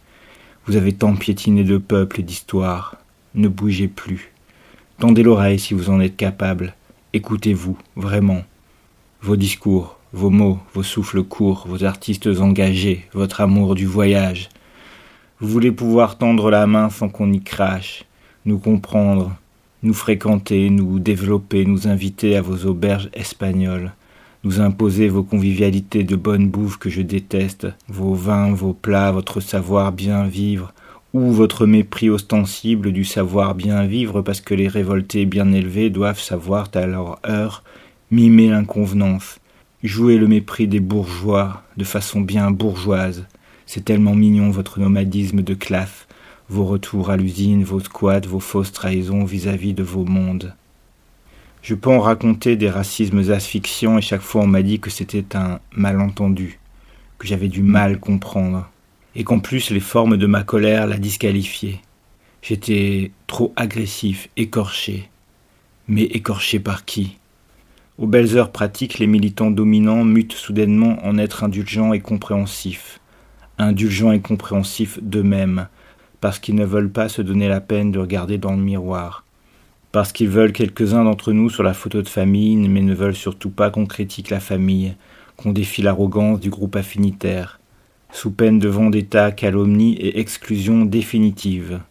Vous 0.65 0.77
avez 0.77 0.93
tant 0.93 1.15
piétiné 1.15 1.63
de 1.63 1.77
peuples 1.77 2.21
et 2.21 2.23
d'histoires. 2.23 2.95
Ne 3.35 3.49
bougez 3.49 3.87
plus. 3.87 4.31
Tendez 4.97 5.21
l'oreille 5.21 5.59
si 5.59 5.75
vous 5.75 5.91
en 5.91 5.99
êtes 5.99 6.17
capable. 6.17 6.73
Écoutez-vous, 7.13 7.77
vraiment. 7.95 8.41
Vos 9.21 9.35
discours, 9.35 9.99
vos 10.11 10.31
mots, 10.31 10.57
vos 10.73 10.81
souffles 10.81 11.21
courts, 11.21 11.65
vos 11.67 11.83
artistes 11.83 12.25
engagés, 12.25 13.05
votre 13.13 13.41
amour 13.41 13.75
du 13.75 13.85
voyage. 13.85 14.49
Vous 15.39 15.49
voulez 15.49 15.71
pouvoir 15.71 16.17
tendre 16.17 16.49
la 16.49 16.65
main 16.65 16.89
sans 16.89 17.09
qu'on 17.09 17.31
y 17.31 17.43
crache, 17.43 18.05
nous 18.43 18.57
comprendre, 18.57 19.35
nous 19.83 19.93
fréquenter, 19.93 20.69
nous 20.69 20.99
développer, 20.99 21.65
nous 21.65 21.87
inviter 21.87 22.37
à 22.37 22.41
vos 22.41 22.65
auberges 22.65 23.09
espagnoles, 23.13 23.91
nous 24.45 24.61
imposer 24.61 25.09
vos 25.09 25.23
convivialités 25.23 26.03
de 26.03 26.15
bonne 26.15 26.49
bouffe 26.49 26.77
que 26.77 26.89
je 26.89 27.01
déteste, 27.01 27.67
vos 27.89 28.13
vins, 28.13 28.53
vos 28.53 28.73
plats, 28.73 29.11
votre 29.11 29.41
savoir 29.41 29.91
bien 29.91 30.25
vivre, 30.25 30.73
ou 31.13 31.31
votre 31.31 31.65
mépris 31.65 32.09
ostensible 32.09 32.91
du 32.91 33.03
savoir 33.03 33.55
bien 33.55 33.85
vivre 33.85 34.21
parce 34.21 34.41
que 34.41 34.55
les 34.55 34.67
révoltés 34.67 35.25
bien 35.25 35.51
élevés 35.51 35.89
doivent 35.89 36.19
savoir 36.19 36.69
à 36.73 36.87
leur 36.87 37.19
heure 37.27 37.63
mimer 38.09 38.49
l'inconvenance, 38.49 39.39
jouer 39.83 40.17
le 40.17 40.27
mépris 40.27 40.67
des 40.67 40.79
bourgeois 40.79 41.63
de 41.77 41.83
façon 41.83 42.21
bien 42.21 42.51
bourgeoise. 42.51 43.27
C'est 43.65 43.85
tellement 43.85 44.15
mignon 44.15 44.49
votre 44.49 44.79
nomadisme 44.79 45.41
de 45.41 45.53
classe, 45.53 46.07
vos 46.49 46.65
retours 46.65 47.09
à 47.09 47.17
l'usine, 47.17 47.63
vos 47.63 47.79
squats, 47.79 48.27
vos 48.27 48.39
fausses 48.39 48.71
trahisons 48.71 49.23
vis-à-vis 49.23 49.73
de 49.73 49.83
vos 49.83 50.05
mondes. 50.05 50.55
Je 51.61 51.75
peux 51.75 51.89
en 51.89 51.99
raconter 51.99 52.55
des 52.55 52.69
racismes 52.69 53.31
asphyxiants 53.31 53.97
et 53.97 54.01
chaque 54.01 54.21
fois 54.21 54.41
on 54.41 54.47
m'a 54.47 54.61
dit 54.61 54.79
que 54.79 54.89
c'était 54.89 55.35
un 55.35 55.59
malentendu, 55.71 56.59
que 57.17 57.27
j'avais 57.27 57.47
du 57.47 57.63
mal 57.63 57.99
comprendre, 57.99 58.69
et 59.15 59.23
qu'en 59.23 59.39
plus 59.39 59.69
les 59.69 59.79
formes 59.79 60.17
de 60.17 60.27
ma 60.27 60.43
colère 60.43 60.87
la 60.87 60.97
disqualifiaient. 60.97 61.79
J'étais 62.41 63.11
trop 63.27 63.53
agressif, 63.55 64.27
écorché. 64.35 65.09
Mais 65.87 66.03
écorché 66.03 66.59
par 66.59 66.83
qui? 66.83 67.17
Aux 67.97 68.07
belles 68.07 68.35
heures 68.35 68.51
pratiques, 68.51 68.99
les 68.99 69.07
militants 69.07 69.51
dominants 69.51 70.03
mutent 70.03 70.33
soudainement 70.33 70.97
en 71.05 71.17
être 71.17 71.45
indulgents 71.45 71.93
et 71.93 72.01
compréhensifs. 72.01 72.99
Indulgents 73.57 74.11
et 74.11 74.19
compréhensifs 74.19 74.99
d'eux-mêmes, 75.01 75.67
parce 76.23 76.39
qu'ils 76.39 76.55
ne 76.55 76.63
veulent 76.63 76.89
pas 76.89 77.09
se 77.09 77.21
donner 77.21 77.49
la 77.49 77.59
peine 77.59 77.91
de 77.91 77.99
regarder 77.99 78.37
dans 78.37 78.53
le 78.53 78.63
miroir, 78.63 79.25
parce 79.91 80.13
qu'ils 80.13 80.29
veulent 80.29 80.53
quelques-uns 80.53 81.03
d'entre 81.03 81.33
nous 81.33 81.49
sur 81.49 81.63
la 81.63 81.73
photo 81.73 82.01
de 82.01 82.07
famille, 82.07 82.55
mais 82.55 82.79
ne 82.79 82.93
veulent 82.93 83.13
surtout 83.13 83.49
pas 83.49 83.69
qu'on 83.69 83.85
critique 83.85 84.29
la 84.29 84.39
famille, 84.39 84.95
qu'on 85.35 85.51
défie 85.51 85.81
l'arrogance 85.81 86.39
du 86.39 86.49
groupe 86.49 86.77
affinitaire, 86.77 87.59
sous 88.13 88.31
peine 88.31 88.57
de 88.57 88.69
vendetta, 88.69 89.33
calomnie 89.33 89.95
et 89.95 90.17
exclusion 90.21 90.85
définitive. 90.85 91.81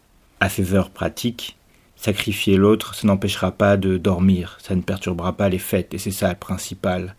À 0.40 0.48
ces 0.48 0.72
heures 0.72 0.88
pratiques, 0.88 1.58
sacrifier 1.94 2.56
l'autre, 2.56 2.94
ça 2.94 3.06
n'empêchera 3.06 3.52
pas 3.52 3.76
de 3.76 3.98
dormir, 3.98 4.56
ça 4.62 4.74
ne 4.74 4.80
perturbera 4.80 5.36
pas 5.36 5.50
les 5.50 5.58
fêtes, 5.58 5.92
et 5.92 5.98
c'est 5.98 6.10
ça 6.10 6.30
le 6.30 6.36
principal. 6.36 7.16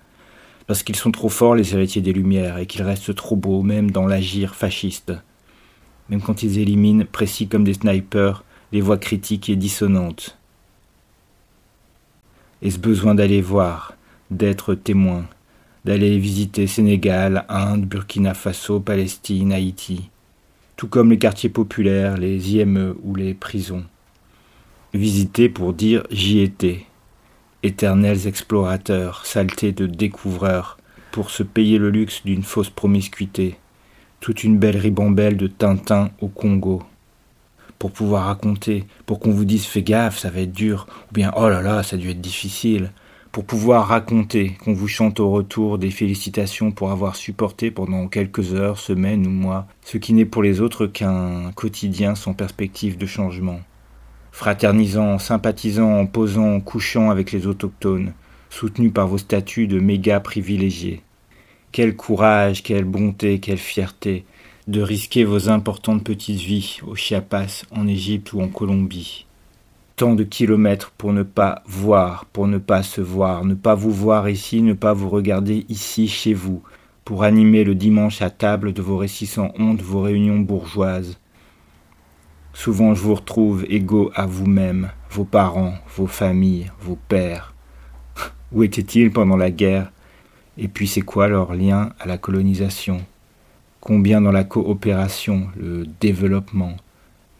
Parce 0.66 0.82
qu'ils 0.82 0.96
sont 0.96 1.12
trop 1.12 1.30
forts, 1.30 1.54
les 1.54 1.76
héritiers 1.76 2.02
des 2.02 2.12
Lumières, 2.12 2.58
et 2.58 2.66
qu'ils 2.66 2.82
restent 2.82 3.14
trop 3.14 3.36
beaux, 3.36 3.62
même 3.62 3.92
dans 3.92 4.08
l'agir 4.08 4.56
fasciste 4.56 5.14
même 6.10 6.22
quand 6.22 6.44
ils 6.44 6.60
éliminent, 6.60 7.06
précis 7.12 7.48
comme 7.48 7.64
des 7.64 7.74
snipers, 7.74 8.44
les 8.72 8.82
voix 8.82 8.98
critiques 8.98 9.50
et 9.50 9.56
dissonantes. 9.56 10.38
Et 12.62 12.72
ce 12.72 12.80
besoin 12.80 13.16
d'aller 13.16 13.42
voir, 13.42 13.96
d'être 14.32 14.74
témoin, 14.76 15.26
d'aller 15.86 16.18
visiter 16.18 16.68
Sénégal, 16.68 17.46
Inde, 17.50 17.86
Burkina 17.86 18.34
Faso, 18.34 18.80
Palestine, 18.80 19.54
Haïti, 19.54 20.10
tout 20.76 20.88
comme 20.88 21.12
les 21.12 21.20
quartiers 21.20 21.50
populaires, 21.50 22.18
les 22.18 22.56
IME 22.56 22.96
ou 23.04 23.16
les 23.16 23.34
prisons? 23.34 23.84
Visiter 24.94 25.50
pour 25.50 25.74
dire 25.74 26.04
j'y 26.12 26.40
étais. 26.40 26.86
Éternels 27.64 28.28
explorateurs, 28.28 29.26
saletés 29.26 29.72
de 29.72 29.86
découvreurs, 29.86 30.78
pour 31.12 31.30
se 31.30 31.44
payer 31.44 31.78
le 31.78 31.90
luxe 31.90 32.22
d'une 32.26 32.44
fausse 32.44 32.70
promiscuité, 32.70 33.56
toute 34.24 34.46
une 34.46 34.58
belle 34.58 34.78
ribambelle 34.78 35.36
de 35.36 35.48
Tintin 35.48 36.10
au 36.22 36.30
Congo. 36.30 36.82
Pour 37.78 37.92
pouvoir 37.92 38.28
raconter, 38.28 38.86
pour 39.06 39.20
qu'on 39.20 39.32
vous 39.32 39.44
dise 39.44 39.66
fais 39.66 39.82
gaffe, 39.82 40.18
ça 40.18 40.30
va 40.30 40.40
être 40.40 40.54
dur, 40.54 40.88
ou 41.12 41.14
bien 41.14 41.34
oh 41.36 41.50
là 41.50 41.62
là, 41.62 41.84
ça 41.84 41.98
a 41.98 42.00
dû 42.00 42.10
être 42.10 42.22
difficile. 42.22 42.94
Pour 43.34 43.44
pouvoir 43.44 43.86
raconter, 43.86 44.56
qu'on 44.64 44.72
vous 44.72 44.88
chante 44.88 45.20
au 45.20 45.30
retour 45.30 45.78
des 45.78 45.92
félicitations 45.92 46.72
pour 46.72 46.92
avoir 46.92 47.18
supporté 47.18 47.70
pendant 47.70 48.08
quelques 48.08 48.54
heures, 48.54 48.80
semaines 48.80 49.28
ou 49.28 49.30
mois, 49.30 49.68
ce 49.82 49.98
qui 49.98 50.14
n'est 50.14 50.24
pour 50.24 50.42
les 50.42 50.62
autres 50.62 50.88
qu'un 50.88 51.52
quotidien 51.52 52.16
sans 52.16 52.34
perspective 52.34 52.98
de 52.98 53.06
changement. 53.06 53.60
Fraternisant, 54.32 55.20
sympathisant, 55.20 56.06
posant, 56.06 56.62
couchant 56.62 57.10
avec 57.10 57.34
les 57.34 57.46
autochtones, 57.46 58.14
soutenus 58.50 58.94
par 58.94 59.10
vos 59.10 59.18
statuts 59.18 59.68
de 59.68 59.82
méga 59.82 60.22
privilégiés. 60.22 61.04
Quel 61.74 61.96
courage, 61.96 62.62
quelle 62.62 62.86
bonté, 62.86 63.40
quelle 63.40 63.58
fierté 63.58 64.26
de 64.68 64.80
risquer 64.84 65.24
vos 65.24 65.50
importantes 65.50 66.04
petites 66.04 66.40
vies 66.40 66.78
au 66.86 66.94
Chiapas, 66.94 67.64
en 67.72 67.88
Égypte 67.88 68.32
ou 68.34 68.42
en 68.42 68.48
Colombie. 68.48 69.26
Tant 69.96 70.14
de 70.14 70.24
kilomètres 70.24 70.92
pour 70.96 71.14
ne 71.14 71.24
pas 71.24 71.64
voir, 71.66 72.26
pour 72.26 72.48
ne 72.48 72.60
pas 72.60 72.84
se 72.84 73.02
voir, 73.02 73.44
ne 73.44 73.56
pas 73.56 73.74
vous 73.74 73.90
voir 73.92 74.30
ici, 74.30 74.62
ne 74.62 74.74
pas 74.74 74.94
vous 74.94 75.10
regarder 75.10 75.66
ici 75.68 76.08
chez 76.08 76.36
vous, 76.36 76.62
pour 77.06 77.24
animer 77.24 77.64
le 77.64 77.74
dimanche 77.74 78.22
à 78.22 78.30
table 78.30 78.74
de 78.74 78.84
vos 78.84 78.98
récits 78.98 79.26
sans 79.26 79.52
honte, 79.58 79.82
vos 79.82 80.04
réunions 80.04 80.42
bourgeoises. 80.42 81.18
Souvent 82.54 82.94
je 82.94 83.02
vous 83.02 83.16
retrouve 83.16 83.66
égaux 83.68 84.12
à 84.14 84.28
vous-même, 84.28 84.92
vos 85.10 85.26
parents, 85.26 85.74
vos 85.98 86.06
familles, 86.06 86.72
vos 86.80 87.00
pères. 87.08 87.56
Où 88.52 88.62
étaient-ils 88.62 89.12
pendant 89.12 89.38
la 89.38 89.50
guerre? 89.50 89.92
Et 90.58 90.68
puis 90.68 90.88
c'est 90.88 91.02
quoi 91.02 91.28
leur 91.28 91.54
lien 91.54 91.94
à 92.00 92.08
la 92.08 92.18
colonisation? 92.18 93.02
Combien 93.80 94.22
dans 94.22 94.32
la 94.32 94.44
coopération, 94.44 95.48
le 95.58 95.86
développement? 96.00 96.78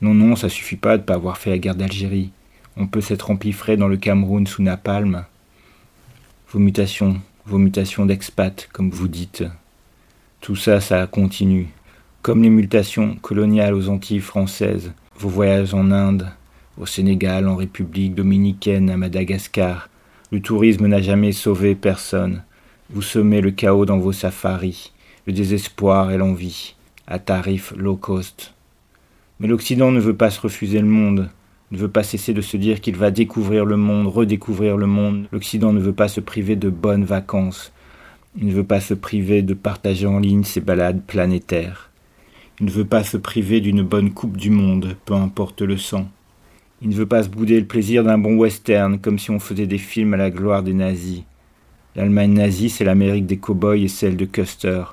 Non, 0.02 0.14
non, 0.14 0.36
ça 0.36 0.50
suffit 0.50 0.76
pas 0.76 0.98
de 0.98 1.04
pas 1.04 1.14
avoir 1.14 1.38
fait 1.38 1.52
la 1.52 1.58
guerre 1.58 1.76
d'Algérie. 1.76 2.32
On 2.76 2.88
peut 2.88 3.02
s'être 3.02 3.32
empiffré 3.32 3.78
dans 3.78 3.88
le 3.88 3.98
Cameroun 3.98 4.46
sous 4.48 4.64
Napalm. 4.64 5.26
Vos 6.50 6.60
mutations, 6.60 7.22
vos 7.46 7.60
mutations 7.60 8.06
d'expat, 8.06 8.68
comme 8.74 8.90
vous 8.90 9.08
dites. 9.08 9.44
Tout 10.42 10.56
ça, 10.56 10.82
ça 10.82 11.08
continue. 11.08 11.70
Comme 12.22 12.44
les 12.44 12.50
mutations 12.50 13.16
coloniales 13.22 13.74
aux 13.74 13.90
Antilles 13.90 14.20
françaises, 14.20 14.92
vos 15.18 15.30
voyages 15.30 15.74
en 15.74 15.92
Inde, 15.92 16.30
au 16.78 16.86
Sénégal, 16.86 17.48
en 17.48 17.56
République 17.56 18.16
dominicaine, 18.16 18.90
à 18.90 18.98
Madagascar, 18.98 19.88
le 20.32 20.42
tourisme 20.42 20.88
n'a 20.88 21.02
jamais 21.02 21.32
sauvé 21.32 21.76
personne. 21.76 22.42
Vous 22.90 23.02
semez 23.02 23.42
le 23.42 23.52
chaos 23.52 23.86
dans 23.86 23.98
vos 23.98 24.12
safaris, 24.12 24.92
le 25.26 25.34
désespoir 25.34 26.12
et 26.12 26.18
l'envie, 26.18 26.76
à 27.08 27.18
tarif 27.18 27.74
low 27.78 27.96
cost. 27.96 28.54
Mais 29.40 29.48
l'Occident 29.48 29.92
ne 29.92 30.00
veut 30.00 30.16
pas 30.16 30.30
se 30.30 30.42
refuser 30.42 30.80
le 30.80 30.88
monde, 30.88 31.30
ne 31.74 31.78
veut 31.78 31.90
pas 31.90 32.04
cesser 32.04 32.34
de 32.34 32.42
se 32.42 32.56
dire 32.56 32.82
qu'il 32.82 32.96
va 32.98 33.10
découvrir 33.10 33.66
le 33.66 33.78
monde, 33.78 34.08
redécouvrir 34.08 34.78
le 34.78 34.86
monde. 34.86 35.26
L'Occident 35.32 35.74
ne 35.74 35.80
veut 35.80 35.94
pas 35.94 36.08
se 36.08 36.20
priver 36.20 36.56
de 36.56 36.70
bonnes 36.70 37.04
vacances. 37.04 37.72
Il 38.38 38.48
ne 38.48 38.54
veut 38.54 38.64
pas 38.64 38.80
se 38.80 38.94
priver 38.94 39.42
de 39.42 39.54
partager 39.54 40.06
en 40.06 40.20
ligne 40.20 40.44
ses 40.44 40.62
balades 40.62 41.02
planétaires. 41.02 41.90
Il 42.60 42.68
ne 42.68 42.72
veut 42.72 42.86
pas 42.86 43.04
se 43.04 43.18
priver 43.18 43.60
d'une 43.60 43.82
bonne 43.82 44.12
coupe 44.12 44.38
du 44.38 44.52
monde, 44.52 44.96
peu 45.06 45.16
importe 45.16 45.64
le 45.64 45.78
sang. 45.78 46.08
Il 46.82 46.90
ne 46.90 46.96
veut 46.96 47.08
pas 47.08 47.24
se 47.24 47.30
bouder 47.30 47.60
le 47.60 47.66
plaisir 47.66 48.04
d'un 48.04 48.18
bon 48.18 48.36
western, 48.36 49.00
comme 49.00 49.18
si 49.18 49.32
on 49.32 49.40
faisait 49.40 49.68
des 49.68 49.80
films 49.80 50.14
à 50.14 50.18
la 50.18 50.30
gloire 50.30 50.62
des 50.62 50.74
nazis. 50.74 51.24
L'Allemagne 51.96 52.34
nazie, 52.34 52.70
c'est 52.70 52.84
l'Amérique 52.84 53.28
des 53.28 53.38
cow-boys 53.38 53.78
et 53.78 53.88
celle 53.88 54.18
de 54.18 54.26
Custer. 54.26 54.84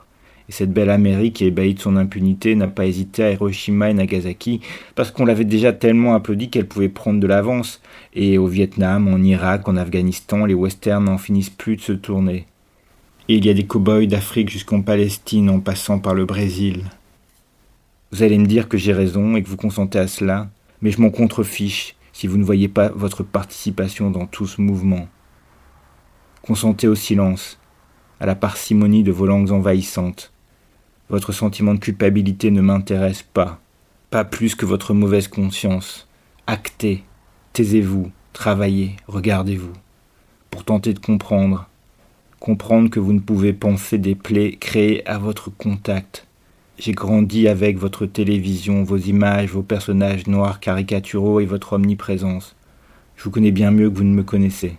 Et 0.50 0.52
cette 0.52 0.72
belle 0.72 0.90
Amérique, 0.90 1.40
ébahie 1.40 1.74
de 1.74 1.80
son 1.80 1.96
impunité, 1.96 2.54
n'a 2.54 2.66
pas 2.66 2.84
hésité 2.84 3.22
à 3.22 3.30
Hiroshima 3.30 3.88
et 3.88 3.94
Nagasaki, 3.94 4.60
parce 4.96 5.10
qu'on 5.10 5.24
l'avait 5.24 5.44
déjà 5.44 5.72
tellement 5.72 6.14
applaudi 6.14 6.50
qu'elle 6.50 6.66
pouvait 6.66 6.88
prendre 6.88 7.20
de 7.20 7.26
l'avance. 7.26 7.80
Et 8.14 8.36
au 8.36 8.46
Vietnam, 8.46 9.08
en 9.08 9.22
Irak, 9.22 9.68
en 9.68 9.76
Afghanistan, 9.76 10.44
les 10.44 10.54
westerns 10.54 11.04
n'en 11.04 11.18
finissent 11.18 11.50
plus 11.50 11.76
de 11.76 11.80
se 11.80 11.92
tourner. 11.92 12.46
Et 13.28 13.36
il 13.36 13.46
y 13.46 13.50
a 13.50 13.54
des 13.54 13.64
cow-boys 13.64 14.06
d'Afrique 14.06 14.50
jusqu'en 14.50 14.82
Palestine, 14.82 15.48
en 15.48 15.60
passant 15.60 16.00
par 16.00 16.14
le 16.14 16.26
Brésil. 16.26 16.82
Vous 18.12 18.24
allez 18.24 18.38
me 18.38 18.46
dire 18.46 18.68
que 18.68 18.76
j'ai 18.76 18.92
raison 18.92 19.36
et 19.36 19.42
que 19.42 19.48
vous 19.48 19.56
consentez 19.56 20.00
à 20.00 20.08
cela, 20.08 20.50
mais 20.82 20.90
je 20.90 21.00
m'en 21.00 21.10
contrefiche 21.10 21.94
si 22.12 22.26
vous 22.26 22.36
ne 22.36 22.44
voyez 22.44 22.66
pas 22.66 22.88
votre 22.88 23.22
participation 23.22 24.10
dans 24.10 24.26
tout 24.26 24.48
ce 24.48 24.60
mouvement. 24.60 25.08
Consentez 26.42 26.88
au 26.88 26.94
silence, 26.94 27.58
à 28.18 28.24
la 28.24 28.34
parcimonie 28.34 29.02
de 29.02 29.12
vos 29.12 29.26
langues 29.26 29.50
envahissantes. 29.50 30.32
Votre 31.10 31.32
sentiment 31.32 31.74
de 31.74 31.80
culpabilité 31.80 32.50
ne 32.50 32.62
m'intéresse 32.62 33.22
pas, 33.22 33.60
pas 34.08 34.24
plus 34.24 34.54
que 34.54 34.64
votre 34.64 34.94
mauvaise 34.94 35.28
conscience. 35.28 36.08
Actez, 36.46 37.04
taisez-vous, 37.52 38.10
travaillez, 38.32 38.96
regardez-vous, 39.06 39.72
pour 40.50 40.64
tenter 40.64 40.94
de 40.94 40.98
comprendre, 40.98 41.68
comprendre 42.40 42.88
que 42.88 43.00
vous 43.00 43.12
ne 43.12 43.20
pouvez 43.20 43.52
penser 43.52 43.98
des 43.98 44.14
plaies 44.14 44.56
créées 44.58 45.06
à 45.06 45.18
votre 45.18 45.50
contact. 45.50 46.26
J'ai 46.78 46.92
grandi 46.92 47.48
avec 47.48 47.76
votre 47.76 48.06
télévision, 48.06 48.82
vos 48.82 48.96
images, 48.96 49.50
vos 49.50 49.62
personnages 49.62 50.26
noirs 50.26 50.58
caricaturaux 50.58 51.40
et 51.40 51.46
votre 51.46 51.74
omniprésence. 51.74 52.56
Je 53.16 53.24
vous 53.24 53.30
connais 53.30 53.52
bien 53.52 53.70
mieux 53.70 53.90
que 53.90 53.98
vous 53.98 54.04
ne 54.04 54.14
me 54.14 54.22
connaissez 54.22 54.78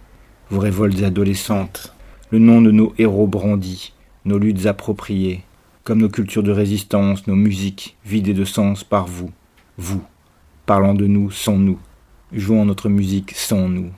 vos 0.52 0.60
révoltes 0.60 1.02
adolescentes, 1.02 1.94
le 2.30 2.38
nom 2.38 2.62
de 2.62 2.72
nos 2.72 2.94
héros 2.98 3.26
brandis, 3.26 3.94
nos 4.26 4.38
luttes 4.38 4.66
appropriées, 4.66 5.44
comme 5.86 6.02
nos 6.02 6.10
cultures 6.10 6.44
de 6.44 6.52
résistance, 6.52 7.26
nos 7.26 7.38
musiques 7.38 7.96
vidées 8.06 8.34
de 8.34 8.44
sens 8.44 8.84
par 8.84 9.08
vous, 9.08 9.32
vous, 9.78 10.04
parlant 10.66 10.94
de 10.94 11.08
nous 11.08 11.32
sans 11.32 11.58
nous, 11.58 11.80
jouant 12.34 12.66
notre 12.66 12.90
musique 12.90 13.32
sans 13.32 13.70
nous. 13.70 13.92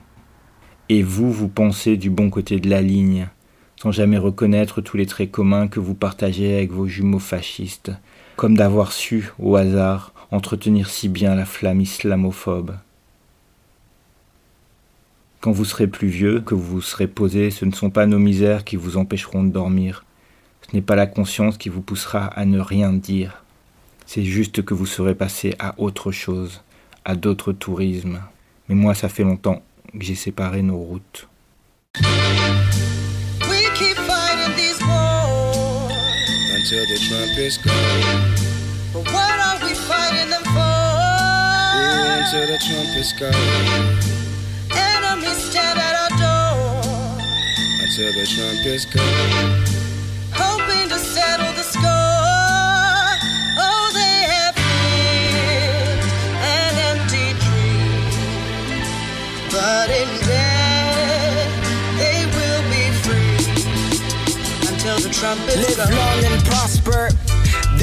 Et 0.88 1.02
vous, 1.02 1.32
vous 1.32 1.48
pensez 1.48 1.96
du 1.96 2.08
bon 2.08 2.30
côté 2.30 2.60
de 2.60 2.70
la 2.70 2.82
ligne, 2.82 3.26
sans 3.74 3.90
jamais 3.90 4.18
reconnaître 4.18 4.80
tous 4.80 4.96
les 4.96 5.06
traits 5.06 5.32
communs 5.32 5.66
que 5.66 5.80
vous 5.80 5.94
partagez 5.94 6.54
avec 6.54 6.70
vos 6.70 6.86
jumeaux 6.86 7.18
fascistes, 7.18 7.90
comme 8.36 8.56
d'avoir 8.56 8.92
su, 8.92 9.32
au 9.40 9.56
hasard, 9.56 10.12
entretenir 10.30 10.88
si 10.88 11.08
bien 11.08 11.34
la 11.34 11.46
flamme 11.46 11.80
islamophobe. 11.80 12.76
Quand 15.44 15.52
vous 15.52 15.66
serez 15.66 15.86
plus 15.86 16.08
vieux, 16.08 16.40
que 16.40 16.54
vous 16.54 16.76
vous 16.76 16.80
serez 16.80 17.06
posé, 17.06 17.50
ce 17.50 17.66
ne 17.66 17.72
sont 17.72 17.90
pas 17.90 18.06
nos 18.06 18.18
misères 18.18 18.64
qui 18.64 18.76
vous 18.76 18.96
empêcheront 18.96 19.44
de 19.44 19.50
dormir. 19.50 20.06
Ce 20.62 20.74
n'est 20.74 20.80
pas 20.80 20.96
la 20.96 21.06
conscience 21.06 21.58
qui 21.58 21.68
vous 21.68 21.82
poussera 21.82 22.24
à 22.24 22.46
ne 22.46 22.58
rien 22.58 22.94
dire. 22.94 23.44
C'est 24.06 24.24
juste 24.24 24.64
que 24.64 24.72
vous 24.72 24.86
serez 24.86 25.14
passé 25.14 25.54
à 25.58 25.74
autre 25.76 26.12
chose, 26.12 26.62
à 27.04 27.14
d'autres 27.14 27.52
tourismes. 27.52 28.20
Mais 28.70 28.74
moi, 28.74 28.94
ça 28.94 29.10
fait 29.10 29.22
longtemps 29.22 29.62
que 29.92 30.02
j'ai 30.02 30.14
séparé 30.14 30.62
nos 30.62 30.78
routes. 30.78 31.28
We 32.00 33.68
keep 33.74 33.98
fighting 33.98 34.56
these 34.56 34.80
wars 34.80 35.92
until 36.56 36.86
the 36.86 36.98
trumpets 37.06 37.58
go. 37.62 37.70
But 38.94 39.12
what 39.12 39.38
are 39.38 39.58
we 39.62 39.74
fighting 39.74 40.30
them 40.30 40.44
for? 40.54 40.62
Until 42.32 42.46
the. 42.46 44.23
Enemies 45.16 45.44
stand 45.50 45.78
at 45.78 45.94
our 45.94 46.10
door, 46.18 47.22
Until 47.82 48.12
the 48.18 48.26
trumpets 48.26 48.84
go. 48.86 49.00
hoping 50.32 50.88
to 50.88 50.98
settle 50.98 51.52
the 51.54 51.62
score. 51.62 51.84
Oh, 53.62 53.90
they 53.94 54.18
have 54.34 54.56
lived 54.58 56.04
an 56.34 56.74
empty 56.90 57.30
dream, 57.46 58.10
but 59.52 59.88
in 59.90 60.08
death 60.26 61.52
they 61.96 62.26
will 62.34 62.62
be 62.74 62.84
free 63.04 63.38
until 64.68 64.98
the 64.98 65.10
trumpets 65.14 65.56
Live 65.56 65.76
go. 65.88 65.94
long 65.94 66.24
and 66.24 66.44
prosper. 66.44 67.08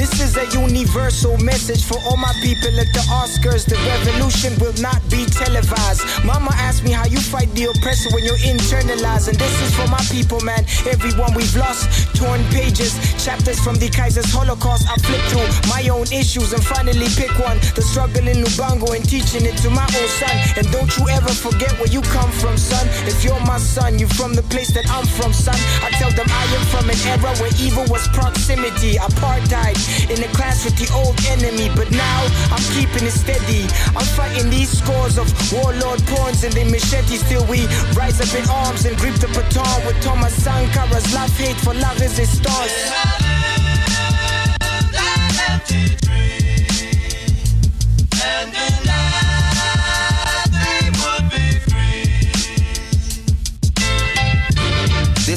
This 0.02 0.18
is 0.18 0.36
a 0.36 0.46
universal 0.58 1.38
message 1.38 1.86
for 1.86 1.94
all 2.10 2.16
my 2.16 2.34
people 2.42 2.74
at 2.74 2.90
the 2.90 3.06
Oscars. 3.22 3.62
The 3.70 3.78
revolution 3.86 4.50
will 4.58 4.74
not 4.82 4.98
be 5.06 5.22
televised. 5.30 6.02
Mama 6.26 6.50
asked 6.58 6.82
me 6.82 6.90
how 6.90 7.06
you 7.06 7.22
fight 7.22 7.54
the 7.54 7.70
oppressor 7.70 8.10
when 8.10 8.26
you're 8.26 8.42
internalized. 8.42 9.30
And 9.30 9.38
this 9.38 9.54
is 9.62 9.70
for 9.78 9.86
my 9.86 10.02
people, 10.10 10.40
man. 10.42 10.66
Everyone 10.90 11.30
we've 11.38 11.54
lost. 11.54 11.86
Torn 12.18 12.42
pages, 12.50 12.98
chapters 13.22 13.62
from 13.62 13.78
the 13.78 13.86
Kaiser's 13.94 14.26
Holocaust. 14.34 14.90
I 14.90 14.98
flip 15.06 15.22
through 15.30 15.46
my 15.70 15.86
own 15.86 16.10
issues 16.10 16.50
and 16.52 16.64
finally 16.66 17.06
pick 17.14 17.30
one. 17.38 17.62
The 17.78 17.86
struggle 17.86 18.26
in 18.26 18.42
Lubango 18.42 18.90
and 18.98 19.06
teaching 19.06 19.46
it 19.46 19.54
to 19.62 19.70
my 19.70 19.86
own 19.86 20.10
son. 20.18 20.34
And 20.58 20.66
don't 20.74 20.90
you 20.98 21.14
ever 21.14 21.30
forget 21.30 21.78
where 21.78 21.94
you 21.94 22.02
come 22.10 22.30
from, 22.42 22.58
son. 22.58 22.90
If 23.06 23.22
you're 23.22 23.38
my 23.46 23.62
son, 23.62 24.02
you're 24.02 24.10
from 24.18 24.34
the 24.34 24.42
place 24.50 24.74
that 24.74 24.90
I'm 24.90 25.06
from, 25.06 25.30
son. 25.32 25.54
I 25.78 25.94
tell 25.94 26.10
them 26.10 26.26
I 26.26 26.42
am 26.58 26.64
from 26.74 26.90
an 26.90 26.98
era 27.06 27.30
where 27.38 27.54
evil 27.62 27.86
was 27.86 28.02
proximity, 28.10 28.98
apartheid. 28.98 29.78
In 30.10 30.22
a 30.22 30.28
class 30.34 30.64
with 30.64 30.76
the 30.76 30.88
old 30.94 31.16
enemy, 31.28 31.70
but 31.74 31.90
now 31.90 32.20
I'm 32.50 32.64
keeping 32.74 33.06
it 33.06 33.16
steady. 33.16 33.64
I'm 33.96 34.06
fighting 34.16 34.50
these 34.50 34.70
scores 34.70 35.18
of 35.18 35.28
warlord 35.52 36.02
pawns 36.06 36.44
and 36.44 36.52
their 36.52 36.68
machetes 36.68 37.22
till 37.28 37.44
we 37.46 37.66
rise 37.94 38.20
up 38.20 38.32
in 38.38 38.48
arms 38.50 38.84
and 38.84 38.96
grip 38.96 39.14
the 39.16 39.28
baton 39.28 39.86
with 39.86 40.00
Thomas 40.02 40.34
Sankara's 40.34 41.12
love 41.14 41.36
hate 41.38 41.56
for 41.56 41.74
la 41.74 41.90
resistance. 41.92 43.22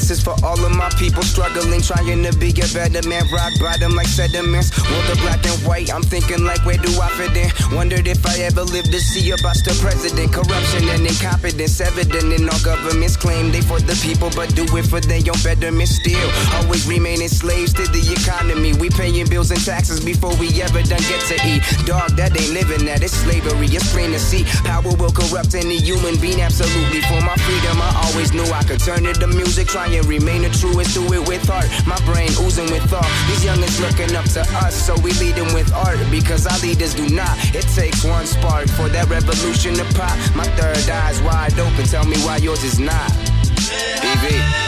This 0.06 0.20
is 0.20 0.24
for 0.24 0.38
all 0.46 0.64
of 0.64 0.70
my 0.78 0.90
people 1.02 1.24
struggling, 1.24 1.82
trying 1.82 2.22
to 2.22 2.38
be 2.38 2.54
a 2.62 2.68
better 2.78 3.02
man. 3.10 3.26
Rock 3.34 3.58
bottom 3.58 3.96
like 3.96 4.06
sediments. 4.06 4.70
World 4.86 5.10
of 5.10 5.18
black 5.26 5.42
and 5.42 5.58
white, 5.66 5.92
I'm 5.92 6.04
thinking 6.04 6.46
like, 6.46 6.64
where 6.64 6.78
do 6.78 6.94
I 7.02 7.10
fit 7.18 7.34
in? 7.34 7.50
Wondered 7.76 8.06
if 8.06 8.22
I 8.24 8.38
ever 8.46 8.62
live 8.62 8.86
to 8.86 9.00
see 9.02 9.32
a 9.32 9.38
bust 9.42 9.66
the 9.66 9.74
president. 9.82 10.30
Corruption 10.30 10.86
and 10.94 11.02
incompetence 11.10 11.82
evident 11.82 12.38
in 12.38 12.46
all 12.46 12.62
governments. 12.62 13.18
Claim 13.18 13.50
they 13.50 13.66
for 13.66 13.82
the 13.82 13.98
people, 14.06 14.30
but 14.38 14.54
do 14.54 14.70
it 14.78 14.86
for 14.86 15.02
their 15.02 15.26
own 15.26 15.42
betterment 15.42 15.90
still. 15.90 16.30
Always 16.54 16.86
remaining 16.86 17.26
slaves 17.26 17.74
to 17.74 17.90
the 17.90 18.06
economy. 18.06 18.78
We 18.78 18.94
paying 18.94 19.26
bills 19.26 19.50
and 19.50 19.66
taxes 19.66 20.06
before 20.06 20.38
we 20.38 20.54
ever 20.62 20.86
done 20.86 21.02
get 21.10 21.26
to 21.34 21.38
eat. 21.50 21.66
Dog, 21.90 22.14
that 22.22 22.38
ain't 22.38 22.54
living, 22.54 22.86
that 22.86 23.02
is 23.02 23.10
slavery. 23.10 23.74
It's 23.74 23.90
plain 23.90 24.14
to 24.14 24.22
see. 24.22 24.46
Power 24.70 24.94
will 25.02 25.10
corrupt 25.10 25.58
any 25.58 25.82
human 25.82 26.22
being, 26.22 26.46
absolutely. 26.46 27.02
For 27.10 27.18
my 27.26 27.34
freedom, 27.42 27.82
I 27.82 27.90
always 28.06 28.38
knew 28.38 28.46
I 28.54 28.62
could 28.62 28.86
turn 28.86 29.10
it 29.10 29.18
to 29.26 29.28
music. 29.34 29.66
Try 29.66 29.95
and 29.96 30.06
remain 30.08 30.42
the 30.44 30.50
truest, 30.50 30.94
do 30.94 31.02
it 31.14 31.28
with 31.28 31.48
heart. 31.48 31.70
My 31.88 32.00
brain 32.06 32.30
oozing 32.42 32.70
with 32.72 32.84
thought. 32.90 33.08
These 33.28 33.46
youngins 33.46 33.80
looking 33.80 34.16
up 34.16 34.26
to 34.36 34.42
us, 34.64 34.76
so 34.76 34.96
we 35.02 35.12
lead 35.14 35.36
them 35.36 35.54
with 35.54 35.72
art. 35.74 36.00
Because 36.12 36.46
our 36.46 36.60
leaders 36.60 36.94
do 36.94 37.08
not. 37.10 37.36
It 37.56 37.68
takes 37.74 38.04
one 38.04 38.26
spark 38.26 38.68
for 38.70 38.90
that 38.90 39.10
revolution 39.10 39.74
to 39.76 39.86
pop. 39.96 40.16
My 40.36 40.46
third 40.60 40.90
eye's 40.90 41.22
wide 41.22 41.58
open, 41.60 41.86
tell 41.86 42.06
me 42.06 42.18
why 42.26 42.38
yours 42.38 42.64
is 42.64 42.80
not. 42.80 43.12
BB. 44.04 44.66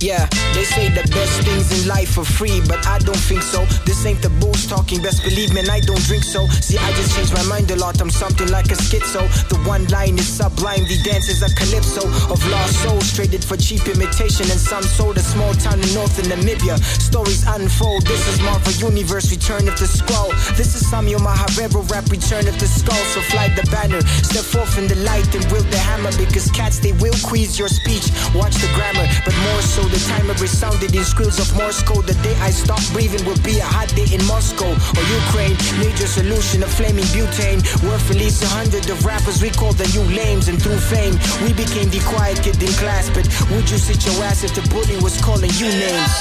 Yeah, 0.00 0.24
they 0.56 0.64
say 0.64 0.88
the 0.88 1.04
best 1.12 1.44
things 1.44 1.68
in 1.76 1.86
life 1.86 2.16
are 2.16 2.24
free, 2.24 2.64
but 2.64 2.80
I 2.86 2.96
don't 3.04 3.20
think 3.28 3.42
so. 3.42 3.66
This 3.84 4.06
ain't 4.06 4.22
the 4.22 4.32
booze 4.40 4.66
talking, 4.66 5.02
best 5.02 5.22
believe 5.22 5.52
me, 5.52 5.60
I 5.60 5.80
don't 5.80 6.00
drink 6.08 6.24
so. 6.24 6.48
See, 6.64 6.78
I 6.78 6.88
just 6.96 7.14
changed 7.14 7.34
my 7.36 7.44
mind 7.44 7.70
a 7.70 7.76
lot, 7.76 8.00
I'm 8.00 8.08
something 8.08 8.48
like 8.48 8.72
a 8.72 8.80
schizo. 8.80 9.28
The 9.52 9.60
one 9.68 9.84
line 9.92 10.16
is 10.16 10.24
sublime, 10.24 10.88
the 10.88 10.96
dance 11.04 11.28
is 11.28 11.44
a 11.44 11.52
calypso 11.52 12.08
of 12.32 12.40
lost 12.48 12.80
souls 12.80 13.12
traded 13.12 13.44
for 13.44 13.58
cheap 13.60 13.84
imitation, 13.92 14.48
and 14.48 14.56
some 14.56 14.82
sold 14.82 15.18
a 15.18 15.20
small 15.20 15.52
town 15.52 15.76
in 15.84 15.92
north 15.92 16.16
Namibia. 16.24 16.80
Stories 16.96 17.44
unfold, 17.46 18.06
this 18.08 18.24
is 18.26 18.40
Marvel 18.40 18.72
Universe, 18.88 19.30
Return 19.30 19.68
of 19.68 19.76
the 19.76 19.84
Scroll. 19.84 20.32
This 20.56 20.80
is 20.80 20.88
Samuel 20.88 21.20
Mahavero 21.20 21.84
rap, 21.92 22.08
Return 22.08 22.48
of 22.48 22.56
the 22.56 22.66
Skull. 22.66 23.04
So 23.12 23.20
fly 23.28 23.52
the 23.52 23.68
banner, 23.68 24.00
step 24.24 24.48
forth 24.48 24.78
in 24.78 24.88
the 24.88 24.96
light 25.04 25.28
and 25.36 25.44
wield 25.52 25.68
the 25.68 25.76
hammer, 25.76 26.12
because 26.16 26.48
cats 26.56 26.80
they 26.80 26.92
will 27.04 27.12
squeeze 27.20 27.58
your 27.58 27.68
speech. 27.68 28.08
Watch 28.32 28.56
the 28.64 28.70
grammar, 28.72 29.04
but 29.28 29.36
more 29.44 29.60
so 29.60 29.89
the 29.90 29.98
timer 30.08 30.34
resounded 30.34 30.94
in 30.94 31.04
squeals 31.04 31.38
of 31.38 31.50
Morse 31.56 31.82
code. 31.82 32.06
The 32.06 32.14
day 32.22 32.34
I 32.40 32.50
stop 32.50 32.80
breathing 32.92 33.24
will 33.26 33.38
be 33.42 33.58
a 33.58 33.64
hot 33.64 33.88
day 33.94 34.06
in 34.14 34.24
Moscow 34.26 34.70
or 34.70 35.04
Ukraine. 35.22 35.56
Major 35.82 36.06
solution 36.06 36.62
of 36.62 36.70
flaming 36.70 37.08
butane. 37.10 37.60
Worth 37.82 38.08
release 38.08 38.42
a 38.42 38.48
hundred 38.48 38.88
of 38.88 39.04
rappers 39.04 39.42
we 39.42 39.50
called 39.50 39.76
the 39.76 39.88
new 39.94 40.06
lames, 40.16 40.48
and 40.48 40.62
through 40.62 40.78
fame 40.78 41.18
we 41.42 41.52
became 41.52 41.90
the 41.90 42.00
quiet 42.06 42.42
kid 42.42 42.62
in 42.62 42.72
class. 42.78 43.10
But 43.10 43.26
would 43.50 43.68
you 43.70 43.78
sit 43.78 44.06
your 44.06 44.22
ass 44.24 44.44
if 44.44 44.54
the 44.54 44.62
bully 44.70 44.96
was 45.02 45.20
calling 45.20 45.50
you 45.58 45.68
names? 45.68 46.14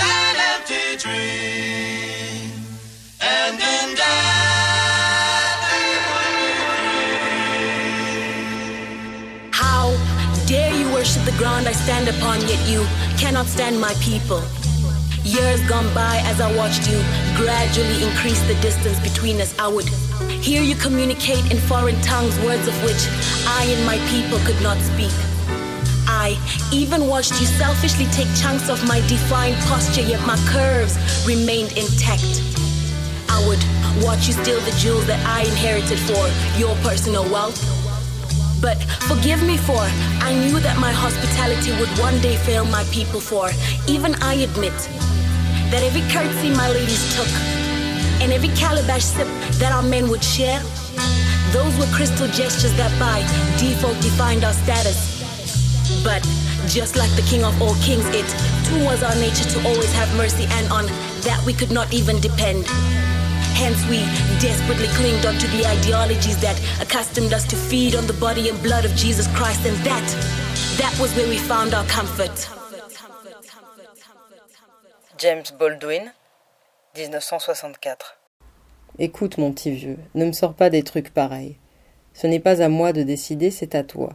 That 0.00 0.36
empty 0.56 0.96
dream. 0.96 2.50
And 3.20 3.98
How 3.98 4.39
worship 11.00 11.24
the 11.24 11.38
ground 11.38 11.66
I 11.66 11.72
stand 11.72 12.08
upon, 12.08 12.42
yet 12.42 12.60
you 12.68 12.84
cannot 13.16 13.46
stand 13.46 13.80
my 13.80 13.94
people? 14.04 14.42
Years 15.24 15.66
gone 15.66 15.88
by 15.94 16.20
as 16.26 16.42
I 16.42 16.54
watched 16.54 16.90
you 16.90 16.98
gradually 17.40 18.04
increase 18.04 18.42
the 18.42 18.52
distance 18.60 19.00
between 19.00 19.40
us. 19.40 19.58
I 19.58 19.66
would 19.66 19.88
hear 20.44 20.60
you 20.60 20.74
communicate 20.74 21.50
in 21.50 21.56
foreign 21.56 21.98
tongues, 22.02 22.38
words 22.40 22.68
of 22.68 22.76
which 22.84 23.00
I 23.48 23.64
and 23.72 23.82
my 23.86 23.96
people 24.12 24.38
could 24.44 24.60
not 24.60 24.76
speak. 24.92 25.14
I 26.04 26.36
even 26.70 27.06
watched 27.06 27.32
you 27.40 27.46
selfishly 27.46 28.04
take 28.12 28.28
chunks 28.36 28.68
of 28.68 28.86
my 28.86 29.00
defined 29.08 29.56
posture, 29.72 30.02
yet 30.02 30.20
my 30.26 30.36
curves 30.52 31.00
remained 31.26 31.72
intact. 31.78 32.44
I 33.30 33.40
would 33.48 33.62
watch 34.04 34.26
you 34.28 34.34
steal 34.34 34.60
the 34.60 34.76
jewels 34.76 35.06
that 35.06 35.24
I 35.24 35.48
inherited 35.48 35.98
for 35.98 36.28
your 36.60 36.76
personal 36.84 37.24
wealth. 37.32 37.79
But 38.60 38.76
forgive 39.08 39.42
me 39.42 39.56
for, 39.56 39.80
I 40.20 40.34
knew 40.34 40.60
that 40.60 40.78
my 40.78 40.92
hospitality 40.92 41.72
would 41.80 41.88
one 41.98 42.20
day 42.20 42.36
fail 42.36 42.64
my 42.66 42.84
people 42.92 43.20
for. 43.20 43.50
Even 43.88 44.14
I 44.22 44.34
admit 44.34 44.76
that 45.72 45.82
every 45.82 46.02
curtsy 46.12 46.50
my 46.50 46.68
ladies 46.68 47.00
took, 47.16 47.30
and 48.20 48.32
every 48.32 48.50
calabash 48.50 49.04
sip 49.04 49.26
that 49.60 49.72
our 49.72 49.82
men 49.82 50.10
would 50.10 50.22
share, 50.22 50.60
those 51.52 51.72
were 51.78 51.88
crystal 51.96 52.28
gestures 52.28 52.76
that 52.76 52.92
by 53.00 53.24
default 53.58 53.96
defined 54.02 54.44
our 54.44 54.52
status. 54.52 55.18
But 56.04 56.22
just 56.68 56.96
like 56.96 57.10
the 57.16 57.22
king 57.22 57.42
of 57.44 57.56
all 57.62 57.74
kings, 57.76 58.04
it 58.12 58.28
too 58.68 58.84
was 58.84 59.02
our 59.02 59.14
nature 59.16 59.48
to 59.56 59.68
always 59.68 59.92
have 59.94 60.14
mercy, 60.16 60.44
and 60.50 60.70
on 60.70 60.84
that 61.24 61.42
we 61.46 61.54
could 61.54 61.72
not 61.72 61.92
even 61.94 62.20
depend. 62.20 62.66
Hence, 63.54 63.84
we 63.88 63.98
desperately 64.40 64.88
clinged 64.96 65.26
onto 65.26 65.46
the 65.48 65.66
ideologies 65.66 66.40
that 66.40 66.58
accustomed 66.80 67.32
us 67.32 67.46
to 67.48 67.56
feed 67.56 67.94
on 67.94 68.06
the 68.06 68.14
body 68.14 68.48
and 68.48 68.60
blood 68.62 68.84
of 68.84 68.94
Jesus 68.96 69.26
Christ, 69.34 69.64
and 69.66 69.76
that, 69.84 70.06
that 70.78 70.96
was 71.00 71.14
where 71.16 71.28
we 71.28 71.38
found 71.38 71.74
our 71.74 71.84
comfort. 71.86 72.48
James 75.18 75.50
Baldwin, 75.52 76.12
1964. 76.94 78.16
Écoute, 78.98 79.38
mon 79.38 79.52
petit 79.52 79.70
vieux, 79.70 79.98
ne 80.14 80.24
me 80.24 80.32
sors 80.32 80.54
pas 80.54 80.70
des 80.70 80.82
trucs 80.82 81.10
pareils. 81.10 81.56
Ce 82.14 82.26
n'est 82.26 82.40
pas 82.40 82.62
à 82.62 82.68
moi 82.68 82.92
de 82.92 83.02
décider, 83.02 83.50
c'est 83.50 83.74
à 83.74 83.84
toi. 83.84 84.10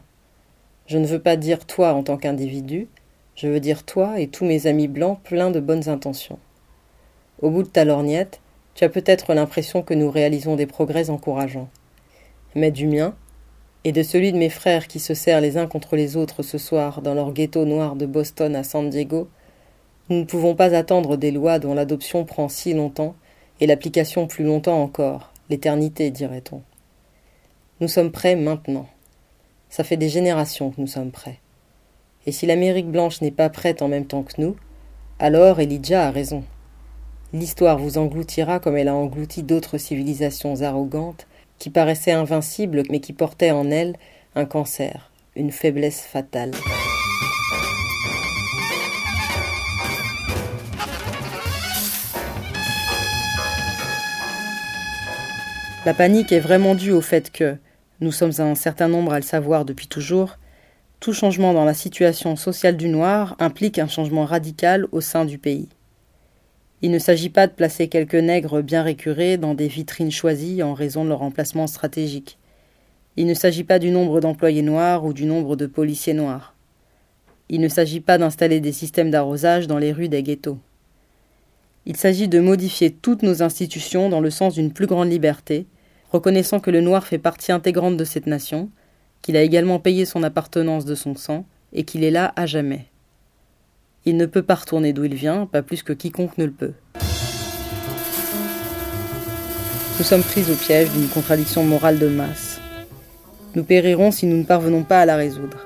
Je 0.87 0.97
ne 0.97 1.07
veux 1.07 1.21
pas 1.21 1.37
dire 1.37 1.65
toi 1.65 1.93
en 1.93 2.03
tant 2.03 2.17
qu'individu, 2.17 2.87
je 3.35 3.47
veux 3.47 3.59
dire 3.59 3.83
toi 3.83 4.19
et 4.19 4.27
tous 4.27 4.45
mes 4.45 4.67
amis 4.67 4.87
blancs 4.87 5.19
pleins 5.23 5.51
de 5.51 5.59
bonnes 5.59 5.89
intentions. 5.89 6.39
Au 7.41 7.49
bout 7.49 7.63
de 7.63 7.69
ta 7.69 7.85
lorgnette, 7.85 8.39
tu 8.75 8.83
as 8.83 8.89
peut-être 8.89 9.33
l'impression 9.33 9.81
que 9.81 9.93
nous 9.93 10.11
réalisons 10.11 10.55
des 10.55 10.65
progrès 10.65 11.09
encourageants. 11.09 11.69
Mais 12.55 12.71
du 12.71 12.87
mien, 12.87 13.15
et 13.85 13.91
de 13.91 14.03
celui 14.03 14.31
de 14.31 14.37
mes 14.37 14.49
frères 14.49 14.87
qui 14.87 14.99
se 14.99 15.13
serrent 15.13 15.41
les 15.41 15.57
uns 15.57 15.67
contre 15.67 15.95
les 15.95 16.17
autres 16.17 16.43
ce 16.43 16.57
soir 16.57 17.01
dans 17.01 17.13
leur 17.13 17.31
ghetto 17.31 17.65
noir 17.65 17.95
de 17.95 18.05
Boston 18.05 18.55
à 18.55 18.63
San 18.63 18.89
Diego, 18.89 19.29
nous 20.09 20.17
ne 20.17 20.23
pouvons 20.25 20.55
pas 20.55 20.75
attendre 20.75 21.17
des 21.17 21.31
lois 21.31 21.57
dont 21.57 21.73
l'adoption 21.73 22.25
prend 22.25 22.49
si 22.49 22.73
longtemps 22.73 23.15
et 23.61 23.67
l'application 23.67 24.27
plus 24.27 24.43
longtemps 24.43 24.81
encore, 24.81 25.31
l'éternité, 25.49 26.11
dirait-on. 26.11 26.61
Nous 27.79 27.87
sommes 27.87 28.11
prêts 28.11 28.35
maintenant. 28.35 28.87
Ça 29.69 29.83
fait 29.83 29.97
des 29.97 30.09
générations 30.09 30.71
que 30.71 30.81
nous 30.81 30.87
sommes 30.87 31.11
prêts. 31.11 31.39
Et 32.25 32.31
si 32.31 32.45
l'Amérique 32.45 32.89
blanche 32.89 33.21
n'est 33.21 33.31
pas 33.31 33.49
prête 33.49 33.81
en 33.81 33.87
même 33.87 34.05
temps 34.05 34.23
que 34.23 34.41
nous, 34.41 34.55
alors 35.19 35.59
Elijah 35.59 36.07
a 36.07 36.11
raison. 36.11 36.43
L'histoire 37.33 37.77
vous 37.77 37.97
engloutira 37.97 38.59
comme 38.59 38.77
elle 38.77 38.87
a 38.87 38.95
englouti 38.95 39.43
d'autres 39.43 39.77
civilisations 39.77 40.61
arrogantes 40.61 41.27
qui 41.57 41.69
paraissaient 41.69 42.11
invincibles 42.11 42.83
mais 42.89 42.99
qui 42.99 43.13
portaient 43.13 43.51
en 43.51 43.71
elles 43.71 43.95
un 44.35 44.45
cancer, 44.45 45.11
une 45.35 45.51
faiblesse 45.51 46.01
fatale. 46.01 46.51
La 55.85 55.93
panique 55.93 56.31
est 56.31 56.39
vraiment 56.39 56.73
due 56.73 56.91
au 56.91 57.01
fait 57.01 57.31
que, 57.31 57.57
nous 58.01 58.11
sommes 58.11 58.31
un 58.39 58.55
certain 58.55 58.87
nombre 58.87 59.13
à 59.13 59.19
le 59.19 59.25
savoir 59.25 59.65
depuis 59.65 59.87
toujours, 59.87 60.37
tout 60.99 61.13
changement 61.13 61.53
dans 61.53 61.63
la 61.63 61.75
situation 61.75 62.35
sociale 62.35 62.75
du 62.75 62.89
noir 62.89 63.35
implique 63.39 63.77
un 63.77 63.87
changement 63.87 64.25
radical 64.25 64.87
au 64.91 64.99
sein 64.99 65.25
du 65.25 65.37
pays. 65.37 65.69
Il 66.85 66.91
ne 66.91 66.99
s'agit 66.99 67.29
pas 67.29 67.47
de 67.47 67.51
placer 67.51 67.87
quelques 67.87 68.13
nègres 68.13 68.61
bien 68.61 68.83
récurés 68.83 69.37
dans 69.37 69.55
des 69.55 69.67
vitrines 69.67 70.11
choisies 70.11 70.61
en 70.61 70.75
raison 70.75 71.03
de 71.03 71.09
leur 71.09 71.23
emplacement 71.23 71.65
stratégique. 71.65 72.37
Il 73.17 73.25
ne 73.25 73.33
s'agit 73.33 73.63
pas 73.63 73.79
du 73.79 73.89
nombre 73.89 74.19
d'employés 74.19 74.61
noirs 74.61 75.03
ou 75.03 75.11
du 75.11 75.25
nombre 75.25 75.55
de 75.55 75.65
policiers 75.65 76.13
noirs. 76.13 76.53
Il 77.49 77.59
ne 77.59 77.69
s'agit 77.69 78.01
pas 78.01 78.19
d'installer 78.19 78.59
des 78.59 78.71
systèmes 78.71 79.09
d'arrosage 79.09 79.65
dans 79.65 79.79
les 79.79 79.91
rues 79.91 80.09
des 80.09 80.21
ghettos. 80.21 80.59
Il 81.87 81.97
s'agit 81.97 82.27
de 82.27 82.39
modifier 82.39 82.91
toutes 82.91 83.23
nos 83.23 83.41
institutions 83.41 84.07
dans 84.07 84.21
le 84.21 84.29
sens 84.29 84.53
d'une 84.53 84.71
plus 84.71 84.85
grande 84.85 85.09
liberté, 85.09 85.65
reconnaissant 86.11 86.59
que 86.59 86.69
le 86.69 86.81
noir 86.81 87.07
fait 87.07 87.17
partie 87.17 87.51
intégrante 87.51 87.97
de 87.97 88.05
cette 88.05 88.27
nation, 88.27 88.69
qu'il 89.23 89.37
a 89.37 89.41
également 89.41 89.79
payé 89.79 90.05
son 90.05 90.21
appartenance 90.21 90.85
de 90.85 90.93
son 90.93 91.15
sang, 91.15 91.47
et 91.73 91.83
qu'il 91.83 92.03
est 92.03 92.11
là 92.11 92.31
à 92.35 92.45
jamais. 92.45 92.85
Il 94.07 94.17
ne 94.17 94.27
peut 94.27 94.43
pas 94.43 94.53
retourner 94.53 94.93
d'où 94.93 95.03
il 95.03 95.15
vient, 95.15 95.47
pas 95.47 95.63
plus 95.63 95.81
que 95.81 95.91
quiconque 95.91 96.37
ne 96.37 96.45
le 96.45 96.51
peut. 96.51 96.73
Nous 99.97 100.03
sommes 100.03 100.21
pris 100.21 100.43
au 100.51 100.55
piège 100.55 100.91
d'une 100.91 101.07
contradiction 101.07 101.63
morale 101.63 101.97
de 101.97 102.07
masse. 102.07 102.59
Nous 103.55 103.63
périrons 103.63 104.11
si 104.11 104.27
nous 104.27 104.37
ne 104.37 104.43
parvenons 104.43 104.83
pas 104.83 105.01
à 105.01 105.05
la 105.05 105.15
résoudre. 105.15 105.65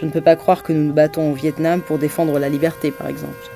Je 0.00 0.04
ne 0.04 0.10
peux 0.10 0.20
pas 0.20 0.34
croire 0.34 0.64
que 0.64 0.72
nous 0.72 0.82
nous 0.82 0.92
battons 0.92 1.30
au 1.30 1.34
Vietnam 1.34 1.80
pour 1.80 1.98
défendre 1.98 2.40
la 2.40 2.48
liberté, 2.48 2.90
par 2.90 3.06
exemple. 3.06 3.50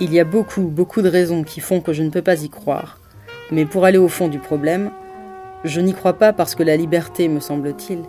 Il 0.00 0.12
y 0.12 0.18
a 0.18 0.24
beaucoup, 0.24 0.62
beaucoup 0.62 1.00
de 1.00 1.08
raisons 1.08 1.44
qui 1.44 1.60
font 1.60 1.80
que 1.80 1.92
je 1.92 2.02
ne 2.02 2.10
peux 2.10 2.22
pas 2.22 2.42
y 2.42 2.48
croire. 2.48 2.98
Mais 3.52 3.64
pour 3.64 3.84
aller 3.84 3.98
au 3.98 4.08
fond 4.08 4.26
du 4.26 4.40
problème, 4.40 4.90
je 5.62 5.80
n'y 5.80 5.94
crois 5.94 6.14
pas 6.14 6.32
parce 6.32 6.56
que 6.56 6.64
la 6.64 6.76
liberté, 6.76 7.28
me 7.28 7.38
semble-t-il, 7.38 8.00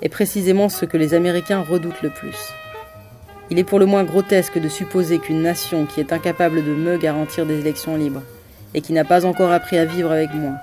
est 0.00 0.08
précisément 0.08 0.70
ce 0.70 0.86
que 0.86 0.96
les 0.96 1.12
Américains 1.12 1.60
redoutent 1.60 2.02
le 2.02 2.10
plus. 2.10 2.54
Il 3.50 3.58
est 3.60 3.64
pour 3.64 3.78
le 3.78 3.86
moins 3.86 4.02
grotesque 4.02 4.58
de 4.58 4.68
supposer 4.68 5.18
qu'une 5.18 5.42
nation 5.42 5.86
qui 5.86 6.00
est 6.00 6.12
incapable 6.12 6.64
de 6.64 6.74
me 6.74 6.98
garantir 6.98 7.46
des 7.46 7.60
élections 7.60 7.96
libres, 7.96 8.22
et 8.74 8.80
qui 8.80 8.92
n'a 8.92 9.04
pas 9.04 9.24
encore 9.24 9.52
appris 9.52 9.78
à 9.78 9.84
vivre 9.84 10.10
avec 10.10 10.34
moi, 10.34 10.54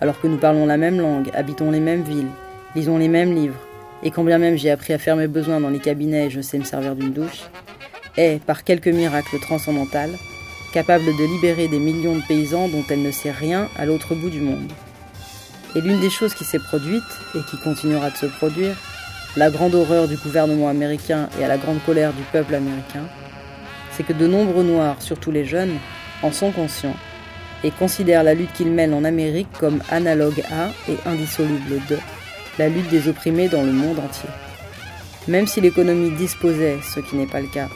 alors 0.00 0.20
que 0.20 0.28
nous 0.28 0.36
parlons 0.36 0.64
la 0.64 0.76
même 0.76 1.00
langue, 1.00 1.30
habitons 1.34 1.72
les 1.72 1.80
mêmes 1.80 2.02
villes, 2.02 2.30
lisons 2.76 2.96
les 2.96 3.08
mêmes 3.08 3.34
livres, 3.34 3.58
et 4.04 4.12
quand 4.12 4.22
bien 4.22 4.38
même 4.38 4.56
j'ai 4.56 4.70
appris 4.70 4.92
à 4.92 4.98
faire 4.98 5.16
mes 5.16 5.26
besoins 5.26 5.60
dans 5.60 5.68
les 5.68 5.80
cabinets 5.80 6.26
et 6.26 6.30
je 6.30 6.40
sais 6.40 6.58
me 6.58 6.64
servir 6.64 6.94
d'une 6.94 7.12
douche, 7.12 7.42
est, 8.16 8.40
par 8.44 8.62
quelque 8.62 8.90
miracle 8.90 9.38
transcendantal, 9.40 10.10
capable 10.72 11.06
de 11.06 11.34
libérer 11.34 11.66
des 11.66 11.80
millions 11.80 12.14
de 12.14 12.22
paysans 12.22 12.68
dont 12.68 12.84
elle 12.88 13.02
ne 13.02 13.10
sait 13.10 13.32
rien 13.32 13.68
à 13.76 13.84
l'autre 13.84 14.14
bout 14.14 14.30
du 14.30 14.40
monde. 14.40 14.70
Et 15.74 15.80
l'une 15.80 16.00
des 16.00 16.10
choses 16.10 16.34
qui 16.34 16.44
s'est 16.44 16.58
produite, 16.58 17.02
et 17.34 17.40
qui 17.50 17.58
continuera 17.62 18.10
de 18.10 18.16
se 18.16 18.26
produire, 18.26 18.76
la 19.36 19.50
grande 19.50 19.74
horreur 19.74 20.08
du 20.08 20.16
gouvernement 20.16 20.68
américain 20.68 21.28
et 21.38 21.44
à 21.44 21.48
la 21.48 21.58
grande 21.58 21.82
colère 21.84 22.12
du 22.12 22.22
peuple 22.32 22.54
américain, 22.54 23.06
c'est 23.92 24.02
que 24.02 24.12
de 24.12 24.26
nombreux 24.26 24.62
Noirs, 24.62 25.00
surtout 25.00 25.30
les 25.30 25.44
jeunes, 25.44 25.76
en 26.22 26.32
sont 26.32 26.50
conscients 26.50 26.96
et 27.64 27.70
considèrent 27.70 28.22
la 28.22 28.34
lutte 28.34 28.52
qu'ils 28.52 28.70
mènent 28.70 28.94
en 28.94 29.04
Amérique 29.04 29.48
comme 29.58 29.82
analogue 29.90 30.42
à 30.50 30.68
et 30.90 30.96
indissoluble 31.06 31.80
de 31.88 31.98
la 32.58 32.68
lutte 32.68 32.88
des 32.88 33.08
opprimés 33.08 33.48
dans 33.48 33.62
le 33.62 33.72
monde 33.72 33.98
entier. 33.98 34.28
Même 35.26 35.46
si 35.46 35.60
l'économie 35.60 36.16
disposait, 36.16 36.78
ce 36.82 37.00
qui 37.00 37.16
n'est 37.16 37.26
pas 37.26 37.40
le 37.40 37.48
cas, 37.48 37.68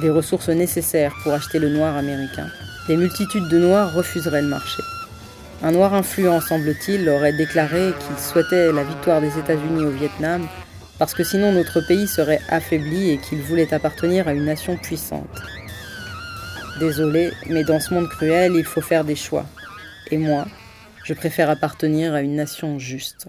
des 0.00 0.10
ressources 0.10 0.48
nécessaires 0.48 1.14
pour 1.22 1.32
acheter 1.32 1.58
le 1.58 1.68
noir 1.68 1.96
américain, 1.96 2.46
des 2.88 2.96
multitudes 2.96 3.48
de 3.48 3.58
noirs 3.58 3.92
refuseraient 3.92 4.42
le 4.42 4.48
marché. 4.48 4.82
Un 5.62 5.72
noir 5.72 5.94
influent, 5.94 6.40
semble-t-il, 6.40 7.08
aurait 7.08 7.32
déclaré 7.32 7.92
qu'il 7.98 8.18
souhaitait 8.18 8.72
la 8.72 8.84
victoire 8.84 9.20
des 9.20 9.38
États-Unis 9.38 9.84
au 9.84 9.90
Vietnam 9.90 10.46
parce 10.98 11.14
que 11.14 11.24
sinon 11.24 11.52
notre 11.52 11.80
pays 11.80 12.06
serait 12.06 12.40
affaibli 12.48 13.10
et 13.10 13.18
qu'il 13.18 13.40
voulait 13.40 13.72
appartenir 13.74 14.28
à 14.28 14.32
une 14.32 14.44
nation 14.44 14.76
puissante. 14.76 15.42
Désolé, 16.80 17.32
mais 17.48 17.64
dans 17.64 17.80
ce 17.80 17.94
monde 17.94 18.08
cruel, 18.08 18.52
il 18.56 18.64
faut 18.64 18.80
faire 18.80 19.04
des 19.04 19.16
choix. 19.16 19.46
Et 20.10 20.18
moi, 20.18 20.46
je 21.04 21.14
préfère 21.14 21.50
appartenir 21.50 22.14
à 22.14 22.20
une 22.20 22.34
nation 22.34 22.78
juste. 22.78 23.28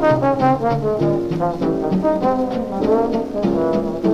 Thank 0.00 0.24
you. 4.04 4.09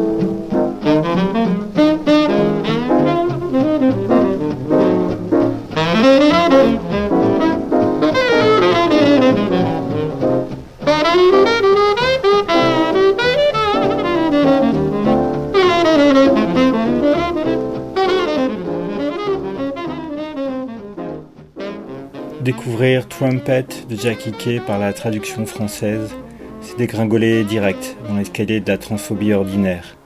Trumpet 23.18 23.86
de 23.88 23.96
Jackie 23.96 24.30
Kay 24.30 24.60
par 24.60 24.78
la 24.78 24.92
traduction 24.92 25.46
française, 25.46 26.14
c'est 26.60 26.76
dégringoler 26.76 27.44
direct 27.44 27.96
dans 28.06 28.16
l'escalier 28.16 28.60
de 28.60 28.68
la 28.68 28.76
transphobie 28.76 29.32
ordinaire. 29.32 29.96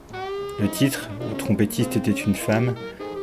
Le 0.61 0.69
titre, 0.69 1.09
Le 1.29 1.35
trompettiste 1.35 1.97
était 1.97 2.11
une 2.11 2.35
femme, 2.35 2.73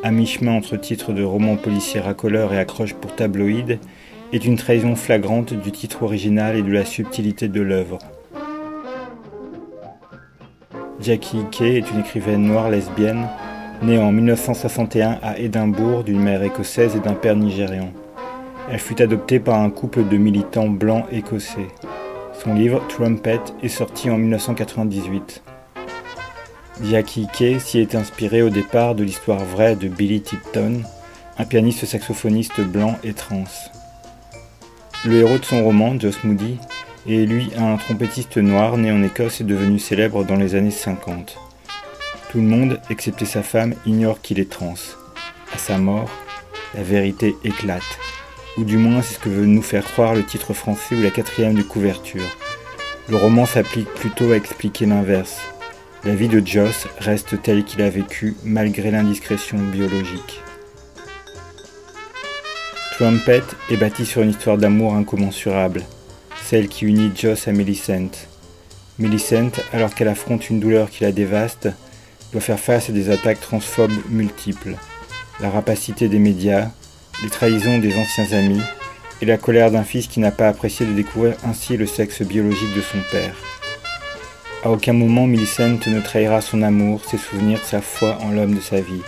à 0.03 0.11
mi-chemin 0.11 0.53
entre 0.53 0.76
titre 0.76 1.14
de 1.14 1.22
roman 1.22 1.57
policier 1.57 2.01
racoleur 2.01 2.53
et 2.53 2.59
accroche 2.59 2.93
pour 2.93 3.14
tabloïd, 3.14 3.78
est 4.34 4.45
une 4.45 4.59
trahison 4.59 4.95
flagrante 4.95 5.55
du 5.55 5.72
titre 5.72 6.03
original 6.03 6.55
et 6.55 6.62
de 6.62 6.70
la 6.70 6.84
subtilité 6.84 7.49
de 7.49 7.62
l'œuvre. 7.62 7.99
Jackie 11.01 11.47
Kay 11.51 11.78
est 11.78 11.91
une 11.91 12.01
écrivaine 12.01 12.43
noire 12.43 12.68
lesbienne, 12.68 13.26
née 13.82 13.97
en 13.97 14.12
1961 14.12 15.18
à 15.22 15.39
Édimbourg 15.39 16.05
d'une 16.05 16.20
mère 16.20 16.43
écossaise 16.43 16.95
et 16.95 17.01
d'un 17.01 17.14
père 17.14 17.36
nigérian. 17.36 17.91
Elle 18.70 18.78
fut 18.78 19.00
adoptée 19.00 19.40
par 19.40 19.60
un 19.60 19.70
couple 19.70 20.06
de 20.06 20.18
militants 20.18 20.68
blancs 20.68 21.06
écossais. 21.10 21.68
Son 22.44 22.52
livre 22.52 22.86
Trumpet 22.86 23.40
est 23.62 23.68
sorti 23.68 24.10
en 24.10 24.18
1998. 24.18 25.42
Jackie 26.82 27.26
Kay 27.32 27.60
s'y 27.60 27.78
est 27.78 27.94
inspiré 27.94 28.42
au 28.42 28.50
départ 28.50 28.94
de 28.94 29.04
l'histoire 29.04 29.42
vraie 29.42 29.74
de 29.74 29.88
Billy 29.88 30.20
Tipton, 30.20 30.82
un 31.38 31.44
pianiste 31.46 31.86
saxophoniste 31.86 32.60
blanc 32.60 32.96
et 33.02 33.14
trans. 33.14 33.44
Le 35.06 35.14
héros 35.14 35.38
de 35.38 35.44
son 35.44 35.64
roman, 35.64 35.98
Joss 35.98 36.22
Moody, 36.22 36.58
est 37.08 37.24
lui 37.24 37.50
un 37.56 37.76
trompettiste 37.78 38.36
noir 38.36 38.76
né 38.76 38.92
en 38.92 39.02
Écosse 39.02 39.40
et 39.40 39.44
devenu 39.44 39.78
célèbre 39.78 40.24
dans 40.24 40.36
les 40.36 40.54
années 40.54 40.70
50. 40.70 41.38
Tout 42.30 42.38
le 42.38 42.44
monde, 42.44 42.80
excepté 42.90 43.24
sa 43.24 43.42
femme, 43.42 43.74
ignore 43.86 44.20
qu'il 44.20 44.38
est 44.38 44.50
trans. 44.50 44.74
À 45.54 45.58
sa 45.58 45.78
mort, 45.78 46.10
la 46.74 46.82
vérité 46.82 47.34
éclate 47.44 47.98
ou 48.59 48.64
du 48.64 48.76
moins 48.76 49.02
c'est 49.02 49.14
ce 49.14 49.20
que 49.20 49.28
veut 49.28 49.46
nous 49.46 49.62
faire 49.62 49.84
croire 49.84 50.14
le 50.14 50.24
titre 50.24 50.52
français 50.52 50.96
ou 50.96 51.02
la 51.02 51.11
quatrième 51.11 51.54
de 51.54 51.62
couverture. 51.62 52.24
Le 53.09 53.16
roman 53.16 53.46
s'applique 53.46 53.88
plutôt 53.94 54.32
à 54.32 54.36
expliquer 54.36 54.84
l'inverse. 54.84 55.38
La 56.04 56.14
vie 56.14 56.28
de 56.28 56.44
Joss 56.44 56.88
reste 56.98 57.40
telle 57.40 57.64
qu'il 57.64 57.82
a 57.82 57.88
vécu 57.88 58.36
malgré 58.44 58.90
l'indiscrétion 58.90 59.59
biologique. 59.59 60.42
Trumpet 62.92 63.44
est 63.70 63.76
bâti 63.76 64.04
sur 64.04 64.22
une 64.22 64.30
histoire 64.30 64.59
d'amour 64.59 64.94
incommensurable, 64.94 65.84
celle 66.44 66.66
qui 66.66 66.84
unit 66.84 67.12
Joss 67.14 67.46
à 67.46 67.52
Millicent. 67.52 68.26
Millicent, 68.98 69.52
alors 69.72 69.94
qu'elle 69.94 70.09
affronte 70.09 70.50
une 70.50 70.59
douleur 70.59 70.90
qui 70.90 71.04
la 71.04 71.12
dévaste, 71.12 71.68
doit 72.32 72.40
faire 72.40 72.59
face 72.59 72.90
à 72.90 72.92
des 72.92 73.09
attaques 73.11 73.40
transphobes 73.40 73.92
multiples. 74.11 74.74
La 75.40 75.48
rapacité 75.48 76.09
des 76.09 76.18
médias, 76.18 76.70
les 77.22 77.30
trahisons 77.30 77.78
des 77.78 77.96
anciens 77.98 78.32
amis 78.32 78.62
et 79.20 79.26
la 79.26 79.36
colère 79.36 79.70
d'un 79.70 79.82
fils 79.82 80.06
qui 80.06 80.20
n'a 80.20 80.30
pas 80.30 80.48
apprécié 80.48 80.86
de 80.86 80.92
découvrir 80.92 81.36
ainsi 81.44 81.76
le 81.76 81.86
sexe 81.86 82.22
biologique 82.22 82.74
de 82.76 82.80
son 82.80 82.98
père. 83.10 83.34
À 84.64 84.70
aucun 84.70 84.92
moment 84.92 85.26
Millicent 85.26 85.78
ne 85.86 86.00
trahira 86.00 86.40
son 86.40 86.62
amour, 86.62 87.04
ses 87.04 87.18
souvenirs, 87.18 87.60
sa 87.64 87.80
foi 87.80 88.18
en 88.22 88.30
l'homme 88.30 88.54
de 88.54 88.60
sa 88.60 88.80
vie. 88.80 89.02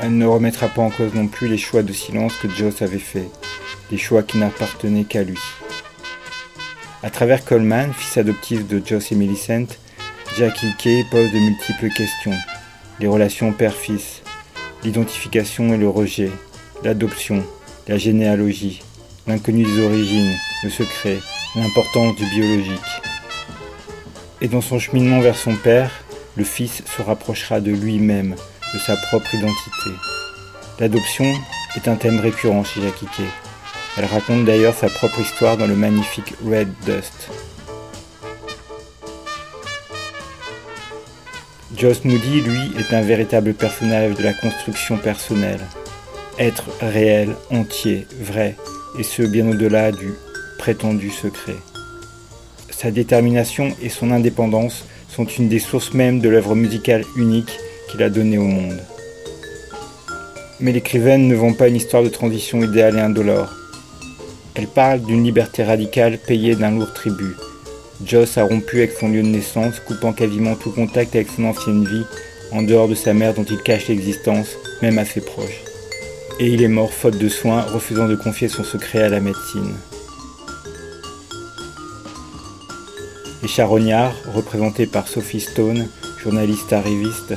Elle 0.00 0.16
ne 0.16 0.26
remettra 0.26 0.68
pas 0.68 0.82
en 0.82 0.90
cause 0.90 1.14
non 1.14 1.26
plus 1.26 1.48
les 1.48 1.58
choix 1.58 1.82
de 1.82 1.92
silence 1.92 2.34
que 2.40 2.48
Joss 2.48 2.82
avait 2.82 2.98
faits, 2.98 3.30
des 3.90 3.98
choix 3.98 4.22
qui 4.22 4.38
n'appartenaient 4.38 5.04
qu'à 5.04 5.22
lui. 5.22 5.38
À 7.02 7.10
travers 7.10 7.44
Coleman, 7.44 7.92
fils 7.92 8.16
adoptif 8.16 8.66
de 8.66 8.82
Joss 8.84 9.12
et 9.12 9.14
Millicent, 9.14 9.76
Jackie 10.36 10.74
Kay 10.78 11.04
pose 11.10 11.32
de 11.32 11.38
multiples 11.38 11.90
questions. 11.90 12.36
Les 12.98 13.06
relations 13.06 13.52
père-fils, 13.52 14.22
l'identification 14.84 15.72
et 15.74 15.78
le 15.78 15.88
rejet, 15.88 16.30
l'adoption, 16.82 17.44
la 17.88 17.98
généalogie, 17.98 18.82
l'inconnu 19.26 19.64
des 19.64 19.84
origines, 19.84 20.34
le 20.64 20.70
secret, 20.70 21.18
l'importance 21.56 22.16
du 22.16 22.24
biologique. 22.26 22.80
Et 24.40 24.48
dans 24.48 24.60
son 24.60 24.78
cheminement 24.78 25.20
vers 25.20 25.36
son 25.36 25.54
père, 25.54 25.90
le 26.36 26.44
fils 26.44 26.82
se 26.84 27.02
rapprochera 27.02 27.60
de 27.60 27.72
lui-même, 27.72 28.34
de 28.74 28.78
sa 28.78 28.96
propre 28.96 29.34
identité. 29.34 29.90
L'adoption 30.78 31.32
est 31.76 31.88
un 31.88 31.96
thème 31.96 32.20
récurrent 32.20 32.64
chez 32.64 32.80
Jackie. 32.80 33.06
Elle 33.98 34.06
raconte 34.06 34.44
d'ailleurs 34.44 34.74
sa 34.74 34.88
propre 34.88 35.20
histoire 35.20 35.56
dans 35.56 35.66
le 35.66 35.76
magnifique 35.76 36.34
Red 36.44 36.72
Dust. 36.86 37.28
Joss 41.76 42.04
Moody, 42.04 42.40
lui, 42.40 42.72
est 42.78 42.94
un 42.94 43.02
véritable 43.02 43.54
personnage 43.54 44.14
de 44.14 44.22
la 44.22 44.32
construction 44.32 44.96
personnelle 44.96 45.60
être 46.40 46.64
réel, 46.80 47.36
entier, 47.50 48.06
vrai, 48.18 48.56
et 48.98 49.02
ce 49.02 49.22
bien 49.22 49.46
au-delà 49.48 49.92
du 49.92 50.14
prétendu 50.58 51.10
secret. 51.10 51.56
Sa 52.70 52.90
détermination 52.90 53.76
et 53.82 53.90
son 53.90 54.10
indépendance 54.10 54.86
sont 55.10 55.26
une 55.26 55.48
des 55.48 55.58
sources 55.58 55.92
mêmes 55.92 56.20
de 56.20 56.30
l'œuvre 56.30 56.54
musicale 56.54 57.04
unique 57.14 57.58
qu'il 57.88 58.02
a 58.02 58.08
donnée 58.08 58.38
au 58.38 58.44
monde. 58.44 58.80
Mais 60.60 60.72
l'écrivaine 60.72 61.28
ne 61.28 61.34
vend 61.34 61.52
pas 61.52 61.68
une 61.68 61.76
histoire 61.76 62.02
de 62.02 62.08
transition 62.08 62.62
idéale 62.62 62.96
et 62.96 63.00
indolore. 63.00 63.52
Elle 64.54 64.66
parle 64.66 65.02
d'une 65.02 65.24
liberté 65.24 65.62
radicale 65.62 66.18
payée 66.18 66.54
d'un 66.54 66.70
lourd 66.70 66.94
tribut. 66.94 67.36
Joss 68.06 68.38
a 68.38 68.44
rompu 68.44 68.78
avec 68.78 68.92
son 68.92 69.08
lieu 69.08 69.22
de 69.22 69.28
naissance, 69.28 69.78
coupant 69.80 70.14
quasiment 70.14 70.54
tout 70.54 70.70
contact 70.70 71.14
avec 71.14 71.28
son 71.28 71.44
ancienne 71.44 71.84
vie, 71.84 72.04
en 72.50 72.62
dehors 72.62 72.88
de 72.88 72.94
sa 72.94 73.12
mère 73.12 73.34
dont 73.34 73.44
il 73.44 73.62
cache 73.62 73.88
l'existence, 73.88 74.56
même 74.80 74.98
à 74.98 75.04
ses 75.04 75.20
proches 75.20 75.69
et 76.40 76.46
il 76.46 76.62
est 76.62 76.68
mort 76.68 76.92
faute 76.92 77.18
de 77.18 77.28
soins, 77.28 77.60
refusant 77.60 78.08
de 78.08 78.16
confier 78.16 78.48
son 78.48 78.64
secret 78.64 79.02
à 79.02 79.10
la 79.10 79.20
médecine. 79.20 79.74
Les 83.42 83.48
charognards, 83.48 84.14
représentés 84.34 84.86
par 84.86 85.06
Sophie 85.06 85.40
Stone, 85.40 85.86
journaliste 86.22 86.72
arriviste, 86.72 87.34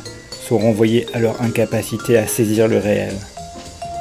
sont 0.47 0.57
renvoyés 0.57 1.05
à 1.13 1.19
leur 1.19 1.41
incapacité 1.41 2.17
à 2.17 2.27
saisir 2.27 2.69
le 2.69 2.77
réel. 2.77 3.13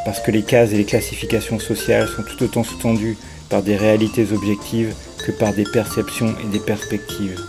Parce 0.05 0.21
que 0.21 0.31
les 0.31 0.43
cases 0.43 0.73
et 0.73 0.77
les 0.77 0.85
classifications 0.85 1.59
sociales 1.59 2.09
sont 2.09 2.23
tout 2.23 2.45
autant 2.45 2.63
sous-tendues 2.63 3.19
par 3.49 3.63
des 3.63 3.77
réalités 3.77 4.27
objectives 4.33 4.95
que 5.27 5.33
par 5.33 5.53
des 5.53 5.65
perceptions 5.65 6.35
et 6.45 6.49
des 6.49 6.61
perspectives. 6.61 7.41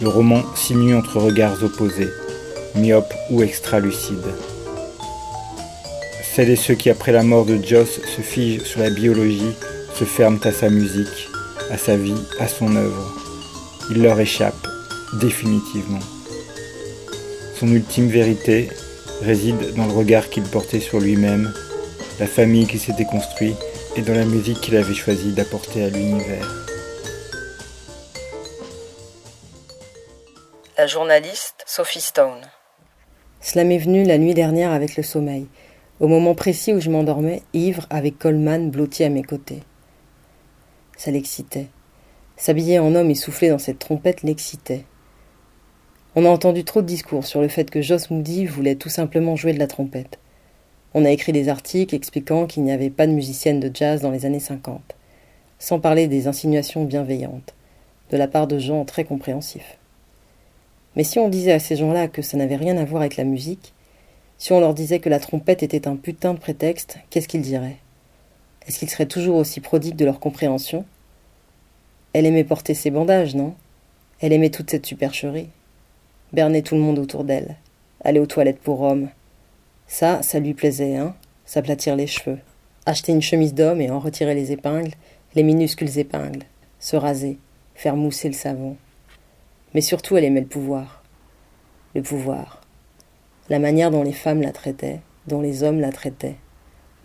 Le 0.00 0.08
roman 0.08 0.42
sinue 0.56 0.96
entre 0.96 1.18
regards 1.20 1.62
opposés, 1.62 2.10
myopes 2.74 3.14
ou 3.30 3.42
extra-lucides. 3.42 4.34
Celles 6.36 6.50
et 6.50 6.56
ceux 6.56 6.74
qui, 6.74 6.90
après 6.90 7.12
la 7.12 7.22
mort 7.22 7.46
de 7.46 7.56
Joss, 7.56 7.98
se 8.14 8.20
figent 8.20 8.62
sur 8.62 8.80
la 8.80 8.90
biologie, 8.90 9.54
se 9.94 10.04
ferment 10.04 10.38
à 10.44 10.52
sa 10.52 10.68
musique, 10.68 11.30
à 11.70 11.78
sa 11.78 11.96
vie, 11.96 12.22
à 12.38 12.46
son 12.46 12.76
œuvre. 12.76 13.10
Il 13.88 14.02
leur 14.02 14.20
échappe, 14.20 14.68
définitivement. 15.14 16.04
Son 17.58 17.68
ultime 17.68 18.08
vérité 18.08 18.68
réside 19.22 19.72
dans 19.76 19.86
le 19.86 19.94
regard 19.94 20.28
qu'il 20.28 20.42
portait 20.42 20.80
sur 20.80 21.00
lui-même, 21.00 21.54
la 22.20 22.26
famille 22.26 22.66
qui 22.66 22.78
s'était 22.78 23.06
construite 23.06 23.56
et 23.96 24.02
dans 24.02 24.12
la 24.12 24.26
musique 24.26 24.60
qu'il 24.60 24.76
avait 24.76 24.92
choisi 24.92 25.32
d'apporter 25.32 25.84
à 25.84 25.88
l'univers. 25.88 26.66
La 30.76 30.86
journaliste 30.86 31.64
Sophie 31.64 32.02
Stone. 32.02 32.42
Cela 33.40 33.64
m'est 33.64 33.78
venu 33.78 34.04
la 34.04 34.18
nuit 34.18 34.34
dernière 34.34 34.72
avec 34.72 34.96
le 34.96 35.02
sommeil 35.02 35.46
au 36.00 36.08
moment 36.08 36.34
précis 36.34 36.72
où 36.72 36.80
je 36.80 36.90
m'endormais, 36.90 37.42
ivre, 37.54 37.86
avec 37.90 38.18
Coleman 38.18 38.70
blotti 38.70 39.04
à 39.04 39.08
mes 39.08 39.22
côtés. 39.22 39.62
Ça 40.96 41.10
l'excitait. 41.10 41.68
S'habiller 42.36 42.78
en 42.78 42.94
homme 42.94 43.10
et 43.10 43.14
souffler 43.14 43.48
dans 43.48 43.58
cette 43.58 43.78
trompette 43.78 44.22
l'excitait. 44.22 44.84
On 46.14 46.24
a 46.24 46.28
entendu 46.28 46.64
trop 46.64 46.82
de 46.82 46.86
discours 46.86 47.26
sur 47.26 47.40
le 47.40 47.48
fait 47.48 47.70
que 47.70 47.82
Joss 47.82 48.10
Moody 48.10 48.46
voulait 48.46 48.74
tout 48.74 48.88
simplement 48.88 49.36
jouer 49.36 49.52
de 49.52 49.58
la 49.58 49.66
trompette. 49.66 50.18
On 50.94 51.04
a 51.04 51.10
écrit 51.10 51.32
des 51.32 51.48
articles 51.48 51.94
expliquant 51.94 52.46
qu'il 52.46 52.62
n'y 52.62 52.72
avait 52.72 52.90
pas 52.90 53.06
de 53.06 53.12
musicienne 53.12 53.60
de 53.60 53.70
jazz 53.72 54.00
dans 54.00 54.10
les 54.10 54.24
années 54.24 54.40
50, 54.40 54.80
sans 55.58 55.78
parler 55.78 56.08
des 56.08 56.26
insinuations 56.26 56.84
bienveillantes, 56.84 57.54
de 58.10 58.16
la 58.16 58.28
part 58.28 58.46
de 58.46 58.58
gens 58.58 58.84
très 58.84 59.04
compréhensifs. 59.04 59.78
Mais 60.94 61.04
si 61.04 61.18
on 61.18 61.28
disait 61.28 61.52
à 61.52 61.58
ces 61.58 61.76
gens-là 61.76 62.08
que 62.08 62.22
ça 62.22 62.38
n'avait 62.38 62.56
rien 62.56 62.78
à 62.78 62.84
voir 62.84 63.02
avec 63.02 63.16
la 63.16 63.24
musique, 63.24 63.74
si 64.38 64.52
on 64.52 64.60
leur 64.60 64.74
disait 64.74 65.00
que 65.00 65.08
la 65.08 65.18
trompette 65.18 65.62
était 65.62 65.88
un 65.88 65.96
putain 65.96 66.34
de 66.34 66.38
prétexte, 66.38 66.98
qu'est-ce 67.10 67.28
qu'ils 67.28 67.42
diraient? 67.42 67.78
Est-ce 68.66 68.78
qu'ils 68.78 68.90
seraient 68.90 69.06
toujours 69.06 69.36
aussi 69.36 69.60
prodigues 69.60 69.96
de 69.96 70.04
leur 70.04 70.20
compréhension? 70.20 70.84
Elle 72.12 72.26
aimait 72.26 72.44
porter 72.44 72.74
ses 72.74 72.90
bandages, 72.90 73.34
non? 73.34 73.54
Elle 74.20 74.32
aimait 74.32 74.50
toute 74.50 74.70
cette 74.70 74.86
supercherie. 74.86 75.48
Berner 76.32 76.62
tout 76.62 76.74
le 76.74 76.80
monde 76.80 76.98
autour 76.98 77.24
d'elle. 77.24 77.56
Aller 78.02 78.20
aux 78.20 78.26
toilettes 78.26 78.60
pour 78.60 78.82
hommes. 78.82 79.08
Ça, 79.86 80.22
ça 80.22 80.38
lui 80.38 80.52
plaisait, 80.52 80.96
hein 80.96 81.14
S'aplatir 81.44 81.96
les 81.96 82.06
cheveux. 82.06 82.38
Acheter 82.84 83.12
une 83.12 83.22
chemise 83.22 83.54
d'homme 83.54 83.80
et 83.80 83.90
en 83.90 84.00
retirer 84.00 84.34
les 84.34 84.52
épingles, 84.52 84.94
les 85.34 85.42
minuscules 85.42 85.98
épingles. 85.98 86.44
Se 86.80 86.96
raser. 86.96 87.38
Faire 87.74 87.96
mousser 87.96 88.28
le 88.28 88.34
savon. 88.34 88.76
Mais 89.74 89.80
surtout, 89.80 90.16
elle 90.16 90.24
aimait 90.24 90.40
le 90.40 90.46
pouvoir. 90.46 91.02
Le 91.94 92.02
pouvoir. 92.02 92.65
La 93.48 93.60
manière 93.60 93.92
dont 93.92 94.02
les 94.02 94.12
femmes 94.12 94.42
la 94.42 94.50
traitaient, 94.50 94.98
dont 95.28 95.40
les 95.40 95.62
hommes 95.62 95.78
la 95.78 95.92
traitaient. 95.92 96.34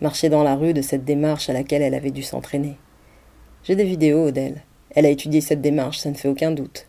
Marcher 0.00 0.28
dans 0.28 0.42
la 0.42 0.56
rue 0.56 0.74
de 0.74 0.82
cette 0.82 1.04
démarche 1.04 1.48
à 1.48 1.52
laquelle 1.52 1.82
elle 1.82 1.94
avait 1.94 2.10
dû 2.10 2.24
s'entraîner. 2.24 2.76
J'ai 3.62 3.76
des 3.76 3.84
vidéos 3.84 4.32
d'elle. 4.32 4.62
Elle 4.90 5.06
a 5.06 5.10
étudié 5.10 5.40
cette 5.40 5.60
démarche, 5.60 5.98
ça 5.98 6.10
ne 6.10 6.16
fait 6.16 6.26
aucun 6.26 6.50
doute. 6.50 6.88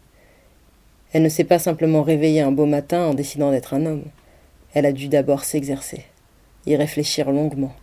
Elle 1.12 1.22
ne 1.22 1.30
s'est 1.30 1.44
pas 1.44 1.60
simplement 1.60 2.02
réveillée 2.02 2.42
un 2.42 2.52
beau 2.52 2.66
matin 2.66 3.06
en 3.06 3.14
décidant 3.14 3.52
d'être 3.52 3.76
un 3.76 3.86
homme. 3.86 4.06
Elle 4.74 4.88
a 4.88 4.92
dû 4.92 5.08
d'abord 5.08 5.44
s'exercer, 5.44 6.04
y 6.66 6.76
réfléchir 6.76 7.32
longuement. 7.32 7.74